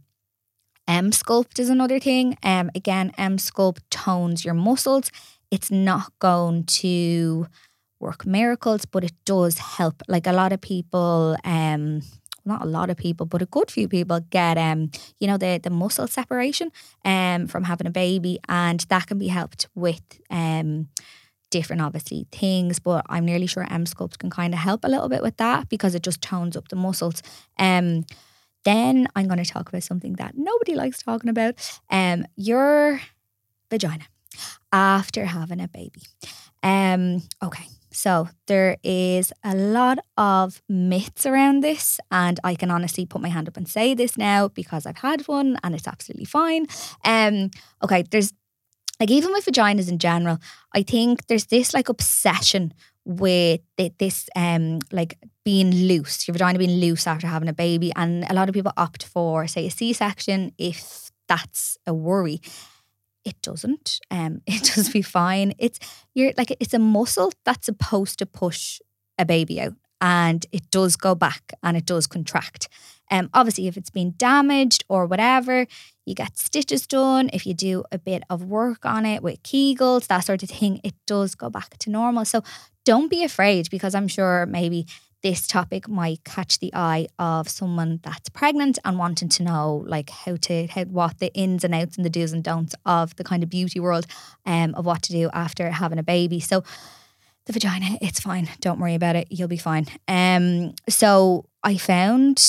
Emsculpt 0.89 1.59
is 1.59 1.69
another 1.69 1.99
thing. 1.99 2.35
Um, 2.41 2.71
again, 2.73 3.11
Emsculpt 3.17 3.81
tones 3.91 4.43
your 4.43 4.55
muscles. 4.55 5.11
It's 5.51 5.69
not 5.69 6.11
going 6.17 6.63
to 6.81 7.45
work 7.99 8.25
miracles, 8.25 8.85
but 8.85 9.03
it 9.03 9.13
does 9.23 9.59
help. 9.59 10.01
Like 10.07 10.25
a 10.25 10.31
lot 10.31 10.51
of 10.51 10.61
people, 10.61 11.37
um, 11.43 12.01
not 12.43 12.63
a 12.63 12.65
lot 12.65 12.89
of 12.89 12.97
people, 12.97 13.27
but 13.27 13.43
a 13.43 13.45
good 13.45 13.69
few 13.69 13.87
people 13.87 14.19
get 14.31 14.57
um, 14.57 14.89
you 15.19 15.27
know, 15.27 15.37
the 15.37 15.59
the 15.61 15.69
muscle 15.69 16.07
separation 16.07 16.71
um 17.05 17.45
from 17.45 17.65
having 17.65 17.85
a 17.85 17.91
baby, 17.91 18.39
and 18.49 18.79
that 18.89 19.05
can 19.05 19.19
be 19.19 19.27
helped 19.27 19.67
with 19.75 20.01
um 20.31 20.87
different 21.51 21.81
obviously 21.83 22.25
things, 22.31 22.79
but 22.79 23.05
I'm 23.09 23.25
nearly 23.25 23.47
sure 23.47 23.65
Emsculpt 23.65 24.17
can 24.17 24.29
kind 24.29 24.53
of 24.53 24.59
help 24.59 24.83
a 24.83 24.87
little 24.87 25.09
bit 25.09 25.21
with 25.21 25.37
that 25.37 25.67
because 25.69 25.93
it 25.95 26.03
just 26.03 26.21
tones 26.21 26.57
up 26.57 26.69
the 26.69 26.75
muscles. 26.75 27.21
Um 27.59 28.05
then 28.65 29.07
I'm 29.15 29.27
going 29.27 29.43
to 29.43 29.49
talk 29.49 29.69
about 29.69 29.83
something 29.83 30.13
that 30.13 30.37
nobody 30.37 30.75
likes 30.75 31.01
talking 31.01 31.29
about 31.29 31.55
um, 31.89 32.25
your 32.35 33.01
vagina 33.69 34.05
after 34.71 35.25
having 35.25 35.61
a 35.61 35.67
baby. 35.67 36.01
Um, 36.61 37.23
okay, 37.41 37.65
so 37.91 38.29
there 38.47 38.77
is 38.83 39.33
a 39.43 39.55
lot 39.55 39.99
of 40.17 40.61
myths 40.69 41.25
around 41.25 41.61
this, 41.61 41.99
and 42.11 42.39
I 42.43 42.55
can 42.55 42.71
honestly 42.71 43.05
put 43.05 43.21
my 43.21 43.29
hand 43.29 43.47
up 43.47 43.57
and 43.57 43.67
say 43.67 43.93
this 43.93 44.17
now 44.17 44.47
because 44.49 44.85
I've 44.85 44.97
had 44.97 45.27
one 45.27 45.57
and 45.63 45.73
it's 45.73 45.87
absolutely 45.87 46.25
fine. 46.25 46.67
Um, 47.03 47.51
okay, 47.83 48.03
there's 48.09 48.33
like 48.99 49.11
even 49.11 49.31
with 49.31 49.45
vaginas 49.45 49.89
in 49.89 49.97
general, 49.97 50.39
I 50.75 50.83
think 50.83 51.27
there's 51.27 51.45
this 51.45 51.73
like 51.73 51.87
obsession 51.87 52.73
with 53.09 53.61
this 53.97 54.29
um 54.35 54.79
like 54.91 55.17
being 55.43 55.71
loose, 55.71 56.27
your 56.27 56.33
vagina 56.33 56.59
being 56.59 56.79
loose 56.79 57.07
after 57.07 57.25
having 57.25 57.49
a 57.49 57.53
baby. 57.53 57.91
And 57.95 58.23
a 58.29 58.35
lot 58.35 58.49
of 58.49 58.53
people 58.53 58.71
opt 58.77 59.03
for, 59.03 59.47
say, 59.47 59.65
a 59.65 59.71
C 59.71 59.93
section 59.93 60.53
if 60.59 61.09
that's 61.27 61.77
a 61.87 61.93
worry. 61.93 62.39
It 63.25 63.41
doesn't. 63.41 63.99
Um, 64.11 64.41
it 64.47 64.63
does 64.75 64.89
be 64.89 65.01
fine. 65.01 65.53
It's 65.57 65.79
you're 66.13 66.33
like 66.37 66.55
it's 66.59 66.73
a 66.73 66.79
muscle 66.79 67.31
that's 67.45 67.65
supposed 67.65 68.19
to 68.19 68.27
push 68.27 68.79
a 69.17 69.25
baby 69.25 69.59
out. 69.59 69.73
And 70.01 70.45
it 70.53 70.71
does 70.71 70.95
go 70.95 71.13
back 71.13 71.51
and 71.61 71.75
it 71.75 71.85
does 71.85 72.07
contract. 72.07 72.69
Um, 73.11 73.29
obviously, 73.33 73.67
if 73.67 73.75
it's 73.75 73.89
been 73.89 74.13
damaged 74.15 74.85
or 74.87 75.05
whatever, 75.07 75.65
you 76.05 76.15
get 76.15 76.37
stitches 76.37 76.87
done. 76.87 77.29
If 77.33 77.45
you 77.45 77.53
do 77.53 77.83
a 77.91 77.97
bit 77.97 78.23
of 78.29 78.45
work 78.45 78.85
on 78.85 79.05
it 79.05 79.21
with 79.21 79.43
Kegels, 79.43 80.07
that 80.07 80.21
sort 80.21 80.41
of 80.43 80.49
thing, 80.49 80.79
it 80.83 80.93
does 81.05 81.35
go 81.35 81.49
back 81.49 81.77
to 81.79 81.89
normal. 81.89 82.23
So 82.23 82.43
don't 82.89 83.11
be 83.11 83.23
afraid 83.23 83.69
because 83.69 83.93
I'm 83.93 84.07
sure 84.07 84.47
maybe 84.47 84.87
this 85.21 85.45
topic 85.45 85.87
might 85.87 86.23
catch 86.23 86.57
the 86.57 86.73
eye 86.73 87.05
of 87.19 87.47
someone 87.47 87.99
that's 88.01 88.29
pregnant 88.29 88.79
and 88.83 88.97
wanting 88.97 89.29
to 89.29 89.43
know 89.43 89.83
like 89.85 90.09
how 90.09 90.37
to 90.37 90.65
how 90.65 90.85
what 90.85 91.19
the 91.19 91.31
ins 91.35 91.63
and 91.63 91.75
outs 91.75 91.97
and 91.97 92.03
the 92.03 92.09
do's 92.09 92.33
and 92.33 92.43
don'ts 92.43 92.73
of 92.87 93.15
the 93.17 93.23
kind 93.23 93.43
of 93.43 93.49
beauty 93.49 93.79
world 93.79 94.07
um 94.47 94.73
of 94.73 94.87
what 94.87 95.03
to 95.03 95.11
do 95.11 95.29
after 95.33 95.69
having 95.69 95.99
a 95.99 96.03
baby. 96.03 96.39
So 96.39 96.63
the 97.45 97.53
vagina, 97.53 97.99
it's 98.01 98.21
fine. 98.21 98.49
Don't 98.59 98.79
worry 98.79 98.95
about 98.95 99.15
it. 99.15 99.27
You'll 99.29 99.47
be 99.47 99.57
fine. 99.57 99.85
Um 100.07 100.73
so 100.87 101.45
I 101.63 101.77
found 101.77 102.39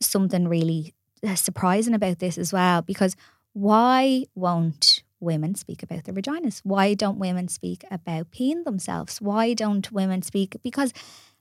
something 0.00 0.46
really 0.46 0.94
uh, 1.26 1.34
surprising 1.34 1.94
about 1.94 2.20
this 2.20 2.38
as 2.38 2.52
well 2.52 2.82
because 2.82 3.16
why 3.52 4.26
won't 4.36 5.02
women 5.20 5.54
speak 5.54 5.82
about 5.82 6.04
their 6.04 6.14
vaginas? 6.14 6.60
Why 6.64 6.94
don't 6.94 7.18
women 7.18 7.48
speak 7.48 7.84
about 7.90 8.30
peeing 8.30 8.64
themselves? 8.64 9.20
Why 9.20 9.54
don't 9.54 9.90
women 9.92 10.22
speak 10.22 10.56
because 10.62 10.92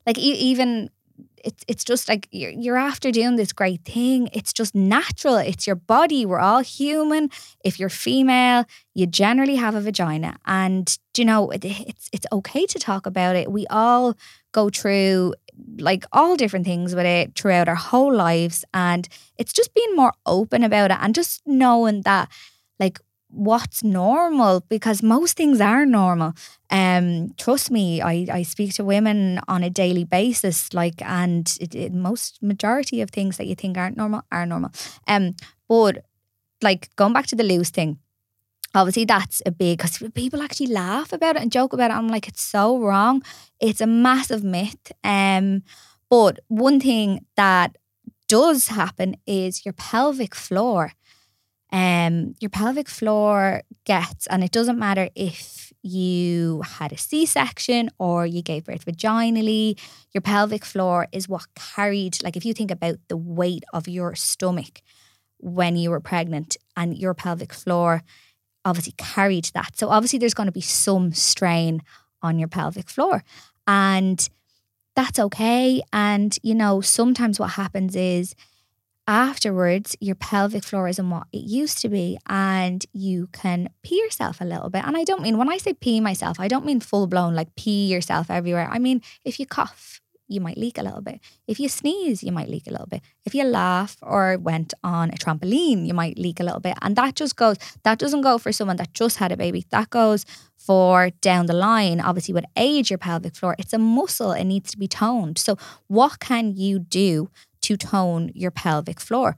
like 0.05 0.17
even 0.17 0.89
it's 1.43 1.63
it's 1.67 1.83
just 1.83 2.09
like 2.09 2.27
you're, 2.31 2.51
you're 2.51 2.77
after 2.77 3.11
doing 3.11 3.35
this 3.35 3.53
great 3.53 3.83
thing. 3.85 4.29
It's 4.33 4.53
just 4.53 4.75
natural. 4.75 5.37
It's 5.37 5.65
your 5.65 5.75
body. 5.75 6.25
We're 6.25 6.39
all 6.39 6.61
human. 6.61 7.29
If 7.63 7.79
you're 7.79 7.89
female, 7.89 8.65
you 8.93 9.07
generally 9.07 9.55
have 9.55 9.75
a 9.75 9.81
vagina, 9.81 10.37
and 10.45 10.97
you 11.15 11.25
know 11.25 11.49
it, 11.51 11.63
it's 11.65 12.09
it's 12.11 12.27
okay 12.31 12.65
to 12.65 12.79
talk 12.79 13.05
about 13.05 13.35
it. 13.35 13.51
We 13.51 13.65
all 13.67 14.15
go 14.51 14.69
through 14.69 15.33
like 15.79 16.05
all 16.11 16.35
different 16.35 16.65
things 16.65 16.93
with 16.93 17.05
it 17.05 17.35
throughout 17.35 17.67
our 17.67 17.75
whole 17.75 18.13
lives, 18.13 18.65
and 18.73 19.07
it's 19.37 19.53
just 19.53 19.73
being 19.73 19.95
more 19.95 20.13
open 20.25 20.63
about 20.63 20.91
it 20.91 20.97
and 20.99 21.15
just 21.15 21.41
knowing 21.45 22.01
that 22.01 22.29
like 22.79 22.99
what's 23.29 23.83
normal 23.83 24.63
because 24.69 25.03
most 25.03 25.35
things 25.35 25.59
are 25.59 25.85
normal. 25.85 26.33
Um, 26.69 27.29
trust 27.37 27.71
me, 27.71 28.01
I, 28.01 28.27
I 28.31 28.43
speak 28.43 28.73
to 28.75 28.85
women 28.85 29.39
on 29.47 29.63
a 29.63 29.69
daily 29.69 30.03
basis, 30.03 30.73
like, 30.73 31.01
and 31.01 31.55
it, 31.59 31.75
it, 31.75 31.93
most 31.93 32.41
majority 32.41 33.01
of 33.01 33.09
things 33.09 33.37
that 33.37 33.47
you 33.47 33.55
think 33.55 33.77
aren't 33.77 33.97
normal 33.97 34.21
are 34.31 34.45
normal. 34.45 34.71
Um, 35.07 35.35
but 35.67 36.05
like 36.61 36.89
going 36.95 37.13
back 37.13 37.27
to 37.27 37.35
the 37.35 37.43
loose 37.43 37.69
thing, 37.69 37.99
obviously 38.73 39.05
that's 39.05 39.41
a 39.45 39.51
big 39.51 39.77
because 39.77 40.01
people 40.13 40.41
actually 40.41 40.67
laugh 40.67 41.13
about 41.13 41.35
it 41.35 41.41
and 41.41 41.51
joke 41.51 41.73
about 41.73 41.91
it. 41.91 41.95
I'm 41.95 42.07
like, 42.07 42.27
it's 42.27 42.43
so 42.43 42.79
wrong. 42.79 43.23
It's 43.59 43.81
a 43.81 43.87
massive 43.87 44.43
myth. 44.43 44.91
Um, 45.03 45.63
but 46.09 46.39
one 46.47 46.79
thing 46.79 47.25
that 47.35 47.77
does 48.27 48.67
happen 48.67 49.15
is 49.25 49.65
your 49.65 49.73
pelvic 49.73 50.35
floor 50.35 50.93
um, 51.71 52.35
your 52.39 52.49
pelvic 52.49 52.87
floor 52.87 53.63
gets, 53.85 54.27
and 54.27 54.43
it 54.43 54.51
doesn't 54.51 54.79
matter 54.79 55.09
if 55.15 55.73
you 55.83 56.61
had 56.61 56.91
a 56.91 56.97
C 56.97 57.25
section 57.25 57.89
or 57.97 58.25
you 58.25 58.41
gave 58.41 58.65
birth 58.65 58.85
vaginally, 58.85 59.79
your 60.11 60.21
pelvic 60.21 60.65
floor 60.65 61.07
is 61.11 61.29
what 61.29 61.45
carried, 61.55 62.21
like 62.23 62.37
if 62.37 62.45
you 62.45 62.53
think 62.53 62.71
about 62.71 62.97
the 63.09 63.17
weight 63.17 63.63
of 63.73 63.87
your 63.87 64.15
stomach 64.15 64.81
when 65.39 65.75
you 65.75 65.89
were 65.89 65.99
pregnant 65.99 66.57
and 66.75 66.97
your 66.97 67.13
pelvic 67.13 67.53
floor 67.53 68.01
obviously 68.65 68.93
carried 68.97 69.45
that. 69.53 69.77
So 69.77 69.89
obviously 69.89 70.19
there's 70.19 70.33
going 70.33 70.47
to 70.47 70.51
be 70.51 70.61
some 70.61 71.13
strain 71.13 71.81
on 72.21 72.39
your 72.39 72.49
pelvic 72.49 72.89
floor. 72.89 73.23
And 73.65 74.27
that's 74.95 75.19
okay. 75.19 75.81
And, 75.93 76.37
you 76.41 76.55
know, 76.55 76.81
sometimes 76.81 77.39
what 77.39 77.51
happens 77.51 77.95
is, 77.95 78.35
afterwards 79.07 79.95
your 80.01 80.15
pelvic 80.15 80.63
floor 80.63 80.87
isn't 80.87 81.09
what 81.09 81.27
it 81.31 81.43
used 81.43 81.79
to 81.79 81.89
be 81.89 82.17
and 82.27 82.85
you 82.91 83.27
can 83.31 83.69
pee 83.81 83.97
yourself 83.97 84.41
a 84.41 84.45
little 84.45 84.69
bit. 84.69 84.83
And 84.85 84.97
i 84.97 85.03
don't 85.03 85.21
mean 85.21 85.37
when 85.37 85.49
i 85.49 85.57
say 85.57 85.73
pee 85.73 85.99
myself 86.01 86.39
i 86.39 86.47
don't 86.47 86.65
mean 86.65 86.79
full 86.79 87.07
blown 87.07 87.33
like 87.33 87.55
pee 87.55 87.87
yourself 87.87 88.29
everywhere. 88.29 88.67
I 88.69 88.79
mean 88.79 89.01
if 89.23 89.39
you 89.39 89.45
cough 89.45 90.01
you 90.29 90.41
might 90.41 90.57
leak 90.57 90.77
a 90.77 90.83
little 90.83 91.01
bit. 91.01 91.21
If 91.47 91.57
you 91.59 91.69
sneeze 91.69 92.21
you 92.21 92.33
might 92.33 92.49
leak 92.49 92.67
a 92.67 92.71
little 92.71 92.87
bit. 92.87 93.01
If 93.25 93.33
you 93.33 93.45
laugh 93.45 93.95
or 94.01 94.37
went 94.37 94.73
on 94.83 95.09
a 95.09 95.13
trampoline 95.13 95.87
you 95.87 95.93
might 95.93 96.17
leak 96.19 96.39
a 96.39 96.43
little 96.43 96.59
bit. 96.59 96.77
And 96.81 96.95
that 96.97 97.15
just 97.15 97.35
goes 97.37 97.55
that 97.83 97.99
doesn't 97.99 98.21
go 98.21 98.37
for 98.37 98.51
someone 98.51 98.77
that 98.77 98.93
just 98.93 99.17
had 99.17 99.31
a 99.31 99.37
baby. 99.37 99.65
That 99.69 99.89
goes 99.89 100.25
for 100.57 101.11
down 101.21 101.45
the 101.45 101.53
line 101.53 102.01
obviously 102.01 102.33
with 102.33 102.43
age 102.57 102.91
your 102.91 102.97
pelvic 102.97 103.35
floor. 103.35 103.55
It's 103.57 103.71
a 103.71 103.77
muscle. 103.77 104.33
It 104.33 104.43
needs 104.43 104.71
to 104.71 104.77
be 104.77 104.87
toned. 104.87 105.37
So 105.37 105.57
what 105.87 106.19
can 106.19 106.57
you 106.57 106.79
do 106.79 107.29
to 107.67 107.77
tone 107.77 108.31
your 108.33 108.51
pelvic 108.51 108.99
floor. 108.99 109.29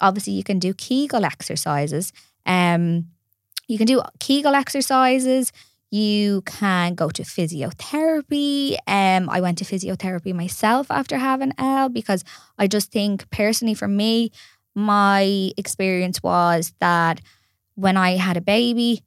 obviously 0.00 0.32
you 0.32 0.44
can 0.50 0.58
do 0.58 0.72
Kegel 0.72 1.24
exercises. 1.24 2.12
Um, 2.46 2.84
you 3.68 3.76
can 3.78 3.86
do 3.86 4.02
Kegel 4.18 4.54
exercises. 4.54 5.52
You 5.90 6.42
can 6.42 6.94
go 6.94 7.10
to 7.10 7.22
physiotherapy. 7.22 8.76
Um, 8.86 9.28
I 9.28 9.40
went 9.40 9.58
to 9.58 9.64
physiotherapy 9.64 10.32
myself 10.32 10.86
after 10.90 11.18
having 11.18 11.52
Elle 11.58 11.88
because 11.90 12.24
I 12.58 12.66
just 12.66 12.92
think 12.92 13.28
personally 13.30 13.74
for 13.74 13.88
me, 13.88 14.30
my 14.74 15.52
experience 15.56 16.22
was 16.22 16.72
that 16.78 17.20
when 17.74 17.96
I 17.96 18.16
had 18.16 18.36
a 18.36 18.40
baby, 18.56 19.02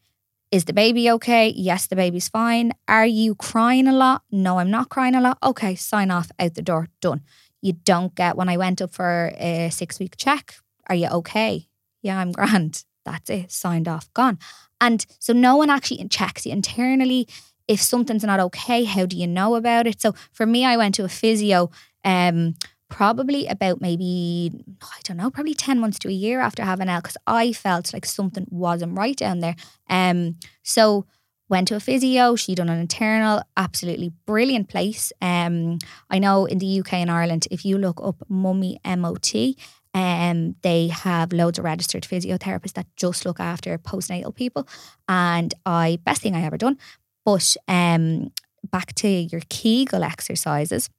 is 0.51 0.65
the 0.65 0.73
baby 0.73 1.09
okay? 1.11 1.45
Yes, 1.55 1.87
the 1.87 1.95
baby's 1.95 2.29
fine. 2.29 2.73
Are 2.87 3.05
you 3.07 3.33
crying 3.35 3.87
a 3.87 3.93
lot? 3.93 4.21
No, 4.29 4.59
I'm 4.59 4.69
not 4.69 4.89
crying 4.89 5.15
a 5.15 5.21
lot. 5.21 5.37
Okay, 5.41 5.73
sign 5.75 6.11
off, 6.11 6.29
out 6.37 6.53
the 6.53 6.61
door, 6.61 6.89
done. 7.01 7.21
You 7.63 7.71
don't 7.71 8.13
get 8.13 8.35
when 8.35 8.49
I 8.49 8.57
went 8.57 8.81
up 8.81 8.93
for 8.93 9.31
a 9.37 9.69
six 9.71 9.97
week 9.97 10.15
check. 10.17 10.55
Are 10.87 10.95
you 10.95 11.07
okay? 11.07 11.69
Yeah, 12.01 12.19
I'm 12.19 12.33
grand. 12.33 12.83
That's 13.05 13.29
it, 13.29 13.51
signed 13.53 13.87
off, 13.87 14.13
gone. 14.13 14.37
And 14.81 15.05
so 15.19 15.31
no 15.31 15.55
one 15.55 15.69
actually 15.69 16.05
checks 16.09 16.45
you 16.45 16.51
internally. 16.51 17.25
If 17.69 17.81
something's 17.81 18.25
not 18.25 18.41
okay, 18.41 18.83
how 18.83 19.05
do 19.05 19.15
you 19.15 19.27
know 19.27 19.55
about 19.55 19.87
it? 19.87 20.01
So 20.01 20.13
for 20.33 20.45
me, 20.45 20.65
I 20.65 20.75
went 20.75 20.95
to 20.95 21.05
a 21.05 21.09
physio 21.09 21.71
um, 22.03 22.55
probably 22.89 23.47
about 23.47 23.79
maybe, 23.79 24.51
I 24.81 24.99
don't 25.05 25.17
know, 25.17 25.31
probably 25.31 25.53
10 25.53 25.79
months 25.79 25.99
to 25.99 26.09
a 26.09 26.11
year 26.11 26.41
after 26.41 26.63
having 26.63 26.89
Elle 26.89 27.01
because 27.01 27.17
I 27.25 27.53
felt 27.53 27.93
like 27.93 28.05
something 28.05 28.45
wasn't 28.49 28.97
right 28.97 29.15
down 29.15 29.39
there. 29.39 29.55
Um, 29.89 30.35
so 30.63 31.05
went 31.53 31.67
to 31.67 31.75
a 31.75 31.79
physio, 31.79 32.35
she 32.35 32.55
done 32.55 32.67
an 32.67 32.79
internal, 32.79 33.39
absolutely 33.55 34.11
brilliant 34.25 34.69
place. 34.69 35.13
Um, 35.21 35.77
I 36.09 36.17
know 36.17 36.45
in 36.45 36.57
the 36.57 36.79
UK 36.79 36.93
and 36.93 37.11
Ireland, 37.11 37.47
if 37.51 37.63
you 37.63 37.77
look 37.77 38.01
up 38.03 38.23
Mummy 38.27 38.79
MOT, 38.83 39.55
um, 39.93 40.55
they 40.63 40.87
have 40.87 41.31
loads 41.31 41.59
of 41.59 41.65
registered 41.65 42.05
physiotherapists 42.05 42.73
that 42.73 42.87
just 42.95 43.23
look 43.23 43.39
after 43.39 43.77
postnatal 43.77 44.33
people. 44.33 44.67
And 45.07 45.53
I, 45.63 45.99
best 46.03 46.23
thing 46.23 46.35
I 46.35 46.41
ever 46.41 46.57
done. 46.57 46.79
But 47.23 47.55
um, 47.67 48.31
back 48.71 48.95
to 48.95 49.07
your 49.07 49.41
Kegel 49.49 50.03
exercises. 50.03 50.89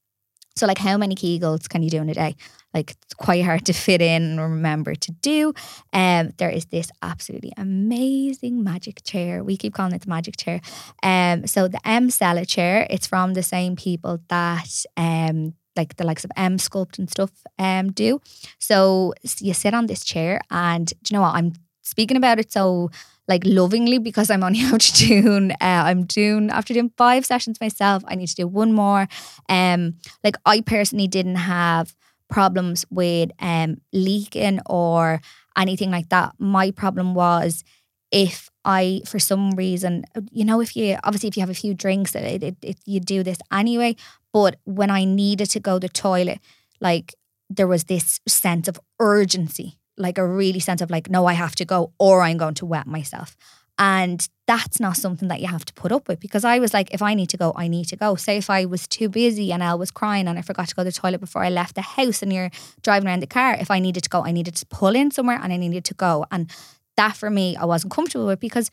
So, 0.56 0.66
like, 0.66 0.78
how 0.78 0.96
many 0.96 1.16
Kegels 1.16 1.68
can 1.68 1.82
you 1.82 1.90
do 1.90 2.00
in 2.00 2.08
a 2.08 2.14
day? 2.14 2.36
Like, 2.72 2.92
it's 2.92 3.14
quite 3.14 3.44
hard 3.44 3.66
to 3.66 3.72
fit 3.72 4.00
in 4.00 4.22
and 4.22 4.40
remember 4.40 4.94
to 4.94 5.12
do. 5.12 5.52
Um, 5.92 6.30
there 6.38 6.50
is 6.50 6.66
this 6.66 6.90
absolutely 7.02 7.52
amazing 7.56 8.62
magic 8.62 9.02
chair. 9.04 9.42
We 9.42 9.56
keep 9.56 9.74
calling 9.74 9.94
it 9.94 10.02
the 10.02 10.08
magic 10.08 10.36
chair. 10.36 10.60
Um, 11.02 11.46
so 11.46 11.66
the 11.66 11.78
Emsella 11.78 12.46
chair. 12.46 12.86
It's 12.88 13.06
from 13.06 13.34
the 13.34 13.42
same 13.42 13.74
people 13.76 14.20
that 14.28 14.84
um 14.96 15.54
like 15.76 15.96
the 15.96 16.04
likes 16.04 16.24
of 16.24 16.30
Emsculpt 16.36 17.00
and 17.00 17.10
stuff 17.10 17.32
um 17.58 17.90
do. 17.90 18.20
So 18.60 19.12
you 19.40 19.54
sit 19.54 19.74
on 19.74 19.86
this 19.86 20.04
chair 20.04 20.40
and 20.50 20.86
do 20.86 20.94
you 21.10 21.16
know 21.16 21.22
what? 21.22 21.34
I'm 21.34 21.52
speaking 21.82 22.16
about 22.16 22.38
it 22.38 22.52
so 22.52 22.90
like 23.28 23.42
lovingly 23.44 23.98
because 23.98 24.30
I'm 24.30 24.42
only 24.42 24.60
out 24.64 24.80
to 24.80 25.06
doing 25.06 25.52
uh, 25.52 25.56
I'm 25.60 26.04
doing 26.04 26.50
after 26.50 26.74
doing 26.74 26.92
five 26.96 27.24
sessions 27.26 27.60
myself, 27.60 28.02
I 28.06 28.14
need 28.14 28.28
to 28.28 28.34
do 28.34 28.46
one 28.46 28.72
more. 28.72 29.06
Um 29.48 29.94
like 30.22 30.36
I 30.46 30.60
personally 30.60 31.08
didn't 31.08 31.36
have 31.36 31.94
problems 32.28 32.84
with 32.90 33.30
um 33.40 33.76
leaking 33.92 34.60
or 34.66 35.20
anything 35.56 35.90
like 35.90 36.08
that. 36.08 36.34
My 36.38 36.70
problem 36.70 37.14
was 37.14 37.64
if 38.10 38.48
I, 38.64 39.02
for 39.06 39.18
some 39.18 39.50
reason, 39.52 40.04
you 40.30 40.44
know, 40.44 40.60
if 40.60 40.76
you 40.76 40.96
obviously 41.02 41.28
if 41.28 41.36
you 41.36 41.40
have 41.40 41.50
a 41.50 41.54
few 41.54 41.74
drinks, 41.74 42.14
it, 42.14 42.42
it, 42.42 42.56
it, 42.62 42.78
you 42.86 43.00
do 43.00 43.22
this 43.22 43.38
anyway. 43.52 43.96
But 44.32 44.56
when 44.64 44.88
I 44.90 45.04
needed 45.04 45.50
to 45.50 45.60
go 45.60 45.74
to 45.74 45.80
the 45.80 45.88
toilet, 45.88 46.38
like 46.80 47.14
there 47.50 47.66
was 47.66 47.84
this 47.84 48.20
sense 48.26 48.68
of 48.68 48.78
urgency, 49.00 49.78
like 49.96 50.18
a 50.18 50.26
really 50.26 50.60
sense 50.60 50.80
of 50.80 50.90
like, 50.90 51.10
no, 51.10 51.26
I 51.26 51.34
have 51.34 51.54
to 51.56 51.64
go, 51.64 51.92
or 51.98 52.22
I'm 52.22 52.36
going 52.36 52.54
to 52.54 52.66
wet 52.66 52.86
myself. 52.86 53.36
And 53.78 54.28
that's 54.46 54.78
not 54.78 54.96
something 54.96 55.28
that 55.28 55.40
you 55.40 55.48
have 55.48 55.64
to 55.64 55.74
put 55.74 55.90
up 55.90 56.06
with 56.06 56.20
because 56.20 56.44
I 56.44 56.60
was 56.60 56.72
like, 56.72 56.94
if 56.94 57.02
I 57.02 57.14
need 57.14 57.28
to 57.30 57.36
go, 57.36 57.52
I 57.56 57.66
need 57.66 57.86
to 57.86 57.96
go. 57.96 58.14
Say 58.14 58.36
if 58.36 58.48
I 58.48 58.66
was 58.66 58.86
too 58.86 59.08
busy 59.08 59.52
and 59.52 59.64
I 59.64 59.74
was 59.74 59.90
crying 59.90 60.28
and 60.28 60.38
I 60.38 60.42
forgot 60.42 60.68
to 60.68 60.74
go 60.74 60.82
to 60.82 60.90
the 60.90 60.92
toilet 60.92 61.20
before 61.20 61.42
I 61.42 61.48
left 61.48 61.74
the 61.74 61.82
house 61.82 62.22
and 62.22 62.32
you're 62.32 62.50
driving 62.82 63.08
around 63.08 63.20
the 63.20 63.26
car, 63.26 63.56
if 63.58 63.70
I 63.70 63.80
needed 63.80 64.04
to 64.04 64.10
go, 64.10 64.24
I 64.24 64.30
needed 64.30 64.54
to 64.56 64.66
pull 64.66 64.94
in 64.94 65.10
somewhere 65.10 65.40
and 65.42 65.52
I 65.52 65.56
needed 65.56 65.84
to 65.86 65.94
go. 65.94 66.24
And 66.30 66.48
that 66.96 67.16
for 67.16 67.30
me, 67.30 67.56
I 67.56 67.64
wasn't 67.64 67.92
comfortable 67.92 68.26
with 68.26 68.38
because 68.38 68.70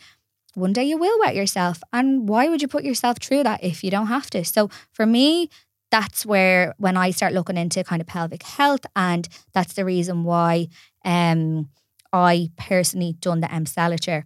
one 0.53 0.73
day 0.73 0.83
you 0.83 0.97
will 0.97 1.17
wet 1.19 1.35
yourself. 1.35 1.81
And 1.91 2.29
why 2.29 2.49
would 2.49 2.61
you 2.61 2.67
put 2.67 2.83
yourself 2.83 3.17
through 3.17 3.43
that 3.43 3.63
if 3.63 3.83
you 3.83 3.89
don't 3.89 4.07
have 4.07 4.29
to? 4.31 4.43
So 4.43 4.69
for 4.91 5.07
me, 5.07 5.49
that's 5.89 6.25
where 6.25 6.73
when 6.77 6.95
I 6.95 7.11
start 7.11 7.33
looking 7.33 7.57
into 7.57 7.83
kind 7.83 8.01
of 8.01 8.07
pelvic 8.07 8.43
health, 8.43 8.85
and 8.95 9.27
that's 9.53 9.73
the 9.73 9.85
reason 9.85 10.23
why 10.23 10.67
um, 11.05 11.69
I 12.13 12.49
personally 12.57 13.13
done 13.19 13.41
the 13.41 13.47
Emsella 13.47 13.99
chair. 13.99 14.25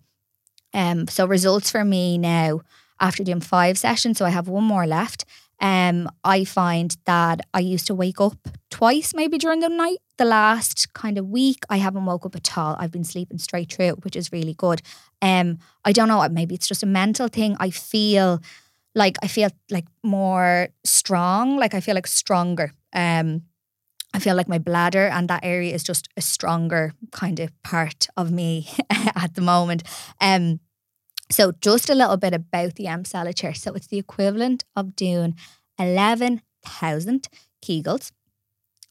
Um, 0.74 1.08
so 1.08 1.26
results 1.26 1.72
for 1.72 1.86
me 1.86 2.18
now 2.18 2.62
after 3.00 3.24
doing 3.24 3.42
five 3.42 3.78
sessions, 3.78 4.18
so 4.18 4.26
I 4.26 4.30
have 4.30 4.48
one 4.48 4.64
more 4.64 4.88
left. 4.88 5.26
Um, 5.62 6.10
I 6.24 6.44
find 6.44 6.96
that 7.06 7.42
I 7.54 7.60
used 7.60 7.88
to 7.88 7.96
wake 7.96 8.20
up 8.20 8.38
twice 8.70 9.14
maybe 9.14 9.38
during 9.38 9.62
the 9.62 9.70
night. 9.70 10.00
The 10.18 10.26
last 10.26 10.94
kind 10.94 11.18
of 11.18 11.28
week, 11.28 11.64
I 11.70 11.78
haven't 11.78 12.06
woke 12.06 12.26
up 12.26 12.36
at 12.36 12.58
all. 12.58 12.76
I've 12.78 12.92
been 12.92 13.04
sleeping 13.04 13.38
straight 13.38 13.72
through, 13.72 13.92
which 14.04 14.16
is 14.16 14.32
really 14.32 14.54
good. 14.54 14.82
Um, 15.22 15.60
I 15.86 15.94
don't 15.94 16.10
know, 16.10 16.28
maybe 16.30 16.56
it's 16.56 16.68
just 16.68 16.84
a 16.84 16.88
mental 16.88 17.28
thing. 17.30 17.56
I 17.60 17.70
feel 17.70 18.42
like 18.94 19.18
I 19.22 19.28
feel 19.28 19.50
like 19.70 19.86
more 20.04 20.70
strong, 20.84 21.58
like 21.58 21.74
I 21.74 21.80
feel 21.80 21.96
like 21.96 22.08
stronger. 22.08 22.72
Um, 22.94 23.44
I 24.16 24.20
feel 24.20 24.38
like 24.38 24.48
my 24.48 24.60
bladder 24.60 25.08
and 25.08 25.28
that 25.28 25.44
area 25.44 25.74
is 25.74 25.84
just 25.84 26.08
a 26.16 26.22
stronger 26.22 26.94
kind 27.12 27.38
of 27.42 27.52
part 27.64 28.08
of 28.16 28.32
me 28.32 28.70
at 28.90 29.36
the 29.36 29.42
moment. 29.42 29.84
Um, 30.22 30.62
so, 31.30 31.52
just 31.60 31.90
a 31.90 31.96
little 31.96 32.16
bit 32.16 32.34
about 32.34 32.76
the 32.76 32.86
Emsella 32.86 33.36
chair. 33.36 33.54
So, 33.54 33.74
it's 33.74 33.88
the 33.88 33.98
equivalent 33.98 34.64
of 34.74 34.96
doing 34.96 35.36
11,000 35.78 37.28
Kegels 37.62 38.12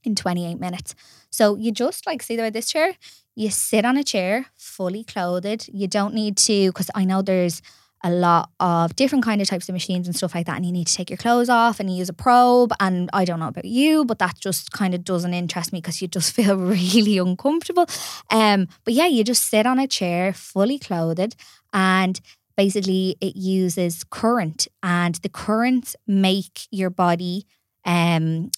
in 0.03 0.15
28 0.15 0.61
minutes. 0.61 0.95
So, 1.31 1.57
you 1.57 1.73
just 1.73 2.07
like 2.07 2.23
see 2.23 2.37
the 2.37 2.43
way 2.43 2.51
this 2.51 2.71
chair, 2.71 2.93
you 3.35 3.49
sit 3.49 3.87
on 3.87 3.97
a 3.97 4.05
chair 4.05 4.47
fully 4.59 5.05
clothed. 5.05 5.71
You 5.73 5.89
don't 5.89 6.13
need 6.13 6.37
to, 6.37 6.69
because 6.69 6.91
I 6.95 7.07
know 7.07 7.23
there's 7.23 7.63
a 8.05 8.11
lot 8.11 8.51
of 8.61 8.95
different 8.95 9.25
kind 9.25 9.41
of 9.41 9.49
types 9.49 9.69
of 9.69 9.73
machines 9.73 10.07
and 10.07 10.15
stuff 10.15 10.35
like 10.35 10.47
that 10.47 10.57
and 10.57 10.67
you 10.67 10.71
need 10.73 10.87
to 10.87 10.95
take 10.95 11.09
your 11.09 11.17
clothes 11.17 11.49
off 11.49 11.81
and 11.81 11.91
you 11.91 11.97
use 11.97 12.11
a 12.11 12.13
probe 12.13 12.71
and 12.79 13.09
I 13.15 13.25
don't 13.25 13.41
know 13.41 13.49
about 13.49 13.65
you 13.65 14.05
but 14.05 14.19
that 14.19 14.39
just 14.39 14.71
kind 14.73 14.95
of 14.95 15.05
doesn't 15.05 15.33
interest 15.33 15.73
me 15.73 15.81
because 15.81 16.03
you 16.03 16.07
just 16.07 16.33
feel 16.37 16.57
really 16.57 17.17
uncomfortable. 17.19 17.87
Um 18.31 18.69
but 18.85 18.93
yeah 18.93 19.07
you 19.07 19.25
just 19.25 19.49
sit 19.49 19.67
on 19.67 19.79
a 19.79 19.89
chair 19.89 20.35
fully 20.35 20.79
clothed 20.79 21.35
and 21.73 22.21
basically 22.57 23.17
it 23.23 23.37
uses 23.37 24.05
current 24.05 24.69
and 24.83 25.15
the 25.17 25.31
currents 25.31 25.97
make 26.07 26.69
your 26.71 26.91
body 26.91 27.47
um 27.87 28.51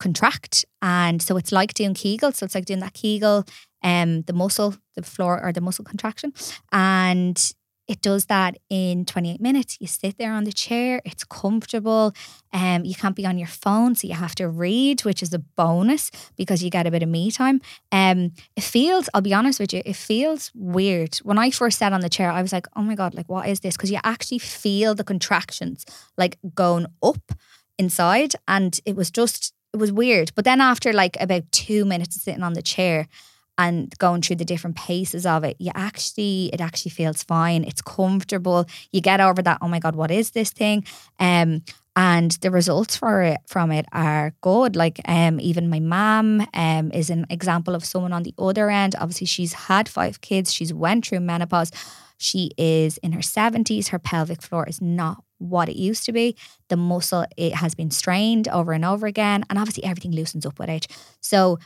contract 0.00 0.64
and 0.82 1.22
so 1.22 1.36
it's 1.36 1.52
like 1.52 1.74
doing 1.74 1.94
kegel 1.94 2.32
so 2.32 2.44
it's 2.44 2.54
like 2.54 2.64
doing 2.64 2.80
that 2.80 2.94
kegel 2.94 3.44
um 3.82 4.22
the 4.22 4.32
muscle 4.32 4.74
the 4.96 5.02
floor 5.02 5.42
or 5.42 5.52
the 5.52 5.60
muscle 5.60 5.84
contraction 5.84 6.32
and 6.72 7.54
it 7.86 8.00
does 8.00 8.26
that 8.26 8.56
in 8.70 9.04
28 9.04 9.40
minutes. 9.40 9.76
You 9.80 9.86
sit 9.86 10.16
there 10.16 10.32
on 10.32 10.44
the 10.44 10.52
chair, 10.52 11.02
it's 11.04 11.24
comfortable. 11.24 12.14
Um, 12.52 12.84
you 12.84 12.94
can't 12.94 13.16
be 13.16 13.26
on 13.26 13.36
your 13.36 13.48
phone, 13.48 13.94
so 13.94 14.08
you 14.08 14.14
have 14.14 14.34
to 14.36 14.48
read, 14.48 15.04
which 15.04 15.22
is 15.22 15.32
a 15.34 15.38
bonus 15.38 16.10
because 16.36 16.62
you 16.62 16.70
get 16.70 16.86
a 16.86 16.90
bit 16.90 17.02
of 17.02 17.08
me 17.08 17.30
time. 17.30 17.60
Um, 17.92 18.32
it 18.56 18.62
feels, 18.62 19.08
I'll 19.12 19.20
be 19.20 19.34
honest 19.34 19.60
with 19.60 19.72
you, 19.72 19.82
it 19.84 19.96
feels 19.96 20.50
weird. 20.54 21.16
When 21.16 21.38
I 21.38 21.50
first 21.50 21.78
sat 21.78 21.92
on 21.92 22.00
the 22.00 22.08
chair, 22.08 22.30
I 22.30 22.42
was 22.42 22.52
like, 22.52 22.66
oh 22.74 22.82
my 22.82 22.94
God, 22.94 23.14
like 23.14 23.28
what 23.28 23.48
is 23.48 23.60
this? 23.60 23.76
Because 23.76 23.90
you 23.90 23.98
actually 24.02 24.38
feel 24.38 24.94
the 24.94 25.04
contractions 25.04 25.84
like 26.16 26.38
going 26.54 26.86
up 27.02 27.32
inside. 27.78 28.34
And 28.48 28.78
it 28.86 28.96
was 28.96 29.10
just, 29.10 29.52
it 29.74 29.76
was 29.76 29.92
weird. 29.92 30.32
But 30.34 30.44
then 30.44 30.60
after 30.60 30.92
like 30.92 31.16
about 31.20 31.50
two 31.52 31.84
minutes 31.84 32.16
of 32.16 32.22
sitting 32.22 32.42
on 32.42 32.54
the 32.54 32.62
chair, 32.62 33.08
and 33.56 33.96
going 33.98 34.22
through 34.22 34.36
the 34.36 34.44
different 34.44 34.76
paces 34.76 35.26
of 35.26 35.44
it, 35.44 35.56
you 35.58 35.70
actually 35.74 36.50
it 36.52 36.60
actually 36.60 36.90
feels 36.90 37.22
fine. 37.22 37.64
It's 37.64 37.82
comfortable. 37.82 38.66
You 38.92 39.00
get 39.00 39.20
over 39.20 39.42
that. 39.42 39.58
Oh 39.62 39.68
my 39.68 39.78
god, 39.78 39.96
what 39.96 40.10
is 40.10 40.30
this 40.32 40.50
thing? 40.50 40.84
Um, 41.18 41.62
and 41.96 42.32
the 42.40 42.50
results 42.50 42.96
for 42.96 43.22
it 43.22 43.38
from 43.46 43.70
it 43.70 43.86
are 43.92 44.34
good. 44.40 44.74
Like 44.74 45.00
um, 45.06 45.38
even 45.40 45.70
my 45.70 45.80
mom 45.80 46.46
um 46.54 46.90
is 46.92 47.10
an 47.10 47.26
example 47.30 47.74
of 47.74 47.84
someone 47.84 48.12
on 48.12 48.24
the 48.24 48.34
other 48.38 48.70
end. 48.70 48.96
Obviously, 48.98 49.26
she's 49.26 49.52
had 49.52 49.88
five 49.88 50.20
kids. 50.20 50.52
She's 50.52 50.74
went 50.74 51.06
through 51.06 51.20
menopause. 51.20 51.70
She 52.18 52.50
is 52.58 52.98
in 52.98 53.12
her 53.12 53.22
seventies. 53.22 53.88
Her 53.88 53.98
pelvic 53.98 54.42
floor 54.42 54.66
is 54.68 54.80
not 54.80 55.22
what 55.38 55.68
it 55.68 55.76
used 55.76 56.04
to 56.06 56.12
be. 56.12 56.36
The 56.68 56.76
muscle 56.76 57.26
it 57.36 57.54
has 57.54 57.74
been 57.74 57.90
strained 57.90 58.48
over 58.48 58.72
and 58.72 58.84
over 58.84 59.06
again, 59.06 59.44
and 59.48 59.58
obviously 59.58 59.84
everything 59.84 60.12
loosens 60.12 60.46
up 60.46 60.58
with 60.58 60.70
age. 60.70 60.88
So 61.20 61.58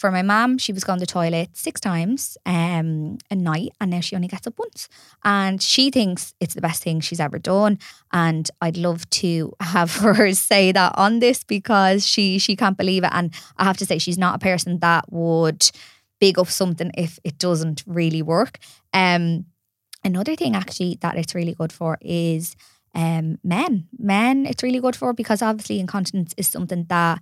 for 0.00 0.10
my 0.10 0.22
mom, 0.22 0.56
she 0.56 0.72
was 0.72 0.82
going 0.82 0.98
to 0.98 1.02
the 1.02 1.12
toilet 1.12 1.50
six 1.52 1.78
times 1.78 2.38
um, 2.46 3.18
a 3.30 3.36
night, 3.36 3.72
and 3.78 3.90
now 3.90 4.00
she 4.00 4.16
only 4.16 4.28
gets 4.28 4.46
up 4.46 4.58
once. 4.58 4.88
And 5.24 5.60
she 5.60 5.90
thinks 5.90 6.32
it's 6.40 6.54
the 6.54 6.62
best 6.62 6.82
thing 6.82 7.00
she's 7.00 7.20
ever 7.20 7.38
done. 7.38 7.78
And 8.10 8.50
I'd 8.62 8.78
love 8.78 9.08
to 9.10 9.52
have 9.60 9.96
her 9.96 10.32
say 10.32 10.72
that 10.72 10.94
on 10.96 11.18
this 11.18 11.44
because 11.44 12.06
she 12.06 12.38
she 12.38 12.56
can't 12.56 12.78
believe 12.78 13.04
it. 13.04 13.10
And 13.12 13.34
I 13.58 13.64
have 13.64 13.76
to 13.76 13.84
say, 13.84 13.98
she's 13.98 14.16
not 14.16 14.36
a 14.36 14.38
person 14.38 14.78
that 14.78 15.12
would 15.12 15.70
big 16.18 16.38
up 16.38 16.48
something 16.48 16.90
if 16.96 17.18
it 17.22 17.36
doesn't 17.36 17.84
really 17.86 18.22
work. 18.22 18.58
Um, 18.94 19.44
another 20.02 20.34
thing 20.34 20.56
actually 20.56 20.96
that 21.02 21.16
it's 21.16 21.34
really 21.34 21.52
good 21.52 21.74
for 21.74 21.98
is 22.00 22.56
um, 22.94 23.38
men. 23.44 23.86
Men, 23.98 24.46
it's 24.46 24.62
really 24.62 24.80
good 24.80 24.96
for 24.96 25.12
because 25.12 25.42
obviously 25.42 25.78
incontinence 25.78 26.32
is 26.38 26.48
something 26.48 26.86
that 26.88 27.20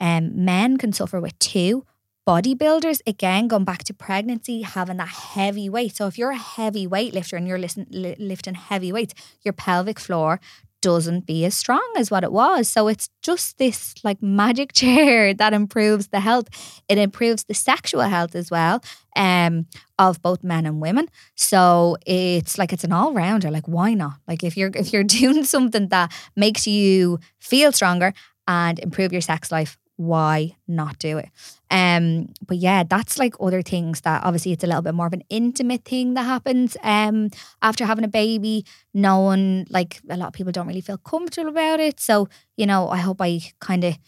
um, 0.00 0.44
men 0.44 0.76
can 0.76 0.92
suffer 0.92 1.20
with 1.20 1.36
too. 1.40 1.84
Bodybuilders, 2.30 3.00
again, 3.08 3.48
going 3.48 3.64
back 3.64 3.82
to 3.82 3.92
pregnancy, 3.92 4.62
having 4.62 4.98
that 4.98 5.08
heavy 5.08 5.68
weight. 5.68 5.96
So 5.96 6.06
if 6.06 6.16
you're 6.16 6.30
a 6.30 6.36
heavy 6.36 6.86
weightlifter 6.86 7.36
and 7.36 7.44
you're 7.48 7.58
listen, 7.58 7.88
li- 7.90 8.14
lifting 8.20 8.54
heavy 8.54 8.92
weights, 8.92 9.14
your 9.42 9.52
pelvic 9.52 9.98
floor 9.98 10.38
doesn't 10.80 11.26
be 11.26 11.44
as 11.44 11.56
strong 11.56 11.84
as 11.96 12.08
what 12.08 12.22
it 12.22 12.30
was. 12.30 12.68
So 12.68 12.86
it's 12.86 13.10
just 13.20 13.58
this 13.58 13.94
like 14.04 14.22
magic 14.22 14.72
chair 14.74 15.34
that 15.34 15.52
improves 15.52 16.06
the 16.06 16.20
health. 16.20 16.46
It 16.88 16.98
improves 16.98 17.42
the 17.42 17.54
sexual 17.54 18.02
health 18.02 18.36
as 18.36 18.48
well 18.48 18.80
um, 19.16 19.66
of 19.98 20.22
both 20.22 20.44
men 20.44 20.66
and 20.66 20.80
women. 20.80 21.08
So 21.34 21.96
it's 22.06 22.58
like 22.58 22.72
it's 22.72 22.84
an 22.84 22.92
all 22.92 23.12
rounder. 23.12 23.50
Like 23.50 23.66
why 23.66 23.94
not? 23.94 24.18
Like 24.28 24.44
if 24.44 24.56
you're 24.56 24.70
if 24.76 24.92
you're 24.92 25.02
doing 25.20 25.42
something 25.42 25.88
that 25.88 26.12
makes 26.36 26.68
you 26.68 27.18
feel 27.40 27.72
stronger 27.72 28.14
and 28.46 28.78
improve 28.78 29.10
your 29.12 29.20
sex 29.20 29.50
life, 29.50 29.79
why 30.00 30.56
not 30.66 30.98
do 30.98 31.18
it? 31.18 31.28
Um, 31.70 32.32
but 32.46 32.56
yeah, 32.56 32.84
that's 32.88 33.18
like 33.18 33.34
other 33.38 33.60
things 33.60 34.00
that 34.00 34.24
obviously 34.24 34.52
it's 34.52 34.64
a 34.64 34.66
little 34.66 34.80
bit 34.80 34.94
more 34.94 35.06
of 35.06 35.12
an 35.12 35.22
intimate 35.28 35.84
thing 35.84 36.14
that 36.14 36.22
happens 36.22 36.74
um 36.82 37.28
after 37.60 37.84
having 37.84 38.04
a 38.04 38.08
baby. 38.08 38.64
No 38.94 39.20
one 39.20 39.66
like 39.68 40.00
a 40.08 40.16
lot 40.16 40.28
of 40.28 40.32
people 40.32 40.52
don't 40.52 40.66
really 40.66 40.80
feel 40.80 40.96
comfortable 40.96 41.50
about 41.50 41.80
it. 41.80 42.00
So, 42.00 42.30
you 42.56 42.64
know, 42.64 42.88
I 42.88 42.96
hope 42.96 43.18
I 43.20 43.40
kind 43.60 43.84
of 43.84 43.98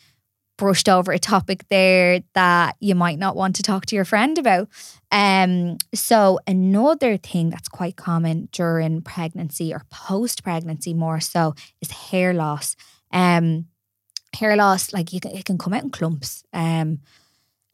brushed 0.56 0.88
over 0.88 1.12
a 1.12 1.18
topic 1.18 1.64
there 1.68 2.20
that 2.34 2.76
you 2.80 2.94
might 2.94 3.18
not 3.18 3.36
want 3.36 3.56
to 3.56 3.62
talk 3.62 3.84
to 3.86 3.96
your 3.96 4.04
friend 4.06 4.38
about. 4.38 4.68
Um, 5.10 5.76
so 5.94 6.38
another 6.46 7.18
thing 7.18 7.50
that's 7.50 7.68
quite 7.68 7.96
common 7.96 8.48
during 8.52 9.02
pregnancy 9.02 9.74
or 9.74 9.82
post 9.90 10.42
pregnancy 10.42 10.94
more 10.94 11.20
so 11.20 11.54
is 11.82 11.90
hair 11.90 12.32
loss. 12.32 12.76
Um 13.12 13.66
hair 14.34 14.56
loss, 14.56 14.92
like 14.92 15.12
you 15.12 15.20
can, 15.20 15.32
it 15.32 15.44
can 15.44 15.58
come 15.58 15.74
out 15.74 15.82
in 15.82 15.90
clumps. 15.90 16.44
Um, 16.52 17.00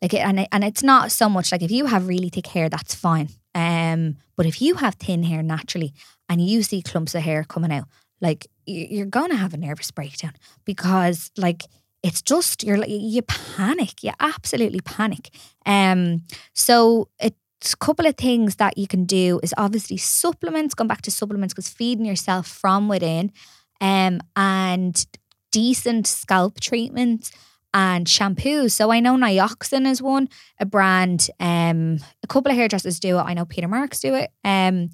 like 0.02 0.14
it, 0.14 0.18
and 0.18 0.40
it, 0.40 0.48
and 0.52 0.64
it's 0.64 0.82
not 0.82 1.10
so 1.10 1.28
much 1.28 1.50
like 1.50 1.62
if 1.62 1.70
you 1.70 1.86
have 1.86 2.06
really 2.06 2.28
thick 2.28 2.46
hair, 2.46 2.68
that's 2.68 2.94
fine. 2.94 3.28
Um, 3.54 4.16
but 4.36 4.46
if 4.46 4.62
you 4.62 4.74
have 4.76 4.94
thin 4.94 5.24
hair 5.24 5.42
naturally 5.42 5.92
and 6.28 6.40
you 6.40 6.62
see 6.62 6.82
clumps 6.82 7.14
of 7.14 7.22
hair 7.22 7.44
coming 7.44 7.72
out, 7.72 7.84
like 8.20 8.46
you're 8.66 9.06
gonna 9.06 9.36
have 9.36 9.54
a 9.54 9.56
nervous 9.56 9.90
breakdown 9.90 10.34
because 10.64 11.30
like 11.36 11.64
it's 12.02 12.22
just 12.22 12.62
you're 12.62 12.76
like 12.76 12.90
you 12.90 13.22
panic, 13.22 14.02
you 14.02 14.12
absolutely 14.20 14.80
panic. 14.80 15.30
Um, 15.66 16.22
so 16.52 17.08
it's 17.18 17.74
a 17.74 17.76
couple 17.76 18.06
of 18.06 18.16
things 18.16 18.56
that 18.56 18.78
you 18.78 18.86
can 18.86 19.04
do 19.04 19.40
is 19.42 19.54
obviously 19.56 19.96
supplements. 19.96 20.74
Going 20.74 20.88
back 20.88 21.02
to 21.02 21.10
supplements 21.10 21.54
because 21.54 21.68
feeding 21.68 22.04
yourself 22.04 22.46
from 22.46 22.88
within, 22.88 23.32
um, 23.80 24.20
and 24.36 25.04
decent 25.50 26.06
scalp 26.06 26.60
treatments 26.60 27.30
and 27.74 28.06
shampoos. 28.06 28.72
So 28.72 28.90
I 28.90 29.00
know 29.00 29.14
Nioxin 29.16 29.86
is 29.86 30.00
one, 30.00 30.28
a 30.58 30.66
brand. 30.66 31.28
Um, 31.38 31.98
a 32.22 32.26
couple 32.26 32.50
of 32.50 32.56
hairdressers 32.56 32.98
do 32.98 33.18
it. 33.18 33.22
I 33.22 33.34
know 33.34 33.44
Peter 33.44 33.68
Marks 33.68 34.00
do 34.00 34.14
it. 34.14 34.30
Um, 34.44 34.90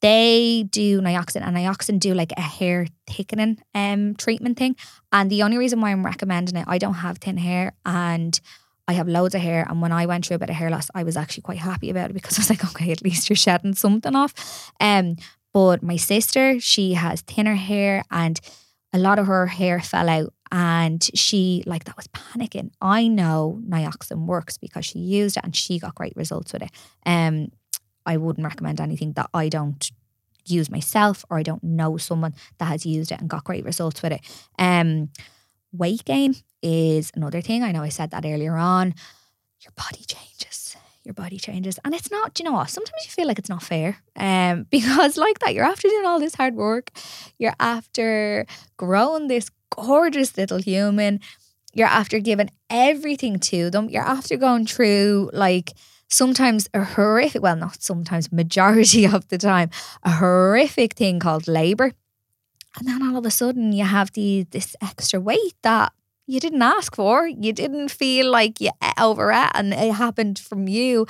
they 0.00 0.64
do 0.70 1.00
Nioxin 1.00 1.42
and 1.42 1.56
Nioxin 1.56 1.98
do 1.98 2.14
like 2.14 2.32
a 2.36 2.40
hair 2.40 2.86
thickening 3.08 3.58
um 3.74 4.14
treatment 4.14 4.56
thing. 4.56 4.76
And 5.10 5.30
the 5.30 5.42
only 5.42 5.58
reason 5.58 5.80
why 5.80 5.90
I'm 5.90 6.06
recommending 6.06 6.56
it, 6.56 6.66
I 6.68 6.78
don't 6.78 6.94
have 6.94 7.18
thin 7.18 7.36
hair 7.36 7.72
and 7.84 8.38
I 8.86 8.92
have 8.92 9.08
loads 9.08 9.34
of 9.34 9.40
hair. 9.40 9.66
And 9.68 9.82
when 9.82 9.92
I 9.92 10.06
went 10.06 10.26
through 10.26 10.36
a 10.36 10.38
bit 10.38 10.50
of 10.50 10.56
hair 10.56 10.70
loss, 10.70 10.90
I 10.94 11.02
was 11.02 11.16
actually 11.16 11.42
quite 11.42 11.58
happy 11.58 11.90
about 11.90 12.10
it 12.10 12.14
because 12.14 12.38
I 12.38 12.42
was 12.42 12.50
like, 12.50 12.64
okay, 12.70 12.92
at 12.92 13.02
least 13.02 13.28
you're 13.28 13.36
shedding 13.36 13.74
something 13.74 14.14
off. 14.14 14.72
Um, 14.80 15.16
but 15.52 15.82
my 15.82 15.96
sister, 15.96 16.60
she 16.60 16.94
has 16.94 17.22
thinner 17.22 17.56
hair 17.56 18.04
and 18.10 18.40
a 18.92 18.98
lot 18.98 19.18
of 19.18 19.26
her 19.26 19.46
hair 19.46 19.80
fell 19.80 20.08
out 20.08 20.32
and 20.50 21.02
she 21.14 21.62
like 21.66 21.84
that 21.84 21.96
was 21.96 22.08
panicking. 22.08 22.70
I 22.80 23.06
know 23.08 23.60
Nioxin 23.68 24.26
works 24.26 24.56
because 24.56 24.86
she 24.86 24.98
used 24.98 25.36
it 25.36 25.44
and 25.44 25.54
she 25.54 25.78
got 25.78 25.94
great 25.94 26.14
results 26.16 26.52
with 26.52 26.62
it. 26.62 26.70
Um 27.04 27.48
I 28.06 28.16
wouldn't 28.16 28.46
recommend 28.46 28.80
anything 28.80 29.12
that 29.14 29.28
I 29.34 29.48
don't 29.50 29.90
use 30.46 30.70
myself 30.70 31.24
or 31.28 31.38
I 31.38 31.42
don't 31.42 31.62
know 31.62 31.98
someone 31.98 32.34
that 32.58 32.66
has 32.66 32.86
used 32.86 33.12
it 33.12 33.20
and 33.20 33.28
got 33.28 33.44
great 33.44 33.64
results 33.64 34.02
with 34.02 34.12
it. 34.12 34.20
Um 34.58 35.10
weight 35.72 36.04
gain 36.04 36.34
is 36.62 37.12
another 37.14 37.42
thing. 37.42 37.62
I 37.62 37.72
know 37.72 37.82
I 37.82 37.90
said 37.90 38.10
that 38.12 38.24
earlier 38.24 38.56
on. 38.56 38.94
Your 39.60 39.72
body 39.76 40.04
changes 40.06 40.57
your 41.08 41.14
body 41.14 41.38
changes. 41.38 41.78
And 41.84 41.94
it's 41.94 42.10
not, 42.10 42.38
you 42.38 42.44
know 42.44 42.52
what, 42.52 42.70
sometimes 42.70 43.02
you 43.04 43.10
feel 43.10 43.26
like 43.26 43.38
it's 43.38 43.48
not 43.48 43.62
fair. 43.62 43.96
Um, 44.14 44.66
because 44.70 45.16
like 45.16 45.38
that, 45.40 45.54
you're 45.54 45.64
after 45.64 45.88
doing 45.88 46.06
all 46.06 46.20
this 46.20 46.34
hard 46.34 46.54
work, 46.54 46.90
you're 47.38 47.56
after 47.58 48.46
growing 48.76 49.26
this 49.26 49.50
gorgeous 49.74 50.36
little 50.36 50.58
human, 50.58 51.20
you're 51.72 51.88
after 51.88 52.20
giving 52.20 52.50
everything 52.70 53.38
to 53.40 53.70
them, 53.70 53.88
you're 53.88 54.02
after 54.02 54.36
going 54.36 54.66
through 54.66 55.30
like 55.32 55.72
sometimes 56.08 56.68
a 56.74 56.84
horrific, 56.84 57.42
well, 57.42 57.56
not 57.56 57.82
sometimes, 57.82 58.30
majority 58.30 59.06
of 59.16 59.26
the 59.28 59.38
time, 59.38 59.70
a 60.02 60.10
horrific 60.12 60.94
thing 60.94 61.18
called 61.18 61.48
labor. 61.48 61.92
And 62.78 62.86
then 62.86 63.02
all 63.02 63.16
of 63.16 63.26
a 63.26 63.30
sudden 63.30 63.72
you 63.72 63.84
have 63.84 64.12
the 64.12 64.46
this 64.50 64.76
extra 64.80 65.18
weight 65.18 65.56
that 65.62 65.92
you 66.28 66.40
didn't 66.40 66.62
ask 66.62 66.94
for. 66.94 67.26
You 67.26 67.52
didn't 67.52 67.88
feel 67.88 68.30
like 68.30 68.60
you 68.60 68.70
overate 68.98 69.50
and 69.54 69.72
it 69.72 69.94
happened 69.94 70.38
from 70.38 70.68
you. 70.68 71.06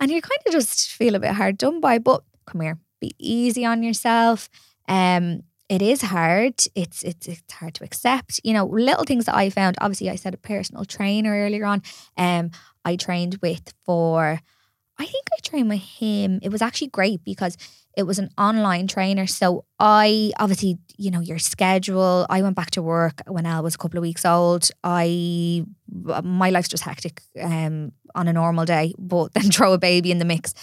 And 0.00 0.10
you 0.10 0.22
kind 0.22 0.40
of 0.46 0.52
just 0.52 0.92
feel 0.92 1.16
a 1.16 1.20
bit 1.20 1.32
hard 1.32 1.58
done 1.58 1.80
by. 1.80 1.98
But 1.98 2.22
come 2.46 2.60
here, 2.60 2.78
be 3.00 3.12
easy 3.18 3.64
on 3.64 3.82
yourself. 3.82 4.48
Um, 4.88 5.42
it 5.68 5.82
is 5.82 6.02
hard. 6.02 6.54
It's 6.74 7.02
it's 7.02 7.26
it's 7.26 7.52
hard 7.52 7.74
to 7.74 7.84
accept. 7.84 8.40
You 8.44 8.52
know, 8.52 8.66
little 8.66 9.04
things 9.04 9.24
that 9.24 9.34
I 9.34 9.50
found. 9.50 9.76
Obviously, 9.80 10.10
I 10.10 10.16
said 10.16 10.34
a 10.34 10.38
personal 10.38 10.84
trainer 10.84 11.32
earlier 11.32 11.64
on. 11.64 11.82
Um, 12.16 12.50
I 12.84 12.96
trained 12.96 13.38
with 13.42 13.72
for 13.84 14.40
I 15.02 15.06
think 15.06 15.26
I 15.32 15.40
trained 15.42 15.68
with 15.68 15.80
him. 15.80 16.38
It 16.42 16.50
was 16.50 16.62
actually 16.62 16.86
great 16.86 17.24
because 17.24 17.56
it 17.96 18.04
was 18.04 18.20
an 18.20 18.30
online 18.38 18.86
trainer. 18.86 19.26
So 19.26 19.64
I 19.80 20.30
obviously, 20.38 20.78
you 20.96 21.10
know, 21.10 21.18
your 21.18 21.40
schedule. 21.40 22.24
I 22.30 22.40
went 22.40 22.54
back 22.54 22.70
to 22.72 22.82
work 22.82 23.20
when 23.26 23.44
Elle 23.44 23.64
was 23.64 23.74
a 23.74 23.78
couple 23.78 23.98
of 23.98 24.02
weeks 24.02 24.24
old. 24.24 24.70
I 24.84 25.64
my 26.22 26.50
life's 26.50 26.68
just 26.68 26.84
hectic 26.84 27.20
um, 27.40 27.90
on 28.14 28.28
a 28.28 28.32
normal 28.32 28.64
day, 28.64 28.94
but 28.96 29.32
then 29.34 29.50
throw 29.50 29.72
a 29.72 29.78
baby 29.78 30.12
in 30.12 30.18
the 30.18 30.24
mix. 30.24 30.54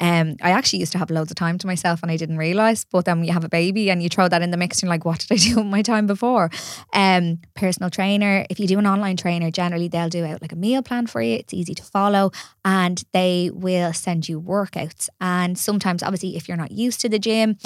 Um, 0.00 0.36
I 0.42 0.50
actually 0.50 0.80
used 0.80 0.92
to 0.92 0.98
have 0.98 1.10
loads 1.10 1.30
of 1.30 1.36
time 1.36 1.56
to 1.58 1.66
myself 1.66 2.02
and 2.02 2.10
I 2.10 2.16
didn't 2.16 2.36
realize. 2.36 2.84
But 2.84 3.04
then 3.04 3.22
you 3.24 3.32
have 3.32 3.44
a 3.44 3.48
baby 3.48 3.90
and 3.90 4.02
you 4.02 4.08
throw 4.08 4.28
that 4.28 4.42
in 4.42 4.50
the 4.50 4.56
mix, 4.56 4.78
and 4.78 4.88
you're 4.88 4.94
like, 4.94 5.04
what 5.04 5.20
did 5.20 5.32
I 5.32 5.36
do 5.48 5.56
with 5.56 5.66
my 5.66 5.82
time 5.82 6.06
before? 6.06 6.50
Um, 6.92 7.38
personal 7.54 7.90
trainer. 7.90 8.44
If 8.50 8.58
you 8.58 8.66
do 8.66 8.78
an 8.78 8.86
online 8.86 9.16
trainer, 9.16 9.50
generally 9.50 9.88
they'll 9.88 10.08
do 10.08 10.24
out 10.24 10.42
like 10.42 10.52
a 10.52 10.56
meal 10.56 10.82
plan 10.82 11.06
for 11.06 11.22
you. 11.22 11.36
It's 11.36 11.54
easy 11.54 11.74
to 11.74 11.82
follow, 11.82 12.30
and 12.64 13.02
they 13.12 13.50
will 13.52 13.92
send 13.92 14.28
you 14.28 14.40
workouts. 14.40 15.08
And 15.20 15.58
sometimes, 15.58 16.02
obviously, 16.02 16.36
if 16.36 16.48
you're 16.48 16.56
not 16.56 16.72
used 16.72 17.00
to 17.02 17.08
the 17.08 17.18
gym, 17.18 17.56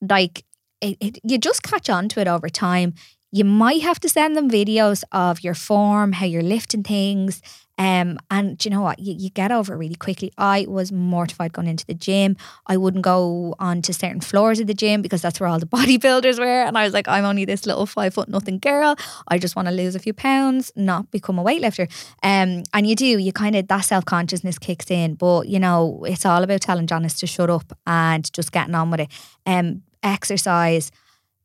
like 0.00 0.44
it, 0.80 0.96
it, 1.00 1.18
you 1.22 1.38
just 1.38 1.62
catch 1.62 1.88
on 1.88 2.08
to 2.10 2.20
it 2.20 2.28
over 2.28 2.48
time. 2.48 2.94
You 3.30 3.44
might 3.44 3.80
have 3.80 3.98
to 4.00 4.10
send 4.10 4.36
them 4.36 4.50
videos 4.50 5.04
of 5.10 5.40
your 5.40 5.54
form, 5.54 6.12
how 6.12 6.26
you're 6.26 6.42
lifting 6.42 6.82
things, 6.82 7.40
um, 7.78 8.18
and 8.30 8.62
you 8.64 8.70
know 8.70 8.82
what? 8.82 8.98
You, 8.98 9.14
you 9.16 9.30
get 9.30 9.50
over 9.50 9.74
it 9.74 9.78
really 9.78 9.94
quickly. 9.94 10.32
I 10.36 10.66
was 10.68 10.92
mortified 10.92 11.52
going 11.52 11.68
into 11.68 11.86
the 11.86 11.94
gym. 11.94 12.36
I 12.66 12.76
wouldn't 12.76 13.02
go 13.02 13.54
onto 13.58 13.92
certain 13.92 14.20
floors 14.20 14.60
of 14.60 14.66
the 14.66 14.74
gym 14.74 15.02
because 15.02 15.22
that's 15.22 15.40
where 15.40 15.48
all 15.48 15.58
the 15.58 15.66
bodybuilders 15.78 16.38
were. 16.38 16.62
And 16.62 16.76
I 16.76 16.84
was 16.84 16.92
like, 16.92 17.08
I'm 17.08 17.24
only 17.24 17.44
this 17.44 17.66
little 17.66 17.86
five 17.86 18.14
foot 18.14 18.28
nothing 18.28 18.58
girl. 18.58 18.96
I 19.28 19.38
just 19.38 19.56
want 19.56 19.68
to 19.68 19.72
lose 19.72 19.94
a 19.94 19.98
few 19.98 20.12
pounds, 20.12 20.70
not 20.76 21.10
become 21.10 21.38
a 21.38 21.44
weightlifter. 21.44 21.90
Um, 22.22 22.62
and 22.74 22.86
you 22.86 22.94
do, 22.94 23.06
you 23.06 23.32
kind 23.32 23.56
of, 23.56 23.68
that 23.68 23.80
self 23.80 24.04
consciousness 24.04 24.58
kicks 24.58 24.90
in. 24.90 25.14
But, 25.14 25.48
you 25.48 25.58
know, 25.58 26.04
it's 26.06 26.26
all 26.26 26.42
about 26.42 26.60
telling 26.60 26.86
Janice 26.86 27.18
to 27.20 27.26
shut 27.26 27.50
up 27.50 27.76
and 27.86 28.30
just 28.32 28.52
getting 28.52 28.74
on 28.74 28.90
with 28.90 29.00
it. 29.00 29.08
Um, 29.46 29.82
exercise 30.02 30.90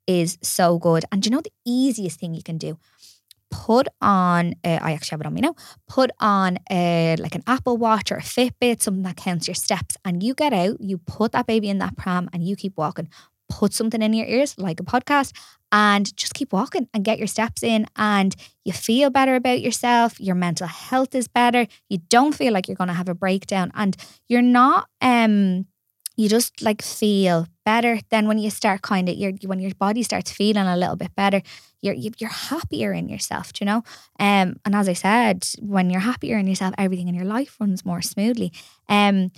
is 0.08 0.38
so 0.42 0.80
good. 0.80 1.04
And 1.12 1.26
you 1.26 1.32
know, 1.32 1.42
the 1.42 1.52
easiest 1.66 2.20
thing 2.20 2.34
you 2.34 2.42
can 2.42 2.58
do? 2.58 2.78
Put 3.50 3.88
on, 4.02 4.54
uh, 4.64 4.80
I 4.82 4.92
actually 4.94 5.16
have 5.16 5.22
it 5.22 5.28
on 5.28 5.34
me 5.34 5.42
now, 5.42 5.56
put 5.88 6.12
on 6.20 6.58
a, 6.70 7.16
like 7.20 7.36
an 7.36 7.44
Apple 7.48 7.78
Watch 7.78 8.12
or 8.12 8.18
a 8.18 8.22
Fitbit, 8.22 8.82
something 8.82 9.04
that 9.04 9.18
counts 9.18 9.48
your 9.48 9.56
steps, 9.56 9.98
and 10.04 10.22
you 10.24 10.34
get 10.34 10.54
out, 10.54 10.80
you 10.80 10.98
put 10.98 11.32
that 11.32 11.48
baby 11.48 11.70
in 11.70 11.80
that 11.80 11.98
pram 11.98 12.30
and 12.34 12.44
you 12.44 12.56
keep 12.56 12.78
walking. 12.78 13.10
Put 13.50 13.72
something 13.72 14.02
in 14.02 14.12
your 14.14 14.28
ears, 14.28 14.56
like 14.58 14.82
a 14.82 14.84
podcast, 14.84 15.32
and 15.72 16.16
just 16.18 16.34
keep 16.34 16.52
walking 16.52 16.90
and 16.94 17.06
get 17.06 17.18
your 17.18 17.28
steps 17.28 17.64
in. 17.64 17.86
And 17.96 18.36
you 18.66 18.74
feel 18.74 19.10
better 19.10 19.36
about 19.36 19.62
yourself. 19.62 20.20
Your 20.20 20.36
mental 20.36 20.68
health 20.68 21.16
is 21.16 21.30
better. 21.30 21.66
You 21.88 22.00
don't 22.10 22.36
feel 22.36 22.52
like 22.52 22.68
you're 22.68 22.76
going 22.76 22.90
to 22.90 22.94
have 22.94 23.08
a 23.08 23.16
breakdown, 23.16 23.72
and 23.74 23.96
you're 24.28 24.42
not 24.42 24.90
um 25.02 25.66
you 26.18 26.28
just 26.28 26.62
like 26.62 26.82
feel 26.82 27.48
better. 27.64 28.00
Then 28.10 28.28
when 28.28 28.40
you 28.40 28.50
start 28.50 28.82
kind 28.82 29.08
of 29.08 29.16
your 29.16 29.32
when 29.46 29.60
your 29.60 29.74
body 29.76 30.04
starts 30.04 30.32
feeling 30.32 30.66
a 30.66 30.76
little 30.76 30.96
bit 30.96 31.16
better, 31.16 31.42
you're 31.82 31.94
you're 31.94 32.30
happier 32.30 32.92
in 32.92 33.08
yourself, 33.08 33.52
you 33.62 33.66
know. 33.66 33.84
Um, 34.20 34.58
and 34.66 34.74
as 34.76 34.90
I 34.90 34.94
said, 34.94 35.48
when 35.60 35.90
you're 35.90 36.02
happier 36.02 36.38
in 36.38 36.48
yourself, 36.48 36.74
everything 36.78 37.08
in 37.08 37.16
your 37.16 37.26
life 37.26 37.56
runs 37.60 37.86
more 37.86 38.02
smoothly. 38.02 38.52
Um, 38.90 39.32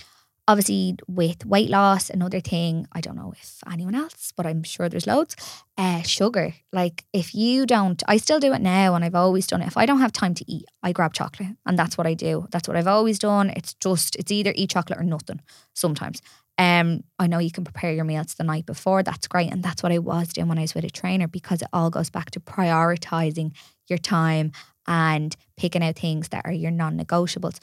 obviously 0.49 0.95
with 1.07 1.45
weight 1.45 1.69
loss, 1.69 2.09
another 2.09 2.39
thing. 2.39 2.87
I 2.91 3.01
don't 3.01 3.15
know 3.15 3.33
if 3.39 3.61
anyone 3.71 3.93
else, 3.93 4.33
but 4.35 4.47
I'm 4.47 4.63
sure 4.63 4.89
there's 4.89 5.05
loads. 5.05 5.35
Uh, 5.77 6.01
sugar. 6.01 6.55
Like 6.73 7.05
if 7.13 7.35
you 7.35 7.65
don't, 7.67 8.01
I 8.07 8.17
still 8.17 8.39
do 8.39 8.53
it 8.53 8.61
now, 8.61 8.95
and 8.95 9.05
I've 9.05 9.15
always 9.15 9.45
done 9.47 9.61
it. 9.61 9.67
If 9.67 9.77
I 9.77 9.85
don't 9.85 9.99
have 9.99 10.11
time 10.11 10.33
to 10.35 10.51
eat, 10.51 10.65
I 10.81 10.91
grab 10.91 11.13
chocolate, 11.13 11.55
and 11.65 11.77
that's 11.77 11.97
what 11.97 12.07
I 12.07 12.15
do. 12.15 12.47
That's 12.51 12.67
what 12.67 12.75
I've 12.75 12.87
always 12.87 13.19
done. 13.19 13.51
It's 13.51 13.75
just 13.75 14.15
it's 14.15 14.31
either 14.31 14.53
eat 14.55 14.71
chocolate 14.71 14.99
or 14.99 15.03
nothing. 15.03 15.41
Sometimes. 15.73 16.21
Um, 16.59 17.05
I 17.17 17.27
know 17.27 17.39
you 17.39 17.51
can 17.51 17.63
prepare 17.63 17.93
your 17.93 18.03
meals 18.03 18.35
the 18.35 18.43
night 18.43 18.65
before. 18.65 19.01
That's 19.01 19.27
great. 19.27 19.51
And 19.51 19.63
that's 19.63 19.81
what 19.81 19.93
I 19.93 19.97
was 19.97 20.27
doing 20.27 20.49
when 20.49 20.59
I 20.59 20.63
was 20.63 20.75
with 20.75 20.83
a 20.83 20.89
trainer 20.89 21.27
because 21.27 21.61
it 21.61 21.69
all 21.71 21.89
goes 21.89 22.09
back 22.09 22.31
to 22.31 22.41
prioritizing 22.41 23.53
your 23.87 23.97
time 23.97 24.51
and 24.85 25.35
picking 25.55 25.81
out 25.81 25.95
things 25.95 26.27
that 26.29 26.45
are 26.45 26.51
your 26.51 26.71
non 26.71 26.99
negotiables. 26.99 27.59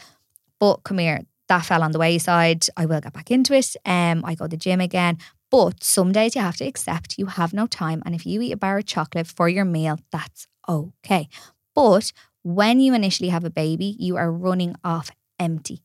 But 0.58 0.76
come 0.84 0.96
here, 0.96 1.20
that 1.48 1.66
fell 1.66 1.82
on 1.82 1.92
the 1.92 1.98
wayside. 1.98 2.64
I 2.74 2.86
will 2.86 3.02
get 3.02 3.12
back 3.12 3.30
into 3.30 3.52
it. 3.52 3.76
Um, 3.84 4.24
I 4.24 4.34
go 4.34 4.46
to 4.46 4.48
the 4.48 4.56
gym 4.56 4.80
again. 4.80 5.18
But 5.50 5.84
some 5.84 6.10
days 6.10 6.34
you 6.34 6.40
have 6.40 6.56
to 6.56 6.66
accept 6.66 7.18
you 7.18 7.26
have 7.26 7.52
no 7.52 7.66
time. 7.66 8.02
And 8.06 8.14
if 8.14 8.24
you 8.24 8.40
eat 8.40 8.52
a 8.52 8.56
bar 8.56 8.78
of 8.78 8.86
chocolate 8.86 9.26
for 9.26 9.46
your 9.48 9.66
meal, 9.66 9.98
that's 10.10 10.46
okay. 10.66 11.28
But 11.74 12.12
when 12.42 12.80
you 12.80 12.94
initially 12.94 13.28
have 13.28 13.44
a 13.44 13.50
baby, 13.50 13.94
you 13.98 14.16
are 14.16 14.32
running 14.32 14.74
off 14.82 15.10
empty 15.38 15.82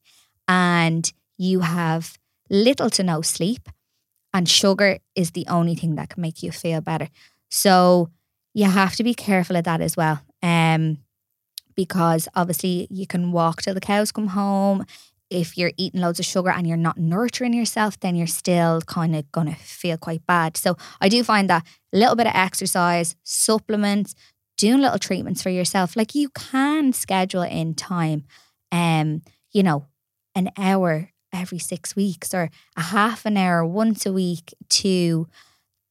and 0.48 1.12
you 1.38 1.60
have 1.60 2.18
little 2.52 2.92
to 2.92 3.04
no 3.04 3.22
sleep, 3.24 3.70
and 4.34 4.48
sugar 4.48 5.00
is 5.16 5.32
the 5.32 5.48
only 5.48 5.76
thing 5.76 5.96
that 5.96 6.10
can 6.10 6.22
make 6.22 6.44
you 6.44 6.52
feel 6.52 6.82
better. 6.82 7.08
So 7.50 8.10
you 8.54 8.66
have 8.66 8.96
to 8.98 9.04
be 9.04 9.14
careful 9.14 9.56
of 9.56 9.64
that 9.64 9.82
as 9.82 9.98
well. 9.98 10.22
Um, 10.44 10.98
because 11.76 12.28
obviously 12.36 12.88
you 12.90 13.08
can 13.08 13.32
walk 13.32 13.62
till 13.62 13.74
the 13.74 13.82
cows 13.82 14.12
come 14.12 14.28
home. 14.28 14.86
If 15.30 15.58
you're 15.58 15.72
eating 15.78 16.02
loads 16.02 16.20
of 16.20 16.26
sugar 16.26 16.50
and 16.50 16.68
you're 16.68 16.78
not 16.78 16.98
nurturing 16.98 17.54
yourself, 17.54 18.00
then 18.00 18.16
you're 18.16 18.28
still 18.28 18.82
kind 18.82 19.16
of 19.16 19.32
gonna 19.32 19.56
feel 19.56 19.98
quite 19.98 20.26
bad. 20.28 20.58
So 20.58 20.76
I 21.00 21.08
do 21.08 21.24
find 21.24 21.50
that 21.50 21.66
a 21.94 21.98
little 21.98 22.16
bit 22.16 22.28
of 22.28 22.34
exercise, 22.36 23.16
supplements, 23.24 24.14
doing 24.58 24.82
little 24.82 25.00
treatments 25.00 25.42
for 25.42 25.50
yourself, 25.50 25.96
like 25.96 26.14
you 26.14 26.30
can 26.30 26.94
schedule 26.94 27.44
in 27.44 27.74
time. 27.74 28.26
Um, 28.72 29.22
you 29.52 29.64
know, 29.64 29.88
an 30.36 30.52
hour 30.58 31.11
every 31.34 31.60
six 31.60 31.96
weeks 31.96 32.34
or 32.34 32.50
a 32.76 32.82
half 32.82 33.26
an 33.26 33.38
hour 33.38 33.66
once 33.66 34.06
a 34.06 34.14
week 34.14 34.54
to 34.70 35.28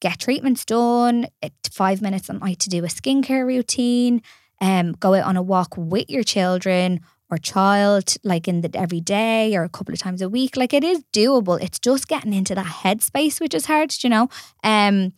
get 0.01 0.19
treatments 0.19 0.65
done, 0.65 1.27
five 1.71 2.03
minutes 2.03 2.29
a 2.29 2.35
night 2.35 2.59
to 2.61 2.71
do 2.71 2.85
a 2.85 2.89
skincare 2.89 3.47
routine, 3.47 4.23
um, 4.61 4.93
go 4.93 5.15
out 5.15 5.25
on 5.25 5.37
a 5.37 5.43
walk 5.43 5.75
with 5.77 6.11
your 6.11 6.23
children 6.23 7.01
or 7.31 7.39
child, 7.39 8.15
like 8.25 8.49
in 8.49 8.61
the 8.61 8.71
every 8.75 9.01
day 9.01 9.55
or 9.55 9.63
a 9.63 9.69
couple 9.69 9.93
of 9.93 10.01
times 10.01 10.21
a 10.21 10.29
week. 10.29 10.57
Like 10.57 10.73
it 10.73 10.83
is 10.83 11.05
doable. 11.13 11.63
It's 11.63 11.79
just 11.79 12.09
getting 12.09 12.33
into 12.33 12.55
that 12.55 12.67
headspace, 12.67 13.41
which 13.41 13.55
is 13.55 13.67
hard, 13.67 13.95
you 14.03 14.11
know. 14.11 14.29
Um, 14.65 15.13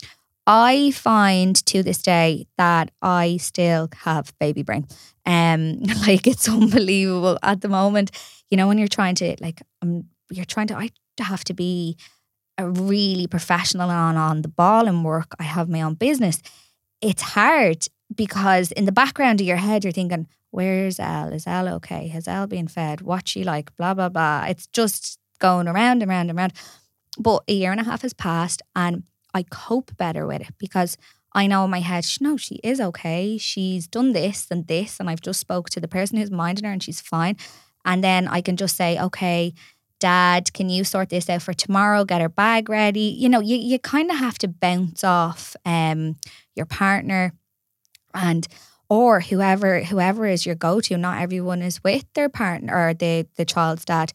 I 0.45 0.91
find 0.91 1.55
to 1.67 1.83
this 1.83 2.01
day 2.01 2.47
that 2.57 2.91
I 3.01 3.37
still 3.37 3.89
have 4.03 4.33
baby 4.39 4.61
brain. 4.61 4.87
Um, 5.25 5.79
like 6.07 6.27
it's 6.27 6.47
unbelievable 6.47 7.39
at 7.41 7.61
the 7.61 7.69
moment. 7.69 8.11
You 8.49 8.57
know, 8.57 8.67
when 8.67 8.77
you're 8.77 8.87
trying 8.87 9.15
to 9.15 9.35
like, 9.39 9.61
I'm 9.81 10.09
you're 10.29 10.45
trying 10.45 10.67
to 10.67 10.77
I 10.77 10.89
have 11.19 11.43
to 11.45 11.53
be 11.53 11.97
a 12.57 12.69
really 12.69 13.27
professional 13.27 13.89
on 13.89 14.17
on 14.17 14.41
the 14.41 14.47
ball 14.47 14.87
and 14.87 15.03
work. 15.03 15.35
I 15.39 15.43
have 15.43 15.69
my 15.69 15.81
own 15.81 15.95
business. 15.95 16.41
It's 17.01 17.21
hard 17.21 17.87
because 18.13 18.71
in 18.71 18.85
the 18.85 18.91
background 18.91 19.41
of 19.41 19.47
your 19.47 19.57
head 19.57 19.83
you're 19.83 19.93
thinking, 19.93 20.27
where's 20.51 20.99
Elle? 20.99 21.33
Is 21.33 21.47
Elle 21.47 21.69
okay? 21.75 22.07
Has 22.07 22.27
Elle 22.27 22.47
been 22.47 22.67
fed? 22.67 23.01
What's 23.01 23.31
she 23.31 23.43
like? 23.43 23.75
Blah 23.75 23.93
blah 23.93 24.09
blah. 24.09 24.45
It's 24.47 24.67
just 24.67 25.19
going 25.39 25.67
around 25.67 26.01
and 26.01 26.09
around 26.09 26.29
and 26.29 26.37
around. 26.37 26.53
But 27.19 27.43
a 27.47 27.53
year 27.53 27.71
and 27.71 27.81
a 27.81 27.83
half 27.83 28.01
has 28.01 28.13
passed 28.13 28.61
and 28.75 29.03
I 29.33 29.43
cope 29.43 29.95
better 29.97 30.25
with 30.27 30.41
it 30.41 30.53
because 30.57 30.97
I 31.35 31.47
know 31.47 31.65
in 31.65 31.71
my 31.71 31.79
head, 31.79 32.05
no, 32.21 32.37
she 32.37 32.55
is 32.63 32.79
okay. 32.79 33.37
She's 33.37 33.87
done 33.87 34.13
this 34.13 34.47
and 34.51 34.67
this, 34.67 34.99
and 34.99 35.09
I've 35.09 35.21
just 35.21 35.39
spoke 35.39 35.69
to 35.71 35.79
the 35.79 35.87
person 35.87 36.17
who's 36.17 36.29
minding 36.29 36.65
her, 36.65 36.71
and 36.71 36.83
she's 36.83 37.01
fine. 37.01 37.37
And 37.85 38.03
then 38.03 38.27
I 38.27 38.41
can 38.41 38.55
just 38.55 38.77
say, 38.77 38.99
okay, 38.99 39.53
Dad, 40.03 40.51
can 40.51 40.67
you 40.67 40.83
sort 40.83 41.07
this 41.07 41.29
out 41.29 41.41
for 41.41 41.53
tomorrow? 41.53 42.03
Get 42.03 42.19
her 42.19 42.27
bag 42.27 42.67
ready. 42.67 43.15
You 43.17 43.29
know, 43.29 43.39
you, 43.39 43.55
you 43.55 43.79
kind 43.79 44.11
of 44.11 44.17
have 44.17 44.37
to 44.39 44.49
bounce 44.49 45.01
off 45.01 45.55
um, 45.63 46.17
your 46.57 46.65
partner 46.65 47.31
and 48.13 48.45
or 48.89 49.21
whoever 49.21 49.81
whoever 49.85 50.25
is 50.25 50.45
your 50.45 50.55
go-to. 50.55 50.97
Not 50.97 51.21
everyone 51.21 51.61
is 51.61 51.81
with 51.85 52.03
their 52.15 52.27
partner 52.27 52.75
or 52.75 52.93
the 52.93 53.27
the 53.37 53.45
child's 53.45 53.85
dad. 53.85 54.11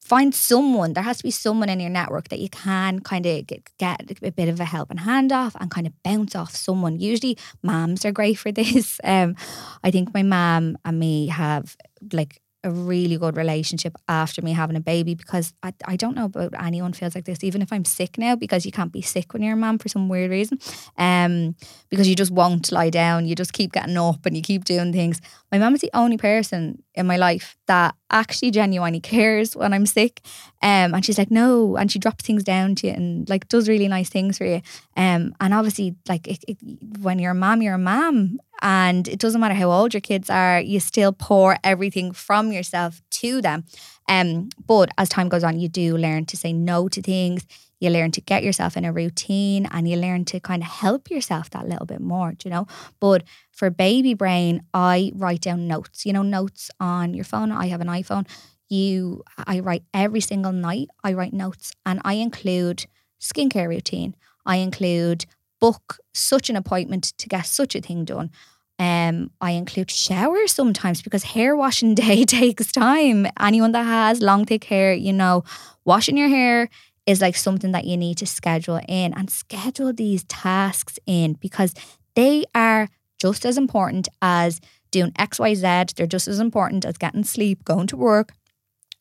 Find 0.00 0.34
someone. 0.34 0.94
There 0.94 1.04
has 1.04 1.18
to 1.18 1.22
be 1.22 1.30
someone 1.30 1.68
in 1.68 1.80
your 1.80 1.90
network 1.90 2.30
that 2.30 2.38
you 2.38 2.48
can 2.48 3.00
kind 3.00 3.26
of 3.26 3.46
get, 3.46 3.68
get 3.76 4.10
a 4.22 4.32
bit 4.32 4.48
of 4.48 4.58
a 4.58 4.64
helping 4.64 4.96
hand 4.96 5.32
off 5.32 5.54
and 5.60 5.70
kind 5.70 5.86
of 5.86 5.92
bounce 6.02 6.34
off 6.34 6.56
someone. 6.56 6.98
Usually, 6.98 7.36
moms 7.62 8.06
are 8.06 8.10
great 8.10 8.38
for 8.38 8.50
this. 8.50 8.98
Um, 9.04 9.36
I 9.84 9.90
think 9.90 10.14
my 10.14 10.22
mom 10.22 10.78
and 10.82 10.98
me 10.98 11.26
have 11.26 11.76
like 12.10 12.40
a 12.62 12.70
really 12.70 13.16
good 13.16 13.36
relationship 13.36 13.96
after 14.08 14.42
me 14.42 14.52
having 14.52 14.76
a 14.76 14.80
baby 14.80 15.14
because 15.14 15.54
I, 15.62 15.72
I 15.86 15.96
don't 15.96 16.14
know 16.14 16.26
about 16.26 16.52
anyone 16.62 16.92
feels 16.92 17.14
like 17.14 17.24
this 17.24 17.42
even 17.42 17.62
if 17.62 17.72
I'm 17.72 17.86
sick 17.86 18.18
now 18.18 18.36
because 18.36 18.66
you 18.66 18.72
can't 18.72 18.92
be 18.92 19.00
sick 19.00 19.32
when 19.32 19.42
you're 19.42 19.54
a 19.54 19.56
mom 19.56 19.78
for 19.78 19.88
some 19.88 20.08
weird 20.08 20.30
reason 20.30 20.58
um 20.98 21.54
because 21.88 22.06
you 22.06 22.14
just 22.14 22.30
won't 22.30 22.70
lie 22.70 22.90
down 22.90 23.26
you 23.26 23.34
just 23.34 23.52
keep 23.52 23.72
getting 23.72 23.96
up 23.96 24.26
and 24.26 24.36
you 24.36 24.42
keep 24.42 24.64
doing 24.64 24.92
things. 24.92 25.20
My 25.52 25.58
mom 25.58 25.74
is 25.74 25.80
the 25.80 25.90
only 25.94 26.16
person 26.16 26.82
in 26.94 27.06
my 27.06 27.16
life 27.16 27.56
that 27.66 27.94
actually 28.10 28.50
genuinely 28.50 29.00
cares 29.00 29.56
when 29.56 29.72
I'm 29.72 29.86
sick 29.86 30.20
um 30.62 30.94
and 30.94 31.04
she's 31.04 31.18
like 31.18 31.30
no 31.30 31.76
and 31.76 31.90
she 31.90 31.98
drops 31.98 32.24
things 32.24 32.44
down 32.44 32.74
to 32.74 32.86
you 32.86 32.92
and 32.92 33.28
like 33.28 33.48
does 33.48 33.68
really 33.68 33.88
nice 33.88 34.08
things 34.08 34.38
for 34.38 34.44
you 34.44 34.60
um 34.96 35.34
and 35.40 35.54
obviously 35.54 35.94
like 36.08 36.26
it, 36.28 36.44
it, 36.46 36.58
when 37.00 37.18
you're 37.18 37.32
a 37.32 37.34
mom 37.34 37.62
you're 37.62 37.74
a 37.74 37.78
mom 37.78 38.38
and 38.62 39.08
it 39.08 39.18
doesn't 39.18 39.40
matter 39.40 39.54
how 39.54 39.70
old 39.70 39.94
your 39.94 40.00
kids 40.00 40.28
are, 40.28 40.60
you 40.60 40.80
still 40.80 41.12
pour 41.12 41.58
everything 41.64 42.12
from 42.12 42.52
yourself 42.52 43.00
to 43.10 43.40
them. 43.40 43.64
Um, 44.08 44.50
but 44.66 44.90
as 44.98 45.08
time 45.08 45.28
goes 45.28 45.44
on, 45.44 45.58
you 45.58 45.68
do 45.68 45.96
learn 45.96 46.26
to 46.26 46.36
say 46.36 46.52
no 46.52 46.88
to 46.88 47.00
things. 47.00 47.46
You 47.78 47.88
learn 47.88 48.10
to 48.12 48.20
get 48.20 48.42
yourself 48.42 48.76
in 48.76 48.84
a 48.84 48.92
routine 48.92 49.66
and 49.70 49.88
you 49.88 49.96
learn 49.96 50.26
to 50.26 50.40
kind 50.40 50.62
of 50.62 50.68
help 50.68 51.10
yourself 51.10 51.48
that 51.50 51.66
little 51.66 51.86
bit 51.86 52.00
more, 52.00 52.34
you 52.44 52.50
know? 52.50 52.66
But 52.98 53.22
for 53.50 53.70
baby 53.70 54.12
brain, 54.12 54.62
I 54.74 55.12
write 55.14 55.40
down 55.40 55.66
notes, 55.66 56.04
you 56.04 56.12
know, 56.12 56.22
notes 56.22 56.70
on 56.78 57.14
your 57.14 57.24
phone. 57.24 57.52
I 57.52 57.68
have 57.68 57.80
an 57.80 57.86
iPhone. 57.88 58.26
You, 58.70 59.24
I 59.36 59.60
write 59.60 59.82
every 59.92 60.20
single 60.20 60.52
night, 60.52 60.88
I 61.04 61.12
write 61.12 61.32
notes 61.32 61.72
and 61.84 62.00
I 62.04 62.14
include 62.14 62.86
skincare 63.20 63.68
routine. 63.68 64.14
I 64.46 64.56
include 64.56 65.26
book 65.60 65.98
such 66.14 66.48
an 66.48 66.56
appointment 66.56 67.12
to 67.18 67.28
get 67.28 67.46
such 67.46 67.74
a 67.74 67.80
thing 67.80 68.04
done. 68.04 68.30
Um, 68.78 69.30
I 69.42 69.50
include 69.50 69.90
showers 69.90 70.52
sometimes 70.52 71.02
because 71.02 71.22
hair 71.24 71.54
washing 71.54 71.94
day 72.06 72.24
takes 72.24 72.72
time. 72.72 73.26
Anyone 73.38 73.72
that 73.72 73.84
has 73.84 74.22
long, 74.22 74.46
thick 74.46 74.64
hair, 74.64 74.94
you 74.94 75.12
know, 75.12 75.44
washing 75.84 76.16
your 76.16 76.28
hair 76.28 76.70
is 77.06 77.20
like 77.20 77.36
something 77.36 77.72
that 77.72 77.84
you 77.84 77.96
need 77.96 78.16
to 78.18 78.26
schedule 78.26 78.80
in 78.88 79.12
and 79.14 79.30
schedule 79.30 79.92
these 79.92 80.24
tasks 80.24 80.98
in 81.06 81.34
because 81.34 81.74
they 82.14 82.44
are 82.54 82.88
just 83.18 83.44
as 83.44 83.58
important 83.58 84.08
as 84.22 84.60
doing 84.90 85.12
XYZ. 85.12 85.94
They're 85.94 86.06
just 86.06 86.28
as 86.28 86.40
important 86.40 86.84
as 86.84 86.96
getting 86.96 87.24
sleep, 87.24 87.64
going 87.64 87.86
to 87.88 87.96
work, 87.96 88.32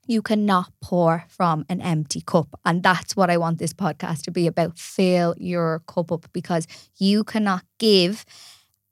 you 0.09 0.23
cannot 0.23 0.73
pour 0.81 1.23
from 1.29 1.65
an 1.69 1.79
empty 1.81 2.21
cup. 2.21 2.59
And 2.65 2.81
that's 2.81 3.15
what 3.15 3.29
I 3.29 3.37
want 3.37 3.59
this 3.59 3.73
podcast 3.73 4.23
to 4.23 4.31
be 4.31 4.47
about. 4.47 4.79
Fill 4.79 5.35
your 5.37 5.83
cup 5.87 6.11
up 6.11 6.25
because 6.33 6.65
you 6.97 7.23
cannot 7.23 7.63
give 7.77 8.25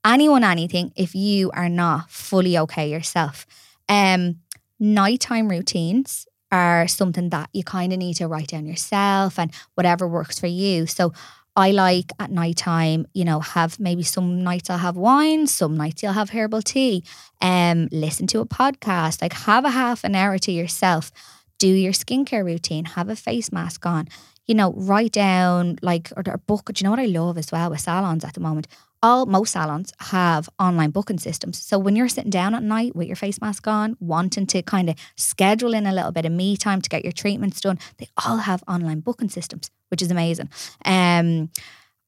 anyone 0.06 0.44
anything 0.44 0.94
if 0.96 1.16
you 1.16 1.50
are 1.52 1.70
not 1.70 2.12
fully 2.12 2.56
okay 2.60 2.90
yourself. 2.90 3.48
Um, 3.90 4.42
nighttime 4.80 5.50
routines 5.50 6.28
are 6.52 6.88
something 6.88 7.30
that 7.30 7.50
you 7.52 7.64
kind 7.64 7.92
of 7.92 8.00
need 8.00 8.14
to 8.18 8.28
write 8.28 8.50
down 8.50 8.68
yourself 8.68 9.40
and 9.40 9.52
whatever 9.74 10.08
works 10.08 10.40
for 10.40 10.48
you. 10.48 10.86
So 10.86 11.14
I 11.58 11.72
like 11.72 12.12
at 12.20 12.30
night 12.30 12.56
time, 12.58 13.08
you 13.14 13.26
know, 13.26 13.40
have 13.40 13.80
maybe 13.80 14.04
some 14.04 14.44
nights 14.44 14.70
I'll 14.70 14.78
have 14.78 14.96
wine, 14.96 15.48
some 15.48 15.76
nights 15.76 16.04
you'll 16.04 16.14
have 16.14 16.30
herbal 16.30 16.62
tea, 16.62 17.04
um, 17.42 17.90
listen 17.92 18.28
to 18.28 18.42
a 18.42 18.46
podcast, 18.46 19.24
like 19.24 19.34
have 19.34 19.66
a 19.66 19.72
half 19.72 20.04
an 20.04 20.14
hour 20.14 20.38
to 20.38 20.52
yourself, 20.52 21.12
do 21.58 21.68
your 21.68 21.94
skincare 21.94 22.46
routine, 22.46 22.86
have 22.86 23.10
a 23.10 23.16
face 23.16 23.52
mask 23.52 23.88
on, 23.88 24.08
you 24.46 24.54
know, 24.54 24.72
write 24.74 25.14
down 25.14 25.80
like 25.82 26.12
or 26.16 26.22
a 26.28 26.38
book. 26.38 26.72
Do 26.72 26.80
you 26.80 26.84
know 26.84 26.92
what 26.92 27.00
I 27.00 27.08
love 27.08 27.40
as 27.40 27.52
well 27.52 27.72
with 27.72 27.80
salons 27.80 28.24
at 28.24 28.36
the 28.36 28.40
moment? 28.40 28.68
All 29.04 29.26
most 29.26 29.52
salons 29.52 29.94
have 30.00 30.50
online 30.60 30.92
booking 30.92 31.20
systems. 31.20 31.62
So 31.62 31.78
when 31.78 31.96
you're 31.96 32.10
sitting 32.10 32.30
down 32.30 32.56
at 32.56 32.64
night 32.64 32.96
with 32.96 33.08
your 33.08 33.16
face 33.16 33.40
mask 33.42 33.68
on, 33.68 33.96
wanting 34.00 34.48
to 34.48 34.62
kind 34.62 34.90
of 34.90 34.96
schedule 35.16 35.74
in 35.74 35.86
a 35.86 35.94
little 35.94 36.12
bit 36.12 36.26
of 36.26 36.32
me 36.32 36.58
time 36.58 36.82
to 36.82 36.90
get 36.90 37.04
your 37.04 37.12
treatments 37.12 37.62
done, 37.62 37.80
they 37.98 38.08
all 38.26 38.38
have 38.38 38.64
online 38.68 39.02
booking 39.02 39.30
systems, 39.30 39.70
which 39.90 40.02
is 40.02 40.12
amazing. 40.12 40.50
Um, 40.86 41.50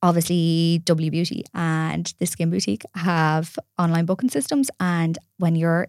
obviously 0.02 0.82
W 0.86 1.12
Beauty 1.12 1.44
and 1.54 2.14
the 2.20 2.26
Skin 2.26 2.50
Boutique 2.50 2.84
have 2.96 3.58
online 3.78 4.06
booking 4.06 4.30
systems, 4.30 4.70
and 4.80 5.18
when 5.38 5.56
you're 5.56 5.88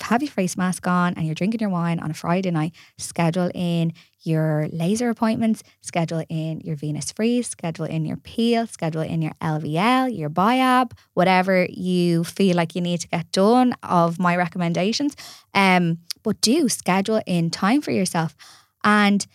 have 0.00 0.22
your 0.22 0.30
face 0.30 0.56
mask 0.56 0.86
on 0.86 1.14
and 1.14 1.26
you're 1.26 1.34
drinking 1.34 1.60
your 1.60 1.70
wine 1.70 1.98
on 1.98 2.10
a 2.10 2.14
Friday 2.14 2.50
night, 2.50 2.72
schedule 2.98 3.50
in 3.54 3.92
your 4.22 4.68
laser 4.72 5.10
appointments, 5.10 5.62
schedule 5.80 6.24
in 6.28 6.60
your 6.60 6.76
Venus 6.76 7.12
freeze, 7.12 7.48
schedule 7.48 7.84
in 7.84 8.04
your 8.04 8.16
peel, 8.16 8.66
schedule 8.66 9.02
in 9.02 9.20
your 9.20 9.32
LVL, 9.42 10.16
your 10.16 10.30
biab, 10.30 10.92
whatever 11.14 11.66
you 11.70 12.24
feel 12.24 12.56
like 12.56 12.74
you 12.74 12.80
need 12.80 13.00
to 13.00 13.08
get 13.08 13.30
done 13.32 13.74
of 13.82 14.18
my 14.18 14.36
recommendations. 14.36 15.16
Um, 15.54 15.98
but 16.22 16.40
do 16.40 16.68
schedule 16.68 17.20
in 17.26 17.50
time 17.50 17.82
for 17.82 17.90
yourself. 17.90 18.36
And 18.84 19.26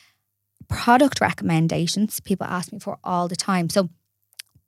product 0.69 1.21
recommendations, 1.21 2.19
people 2.21 2.47
ask 2.47 2.71
me 2.71 2.79
for 2.79 2.97
all 3.03 3.27
the 3.27 3.35
time. 3.35 3.69
So 3.69 3.89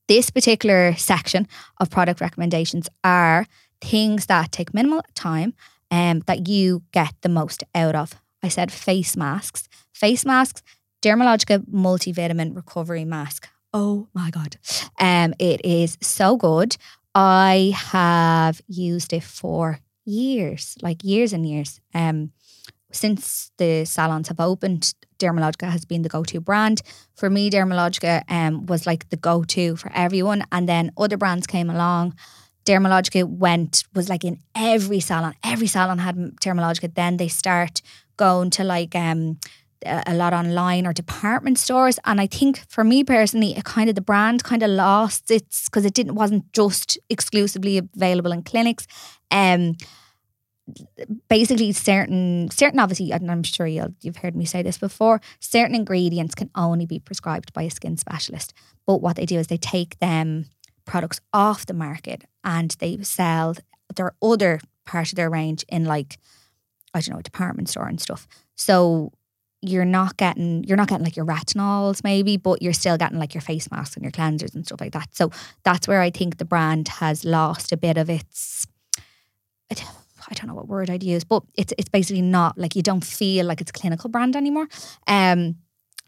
this 0.08 0.30
particular 0.30 0.96
section 0.96 1.48
of 1.80 1.90
product 1.90 2.20
recommendations 2.20 2.90
are 3.04 3.46
things 3.82 4.26
that 4.26 4.52
take 4.52 4.74
minimal 4.74 5.02
time 5.16 5.54
um, 5.92 6.22
that 6.28 6.48
you 6.48 6.84
get 6.92 7.14
the 7.22 7.30
most 7.30 7.64
out 7.76 7.96
of. 7.96 8.16
I 8.44 8.48
said 8.48 8.72
face 8.72 9.18
masks. 9.18 9.68
Face 9.94 10.26
masks, 10.26 10.62
Dermalogica 11.02 11.66
multivitamin 11.70 12.56
recovery 12.56 13.06
mask. 13.06 13.50
Oh 13.74 14.08
my 14.14 14.30
God. 14.30 14.58
Um, 15.00 15.34
it 15.40 15.62
is 15.64 15.98
so 16.02 16.38
good. 16.38 16.78
I 17.14 17.74
have 17.76 18.62
used 18.68 19.14
it 19.14 19.24
for 19.24 19.80
years, 20.06 20.76
like 20.82 21.04
years 21.04 21.34
and 21.34 21.48
years. 21.48 21.80
Um, 21.94 22.32
since 22.92 23.52
the 23.58 23.86
salons 23.86 24.30
have 24.30 24.40
opened, 24.40 24.94
Dermalogica 25.20 25.70
has 25.70 25.86
been 25.86 26.02
the 26.02 26.10
go-to 26.10 26.40
brand. 26.40 26.82
For 27.16 27.30
me, 27.30 27.50
Dermalogica 27.50 28.24
um, 28.30 28.66
was 28.66 28.88
like 28.88 29.10
the 29.10 29.18
go-to 29.18 29.76
for 29.76 29.92
everyone. 29.94 30.44
And 30.52 30.68
then 30.68 30.92
other 30.98 31.18
brands 31.18 31.46
came 31.46 31.70
along 31.70 32.16
Dermalogica 32.70 33.28
went 33.28 33.84
was 33.96 34.10
like 34.10 34.24
in 34.24 34.40
every 34.54 35.00
salon. 35.00 35.34
Every 35.44 35.66
salon 35.66 35.98
had 35.98 36.16
Dermalogica. 36.40 36.94
Then 36.94 37.18
they 37.18 37.28
start 37.28 37.82
going 38.18 38.52
to 38.52 38.64
like 38.64 38.96
um 38.96 39.40
a 39.86 40.14
lot 40.14 40.34
online 40.34 40.86
or 40.86 40.94
department 40.94 41.58
stores. 41.58 41.98
And 42.06 42.22
I 42.22 42.28
think 42.28 42.64
for 42.68 42.84
me 42.84 43.04
personally, 43.04 43.58
it 43.58 43.64
kind 43.64 43.90
of 43.90 43.96
the 43.96 44.02
brand 44.02 44.44
kind 44.44 44.62
of 44.62 44.70
lost 44.70 45.32
its 45.32 45.66
because 45.66 45.84
it 45.84 45.96
didn't 45.96 46.14
wasn't 46.16 46.52
just 46.54 47.00
exclusively 47.10 47.80
available 47.80 48.32
in 48.32 48.44
clinics. 48.44 48.86
Um 49.32 49.76
basically 51.28 51.72
certain 51.72 52.52
certain 52.52 52.80
obviously 52.80 53.12
and 53.12 53.32
I'm 53.32 53.42
sure 53.42 53.66
you 53.66 53.96
you've 54.02 54.18
heard 54.18 54.36
me 54.36 54.46
say 54.46 54.62
this 54.62 54.78
before 54.78 55.20
certain 55.40 55.74
ingredients 55.74 56.36
can 56.36 56.52
only 56.54 56.86
be 56.86 57.00
prescribed 57.00 57.52
by 57.54 57.64
a 57.64 57.72
skin 57.72 57.98
specialist 57.98 58.54
but 58.86 59.02
what 59.02 59.16
they 59.16 59.26
do 59.26 59.40
is 59.40 59.48
they 59.48 59.58
take 59.58 59.98
them 59.98 60.46
products 60.90 61.22
off 61.34 61.68
the 61.68 61.74
market 61.74 62.24
and 62.44 62.76
they 62.80 62.98
sell 63.04 63.56
their 63.96 64.14
other 64.22 64.60
part 64.86 65.10
of 65.10 65.16
their 65.16 65.30
range 65.30 65.64
in 65.70 65.86
like 65.86 66.18
I 66.96 67.02
don't 67.02 67.14
know, 67.14 67.20
a 67.20 67.24
department 67.24 67.70
store 67.70 67.88
and 67.88 68.02
stuff. 68.02 68.28
So 68.56 69.12
you're 69.62 69.86
not 69.86 70.18
getting 70.18 70.64
you're 70.64 70.78
not 70.78 70.88
getting 70.88 71.06
like 71.06 71.16
your 71.16 71.28
retinols 71.28 72.04
maybe, 72.04 72.38
but 72.38 72.64
you're 72.64 72.74
still 72.74 72.98
getting 72.98 73.20
like 73.20 73.36
your 73.36 73.42
face 73.42 73.70
masks 73.70 73.96
and 73.96 74.04
your 74.04 74.12
cleansers 74.12 74.56
and 74.56 74.66
stuff 74.66 74.82
like 74.82 74.94
that. 74.94 75.10
So 75.14 75.32
that's 75.64 75.88
where 75.88 76.02
I 76.02 76.10
think 76.10 76.38
the 76.38 76.46
brand 76.46 76.88
has 76.88 77.24
lost 77.24 77.72
a 77.72 77.78
bit 77.78 77.98
of 77.98 78.10
its 78.10 78.66
I 79.72 80.34
don't 80.34 80.48
know 80.48 80.56
what 80.56 80.68
word 80.68 80.90
I'd 80.90 81.04
use, 81.04 81.24
but 81.24 81.44
it's 81.56 81.72
it's 81.78 81.90
basically 81.90 82.24
not 82.24 82.58
like 82.58 82.76
you 82.76 82.82
don't 82.82 83.04
feel 83.04 83.46
like 83.46 83.62
it's 83.62 83.70
a 83.70 83.80
clinical 83.80 84.10
brand 84.10 84.36
anymore. 84.36 84.68
Um 85.06 85.58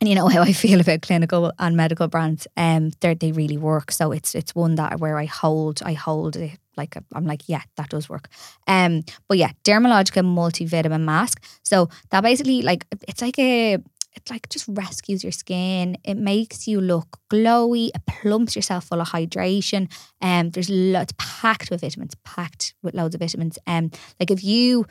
and 0.01 0.09
you 0.09 0.15
know 0.15 0.27
how 0.35 0.41
I 0.41 0.51
feel 0.51 0.81
about 0.81 1.03
clinical 1.03 1.53
and 1.57 1.77
medical 1.77 2.07
brands. 2.09 2.47
Um, 2.57 2.91
they 2.99 3.13
they 3.13 3.31
really 3.31 3.57
work. 3.57 3.91
So 3.91 4.11
it's 4.11 4.35
it's 4.35 4.53
one 4.53 4.75
that 4.75 4.99
where 4.99 5.17
I 5.17 5.25
hold 5.25 5.81
I 5.83 5.93
hold 5.93 6.35
it 6.35 6.59
like 6.75 6.97
I'm 7.13 7.25
like 7.25 7.47
yeah 7.47 7.61
that 7.77 7.89
does 7.89 8.09
work. 8.09 8.27
Um, 8.67 9.03
but 9.29 9.37
yeah, 9.37 9.51
Dermalogica 9.63 10.23
multivitamin 10.25 11.03
mask. 11.03 11.41
So 11.63 11.87
that 12.09 12.21
basically 12.21 12.63
like 12.63 12.85
it's 13.07 13.21
like 13.21 13.39
a 13.39 13.77
it 14.13 14.29
like 14.29 14.49
just 14.49 14.65
rescues 14.67 15.23
your 15.23 15.31
skin. 15.31 15.95
It 16.03 16.17
makes 16.17 16.67
you 16.67 16.81
look 16.81 17.17
glowy. 17.31 17.89
It 17.95 18.05
plumps 18.05 18.57
yourself 18.57 18.85
full 18.85 18.99
of 18.99 19.07
hydration. 19.07 19.89
Um, 20.21 20.49
there's 20.49 20.69
lots 20.69 21.13
packed 21.17 21.71
with 21.71 21.79
vitamins, 21.79 22.15
packed 22.25 22.73
with 22.83 22.93
loads 22.93 23.15
of 23.15 23.21
vitamins. 23.21 23.57
Um, 23.67 23.89
like 24.19 24.29
if 24.29 24.43
you 24.43 24.85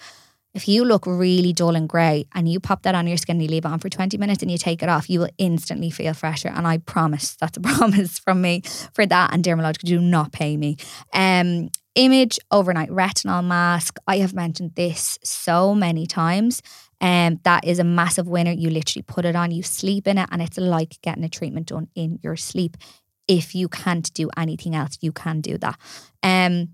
if 0.54 0.66
you 0.66 0.84
look 0.84 1.06
really 1.06 1.52
dull 1.52 1.76
and 1.76 1.88
grey 1.88 2.26
and 2.34 2.48
you 2.48 2.58
pop 2.58 2.82
that 2.82 2.94
on 2.94 3.06
your 3.06 3.16
skin 3.16 3.36
and 3.36 3.42
you 3.42 3.48
leave 3.48 3.64
it 3.64 3.68
on 3.68 3.78
for 3.78 3.88
20 3.88 4.18
minutes 4.18 4.42
and 4.42 4.50
you 4.50 4.58
take 4.58 4.82
it 4.82 4.88
off, 4.88 5.08
you 5.08 5.20
will 5.20 5.30
instantly 5.38 5.90
feel 5.90 6.12
fresher. 6.12 6.48
And 6.48 6.66
I 6.66 6.78
promise, 6.78 7.36
that's 7.36 7.56
a 7.56 7.60
promise 7.60 8.18
from 8.18 8.40
me 8.40 8.62
for 8.92 9.06
that. 9.06 9.32
And 9.32 9.44
Dermalogica 9.44 9.84
do 9.84 10.00
not 10.00 10.32
pay 10.32 10.56
me. 10.56 10.76
Um, 11.12 11.70
Image 11.96 12.38
overnight 12.52 12.88
retinol 12.90 13.44
mask. 13.44 13.98
I 14.06 14.18
have 14.18 14.32
mentioned 14.32 14.76
this 14.76 15.18
so 15.24 15.74
many 15.74 16.06
times. 16.06 16.62
Um, 17.00 17.40
that 17.42 17.64
is 17.64 17.80
a 17.80 17.84
massive 17.84 18.28
winner. 18.28 18.52
You 18.52 18.70
literally 18.70 19.02
put 19.02 19.24
it 19.24 19.34
on, 19.34 19.50
you 19.50 19.64
sleep 19.64 20.06
in 20.06 20.16
it, 20.16 20.28
and 20.30 20.40
it's 20.40 20.56
like 20.56 21.00
getting 21.02 21.24
a 21.24 21.28
treatment 21.28 21.66
done 21.66 21.88
in 21.96 22.20
your 22.22 22.36
sleep. 22.36 22.76
If 23.26 23.56
you 23.56 23.68
can't 23.68 24.12
do 24.14 24.30
anything 24.36 24.76
else, 24.76 24.98
you 25.00 25.10
can 25.10 25.40
do 25.40 25.58
that. 25.58 25.78
Um, 26.22 26.68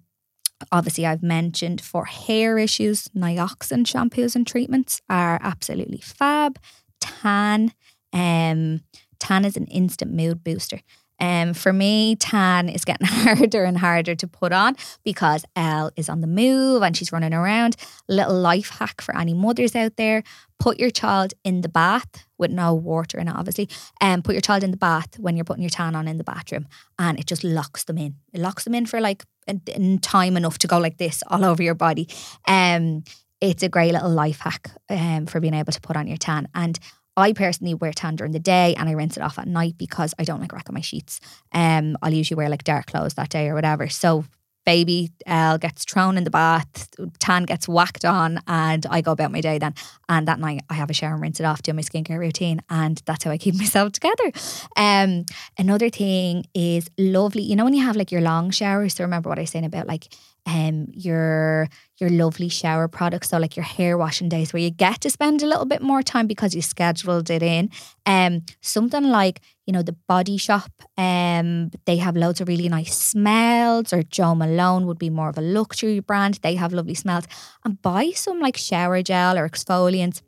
Obviously, 0.72 1.06
I've 1.06 1.22
mentioned 1.22 1.80
for 1.80 2.06
hair 2.06 2.58
issues, 2.58 3.08
Nioxin 3.08 3.84
shampoos 3.84 4.34
and 4.34 4.46
treatments 4.46 5.02
are 5.08 5.38
absolutely 5.42 5.98
fab. 5.98 6.58
Tan, 7.00 7.72
um, 8.12 8.80
tan 9.18 9.44
is 9.44 9.56
an 9.56 9.66
instant 9.66 10.12
mood 10.12 10.42
booster. 10.42 10.80
Um, 11.18 11.54
for 11.54 11.72
me, 11.72 12.16
tan 12.16 12.68
is 12.68 12.84
getting 12.84 13.06
harder 13.10 13.64
and 13.64 13.78
harder 13.78 14.14
to 14.14 14.26
put 14.26 14.52
on 14.52 14.76
because 15.04 15.44
Elle 15.54 15.90
is 15.96 16.08
on 16.08 16.20
the 16.20 16.26
move 16.26 16.82
and 16.82 16.96
she's 16.96 17.12
running 17.12 17.34
around. 17.34 17.76
Little 18.08 18.38
life 18.38 18.70
hack 18.70 19.00
for 19.00 19.16
any 19.16 19.34
mothers 19.34 19.74
out 19.74 19.96
there: 19.96 20.22
put 20.58 20.78
your 20.78 20.90
child 20.90 21.34
in 21.44 21.62
the 21.62 21.68
bath 21.68 22.26
with 22.38 22.50
no 22.50 22.74
water 22.74 23.18
in 23.18 23.28
it, 23.28 23.34
obviously, 23.34 23.68
and 24.00 24.18
um, 24.18 24.22
put 24.22 24.34
your 24.34 24.42
child 24.42 24.62
in 24.62 24.70
the 24.70 24.76
bath 24.76 25.18
when 25.18 25.36
you're 25.36 25.44
putting 25.44 25.62
your 25.62 25.70
tan 25.70 25.94
on 25.94 26.08
in 26.08 26.18
the 26.18 26.24
bathroom, 26.24 26.66
and 26.98 27.18
it 27.18 27.26
just 27.26 27.44
locks 27.44 27.84
them 27.84 27.98
in. 27.98 28.16
It 28.32 28.40
locks 28.40 28.64
them 28.64 28.74
in 28.74 28.86
for 28.86 29.00
like 29.00 29.24
in 29.46 29.98
time 30.00 30.36
enough 30.36 30.58
to 30.58 30.66
go 30.66 30.78
like 30.78 30.98
this 30.98 31.22
all 31.28 31.44
over 31.44 31.62
your 31.62 31.74
body. 31.74 32.08
Um, 32.46 33.04
it's 33.40 33.62
a 33.62 33.68
great 33.68 33.92
little 33.92 34.10
life 34.10 34.40
hack 34.40 34.70
um, 34.88 35.26
for 35.26 35.40
being 35.40 35.54
able 35.54 35.72
to 35.72 35.80
put 35.80 35.96
on 35.96 36.06
your 36.06 36.16
tan. 36.16 36.48
And 36.54 36.78
I 37.16 37.32
personally 37.32 37.74
wear 37.74 37.92
tan 37.92 38.16
during 38.16 38.32
the 38.32 38.38
day 38.38 38.74
and 38.76 38.88
I 38.88 38.92
rinse 38.92 39.16
it 39.16 39.22
off 39.22 39.38
at 39.38 39.48
night 39.48 39.74
because 39.78 40.14
I 40.18 40.24
don't 40.24 40.40
like 40.40 40.52
wrecking 40.52 40.74
my 40.74 40.80
sheets. 40.80 41.20
Um, 41.52 41.96
I'll 42.02 42.12
usually 42.12 42.36
wear 42.36 42.48
like 42.48 42.64
dark 42.64 42.86
clothes 42.86 43.14
that 43.14 43.30
day 43.30 43.48
or 43.48 43.54
whatever. 43.54 43.88
So 43.88 44.24
baby 44.66 45.12
Elle 45.24 45.58
gets 45.58 45.84
thrown 45.84 46.18
in 46.18 46.24
the 46.24 46.30
bath, 46.30 46.90
tan 47.18 47.44
gets 47.44 47.68
whacked 47.68 48.04
on, 48.04 48.40
and 48.46 48.84
I 48.90 49.00
go 49.00 49.12
about 49.12 49.32
my 49.32 49.40
day 49.40 49.58
then. 49.58 49.74
And 50.08 50.28
that 50.28 50.40
night 50.40 50.62
I 50.68 50.74
have 50.74 50.90
a 50.90 50.92
shower 50.92 51.14
and 51.14 51.22
rinse 51.22 51.40
it 51.40 51.46
off, 51.46 51.62
do 51.62 51.72
my 51.72 51.82
skincare 51.82 52.18
routine, 52.18 52.60
and 52.68 53.00
that's 53.06 53.24
how 53.24 53.30
I 53.30 53.38
keep 53.38 53.54
myself 53.58 53.92
together. 53.92 54.32
Um, 54.76 55.24
another 55.56 55.88
thing 55.88 56.44
is 56.52 56.90
lovely. 56.98 57.42
You 57.42 57.56
know 57.56 57.64
when 57.64 57.74
you 57.74 57.84
have 57.84 57.96
like 57.96 58.12
your 58.12 58.20
long 58.20 58.50
showers. 58.50 58.94
So 58.94 59.04
remember 59.04 59.30
what 59.30 59.38
I 59.38 59.42
was 59.42 59.50
saying 59.50 59.64
about 59.64 59.86
like 59.86 60.12
um 60.46 60.86
your 60.92 61.68
your 61.98 62.10
lovely 62.10 62.48
shower 62.48 62.88
products. 62.88 63.30
So 63.30 63.38
like 63.38 63.56
your 63.56 63.64
hair 63.64 63.98
washing 63.98 64.28
days 64.28 64.52
where 64.52 64.62
you 64.62 64.70
get 64.70 65.00
to 65.00 65.10
spend 65.10 65.42
a 65.42 65.46
little 65.46 65.64
bit 65.64 65.82
more 65.82 66.02
time 66.02 66.26
because 66.26 66.54
you 66.54 66.62
scheduled 66.62 67.30
it 67.30 67.42
in. 67.42 67.70
Um 68.06 68.42
something 68.60 69.04
like, 69.04 69.40
you 69.66 69.72
know, 69.72 69.82
the 69.82 69.96
body 70.08 70.36
shop. 70.36 70.70
Um 70.96 71.70
they 71.84 71.96
have 71.96 72.16
loads 72.16 72.40
of 72.40 72.48
really 72.48 72.68
nice 72.68 72.96
smells, 72.96 73.92
or 73.92 74.02
Jo 74.02 74.34
Malone 74.34 74.86
would 74.86 74.98
be 74.98 75.10
more 75.10 75.28
of 75.28 75.38
a 75.38 75.42
luxury 75.42 76.00
brand. 76.00 76.38
They 76.42 76.54
have 76.54 76.72
lovely 76.72 76.94
smells. 76.94 77.24
And 77.64 77.80
buy 77.82 78.10
some 78.14 78.40
like 78.40 78.56
shower 78.56 79.02
gel 79.02 79.36
or 79.36 79.48
exfoliants 79.48 80.22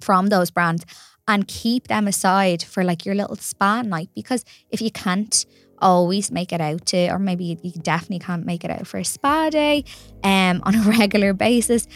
from 0.00 0.28
those 0.28 0.50
brands 0.50 0.84
and 1.28 1.46
keep 1.46 1.88
them 1.88 2.08
aside 2.08 2.62
for 2.62 2.82
like 2.82 3.04
your 3.04 3.14
little 3.14 3.36
spa 3.36 3.82
night 3.82 4.08
because 4.14 4.44
if 4.70 4.80
you 4.80 4.90
can't 4.90 5.46
always 5.80 6.30
make 6.30 6.52
it 6.52 6.60
out 6.60 6.86
to, 6.86 7.08
or 7.10 7.18
maybe 7.18 7.44
you, 7.62 7.70
definitely 7.82 8.18
can't 8.18 8.44
make 8.44 8.64
it 8.64 8.70
out 8.70 8.86
for 8.86 8.98
a 8.98 9.04
spa 9.04 9.50
day 9.50 9.84
um, 10.22 10.62
on 10.64 10.74
a 10.74 10.82
regular 10.82 11.32
basis. 11.32 11.86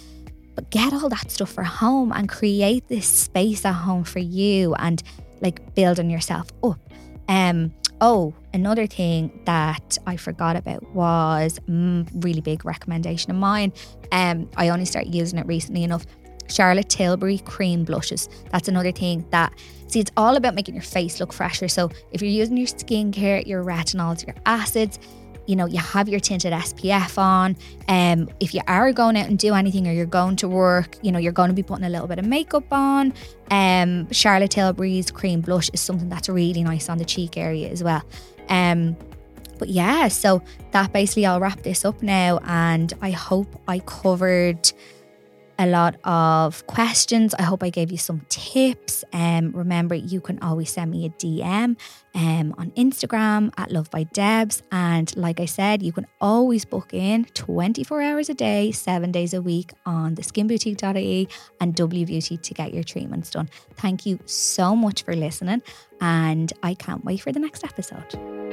But 0.55 0.70
get 0.70 0.93
all 0.93 1.09
that 1.09 1.30
stuff 1.30 1.51
for 1.51 1.64
home 1.64 2.12
and 2.12 2.28
create 2.28 2.89
this 2.89 3.07
space 3.07 3.64
at 3.64 3.72
home 3.72 4.05
for 4.05 4.20
you 4.20 4.74
and 4.76 5.03
like 5.41 5.74
building 5.74 6.11
yourself 6.11 6.49
up. 6.62 6.78
Um, 7.28 7.74
oh, 8.01 8.35
another 8.53 8.87
thing 8.87 9.41
that 9.47 9.99
I 10.07 10.16
forgot 10.16 10.57
about 10.57 10.82
was 10.95 11.59
mm, 11.68 12.09
really 12.24 12.41
big 12.41 12.64
recommendation 12.64 13.30
of 13.30 13.37
mine. 13.37 13.72
Um, 14.12 14.49
I 14.57 14.68
only 14.68 14.85
started 14.85 15.14
using 15.14 15.39
it 15.39 15.47
recently 15.47 15.82
enough. 15.82 16.07
Charlotte 16.49 16.88
Tilbury 16.88 17.38
cream 17.38 17.84
blushes. 17.84 18.28
That's 18.51 18.68
another 18.68 18.92
thing 18.92 19.24
that 19.30 19.53
see 19.86 20.01
it's 20.01 20.11
all 20.16 20.36
about 20.36 20.55
making 20.55 20.74
your 20.74 20.82
face 20.82 21.20
look 21.20 21.32
fresher. 21.32 21.68
So 21.68 21.90
if 22.12 22.20
you're 22.20 22.30
using 22.30 22.57
your 22.57 22.66
skincare, 22.66 23.47
your 23.47 23.64
retinols, 23.64 24.26
your 24.26 24.36
acids, 24.47 24.99
you 25.47 25.57
know, 25.57 25.66
you 25.66 25.78
have 25.78 26.09
your 26.09 26.20
tinted 26.20 26.53
SPF 26.53 27.18
on. 27.18 27.57
Um, 27.88 28.28
if 28.40 28.55
you 28.55 28.61
are 28.66 28.92
going 28.92 29.16
out 29.16 29.28
and 29.28 29.38
do 29.38 29.55
anything 29.55 29.86
or 29.86 29.92
you're 29.92 30.07
going 30.07 30.36
to 30.36 30.49
work, 30.49 30.97
you 31.03 31.12
know, 31.12 31.18
you're 31.18 31.32
going 31.32 31.49
to 31.49 31.55
be 31.55 31.62
putting 31.62 31.84
a 31.84 31.90
little 31.90 32.09
bit 32.09 32.18
of 32.18 32.26
makeup 32.26 32.72
on. 32.72 33.12
Um, 33.51 34.11
Charlotte 34.11 34.53
Tilbury's 34.53 35.11
cream 35.11 35.40
blush 35.42 35.70
is 35.72 35.80
something 35.80 36.09
that's 36.09 36.28
really 36.28 36.62
nice 36.62 36.88
on 36.88 36.99
the 36.99 37.05
cheek 37.05 37.36
area 37.36 37.68
as 37.68 37.82
well. 37.82 38.03
Um, 38.49 38.97
but 39.59 39.68
yeah, 39.68 40.09
so 40.09 40.42
that 40.72 40.92
basically 40.92 41.26
I'll 41.26 41.40
wrap 41.40 41.62
this 41.62 41.84
up 41.84 42.03
now, 42.03 42.40
and 42.45 42.92
I 43.01 43.11
hope 43.11 43.61
I 43.68 43.78
covered 43.80 44.72
a 45.59 45.67
lot 45.67 45.97
of 46.05 46.67
questions. 46.67 47.35
I 47.35 47.43
hope 47.43 47.63
I 47.63 47.71
gave 47.71 47.91
you 47.93 47.99
some 47.99 48.23
tips. 48.29 49.05
Um, 49.13 49.53
remember, 49.53 49.95
you 49.95 50.21
can 50.21 50.39
always 50.41 50.71
send 50.71 50.91
me 50.91 51.07
a 51.07 51.11
DM 51.11 51.77
um, 52.15 52.55
on 52.59 52.71
Instagram 52.73 53.53
at 53.57 53.71
Love 53.71 53.91
by 53.91 54.05
Debs. 54.05 54.63
And 54.73 55.15
like 55.17 55.41
I 55.41 55.45
said, 55.47 55.83
you 55.83 55.93
can 55.93 56.07
always 56.21 56.65
book 56.65 56.93
in 56.93 57.25
24 57.35 58.03
hours 58.03 58.29
a 58.29 58.35
day, 58.35 58.73
seven 58.73 59.13
days 59.13 59.35
a 59.35 59.43
week 59.43 59.73
on 59.87 60.15
the 60.15 60.23
skinboutique.ie 60.23 61.29
and 61.61 61.75
W 61.75 62.07
Beauty 62.07 62.37
to 62.37 62.55
get 62.55 62.75
your 62.75 62.85
treatments 62.85 63.31
done. 63.31 63.49
Thank 63.77 64.07
you 64.07 64.19
so 64.27 64.75
much 64.75 65.03
for 65.03 65.15
listening, 65.15 65.63
and 66.01 66.53
I 66.63 66.75
can't 66.75 67.05
wait 67.05 67.21
for 67.21 67.33
the 67.33 67.41
next 67.41 67.65
episode. 67.65 68.43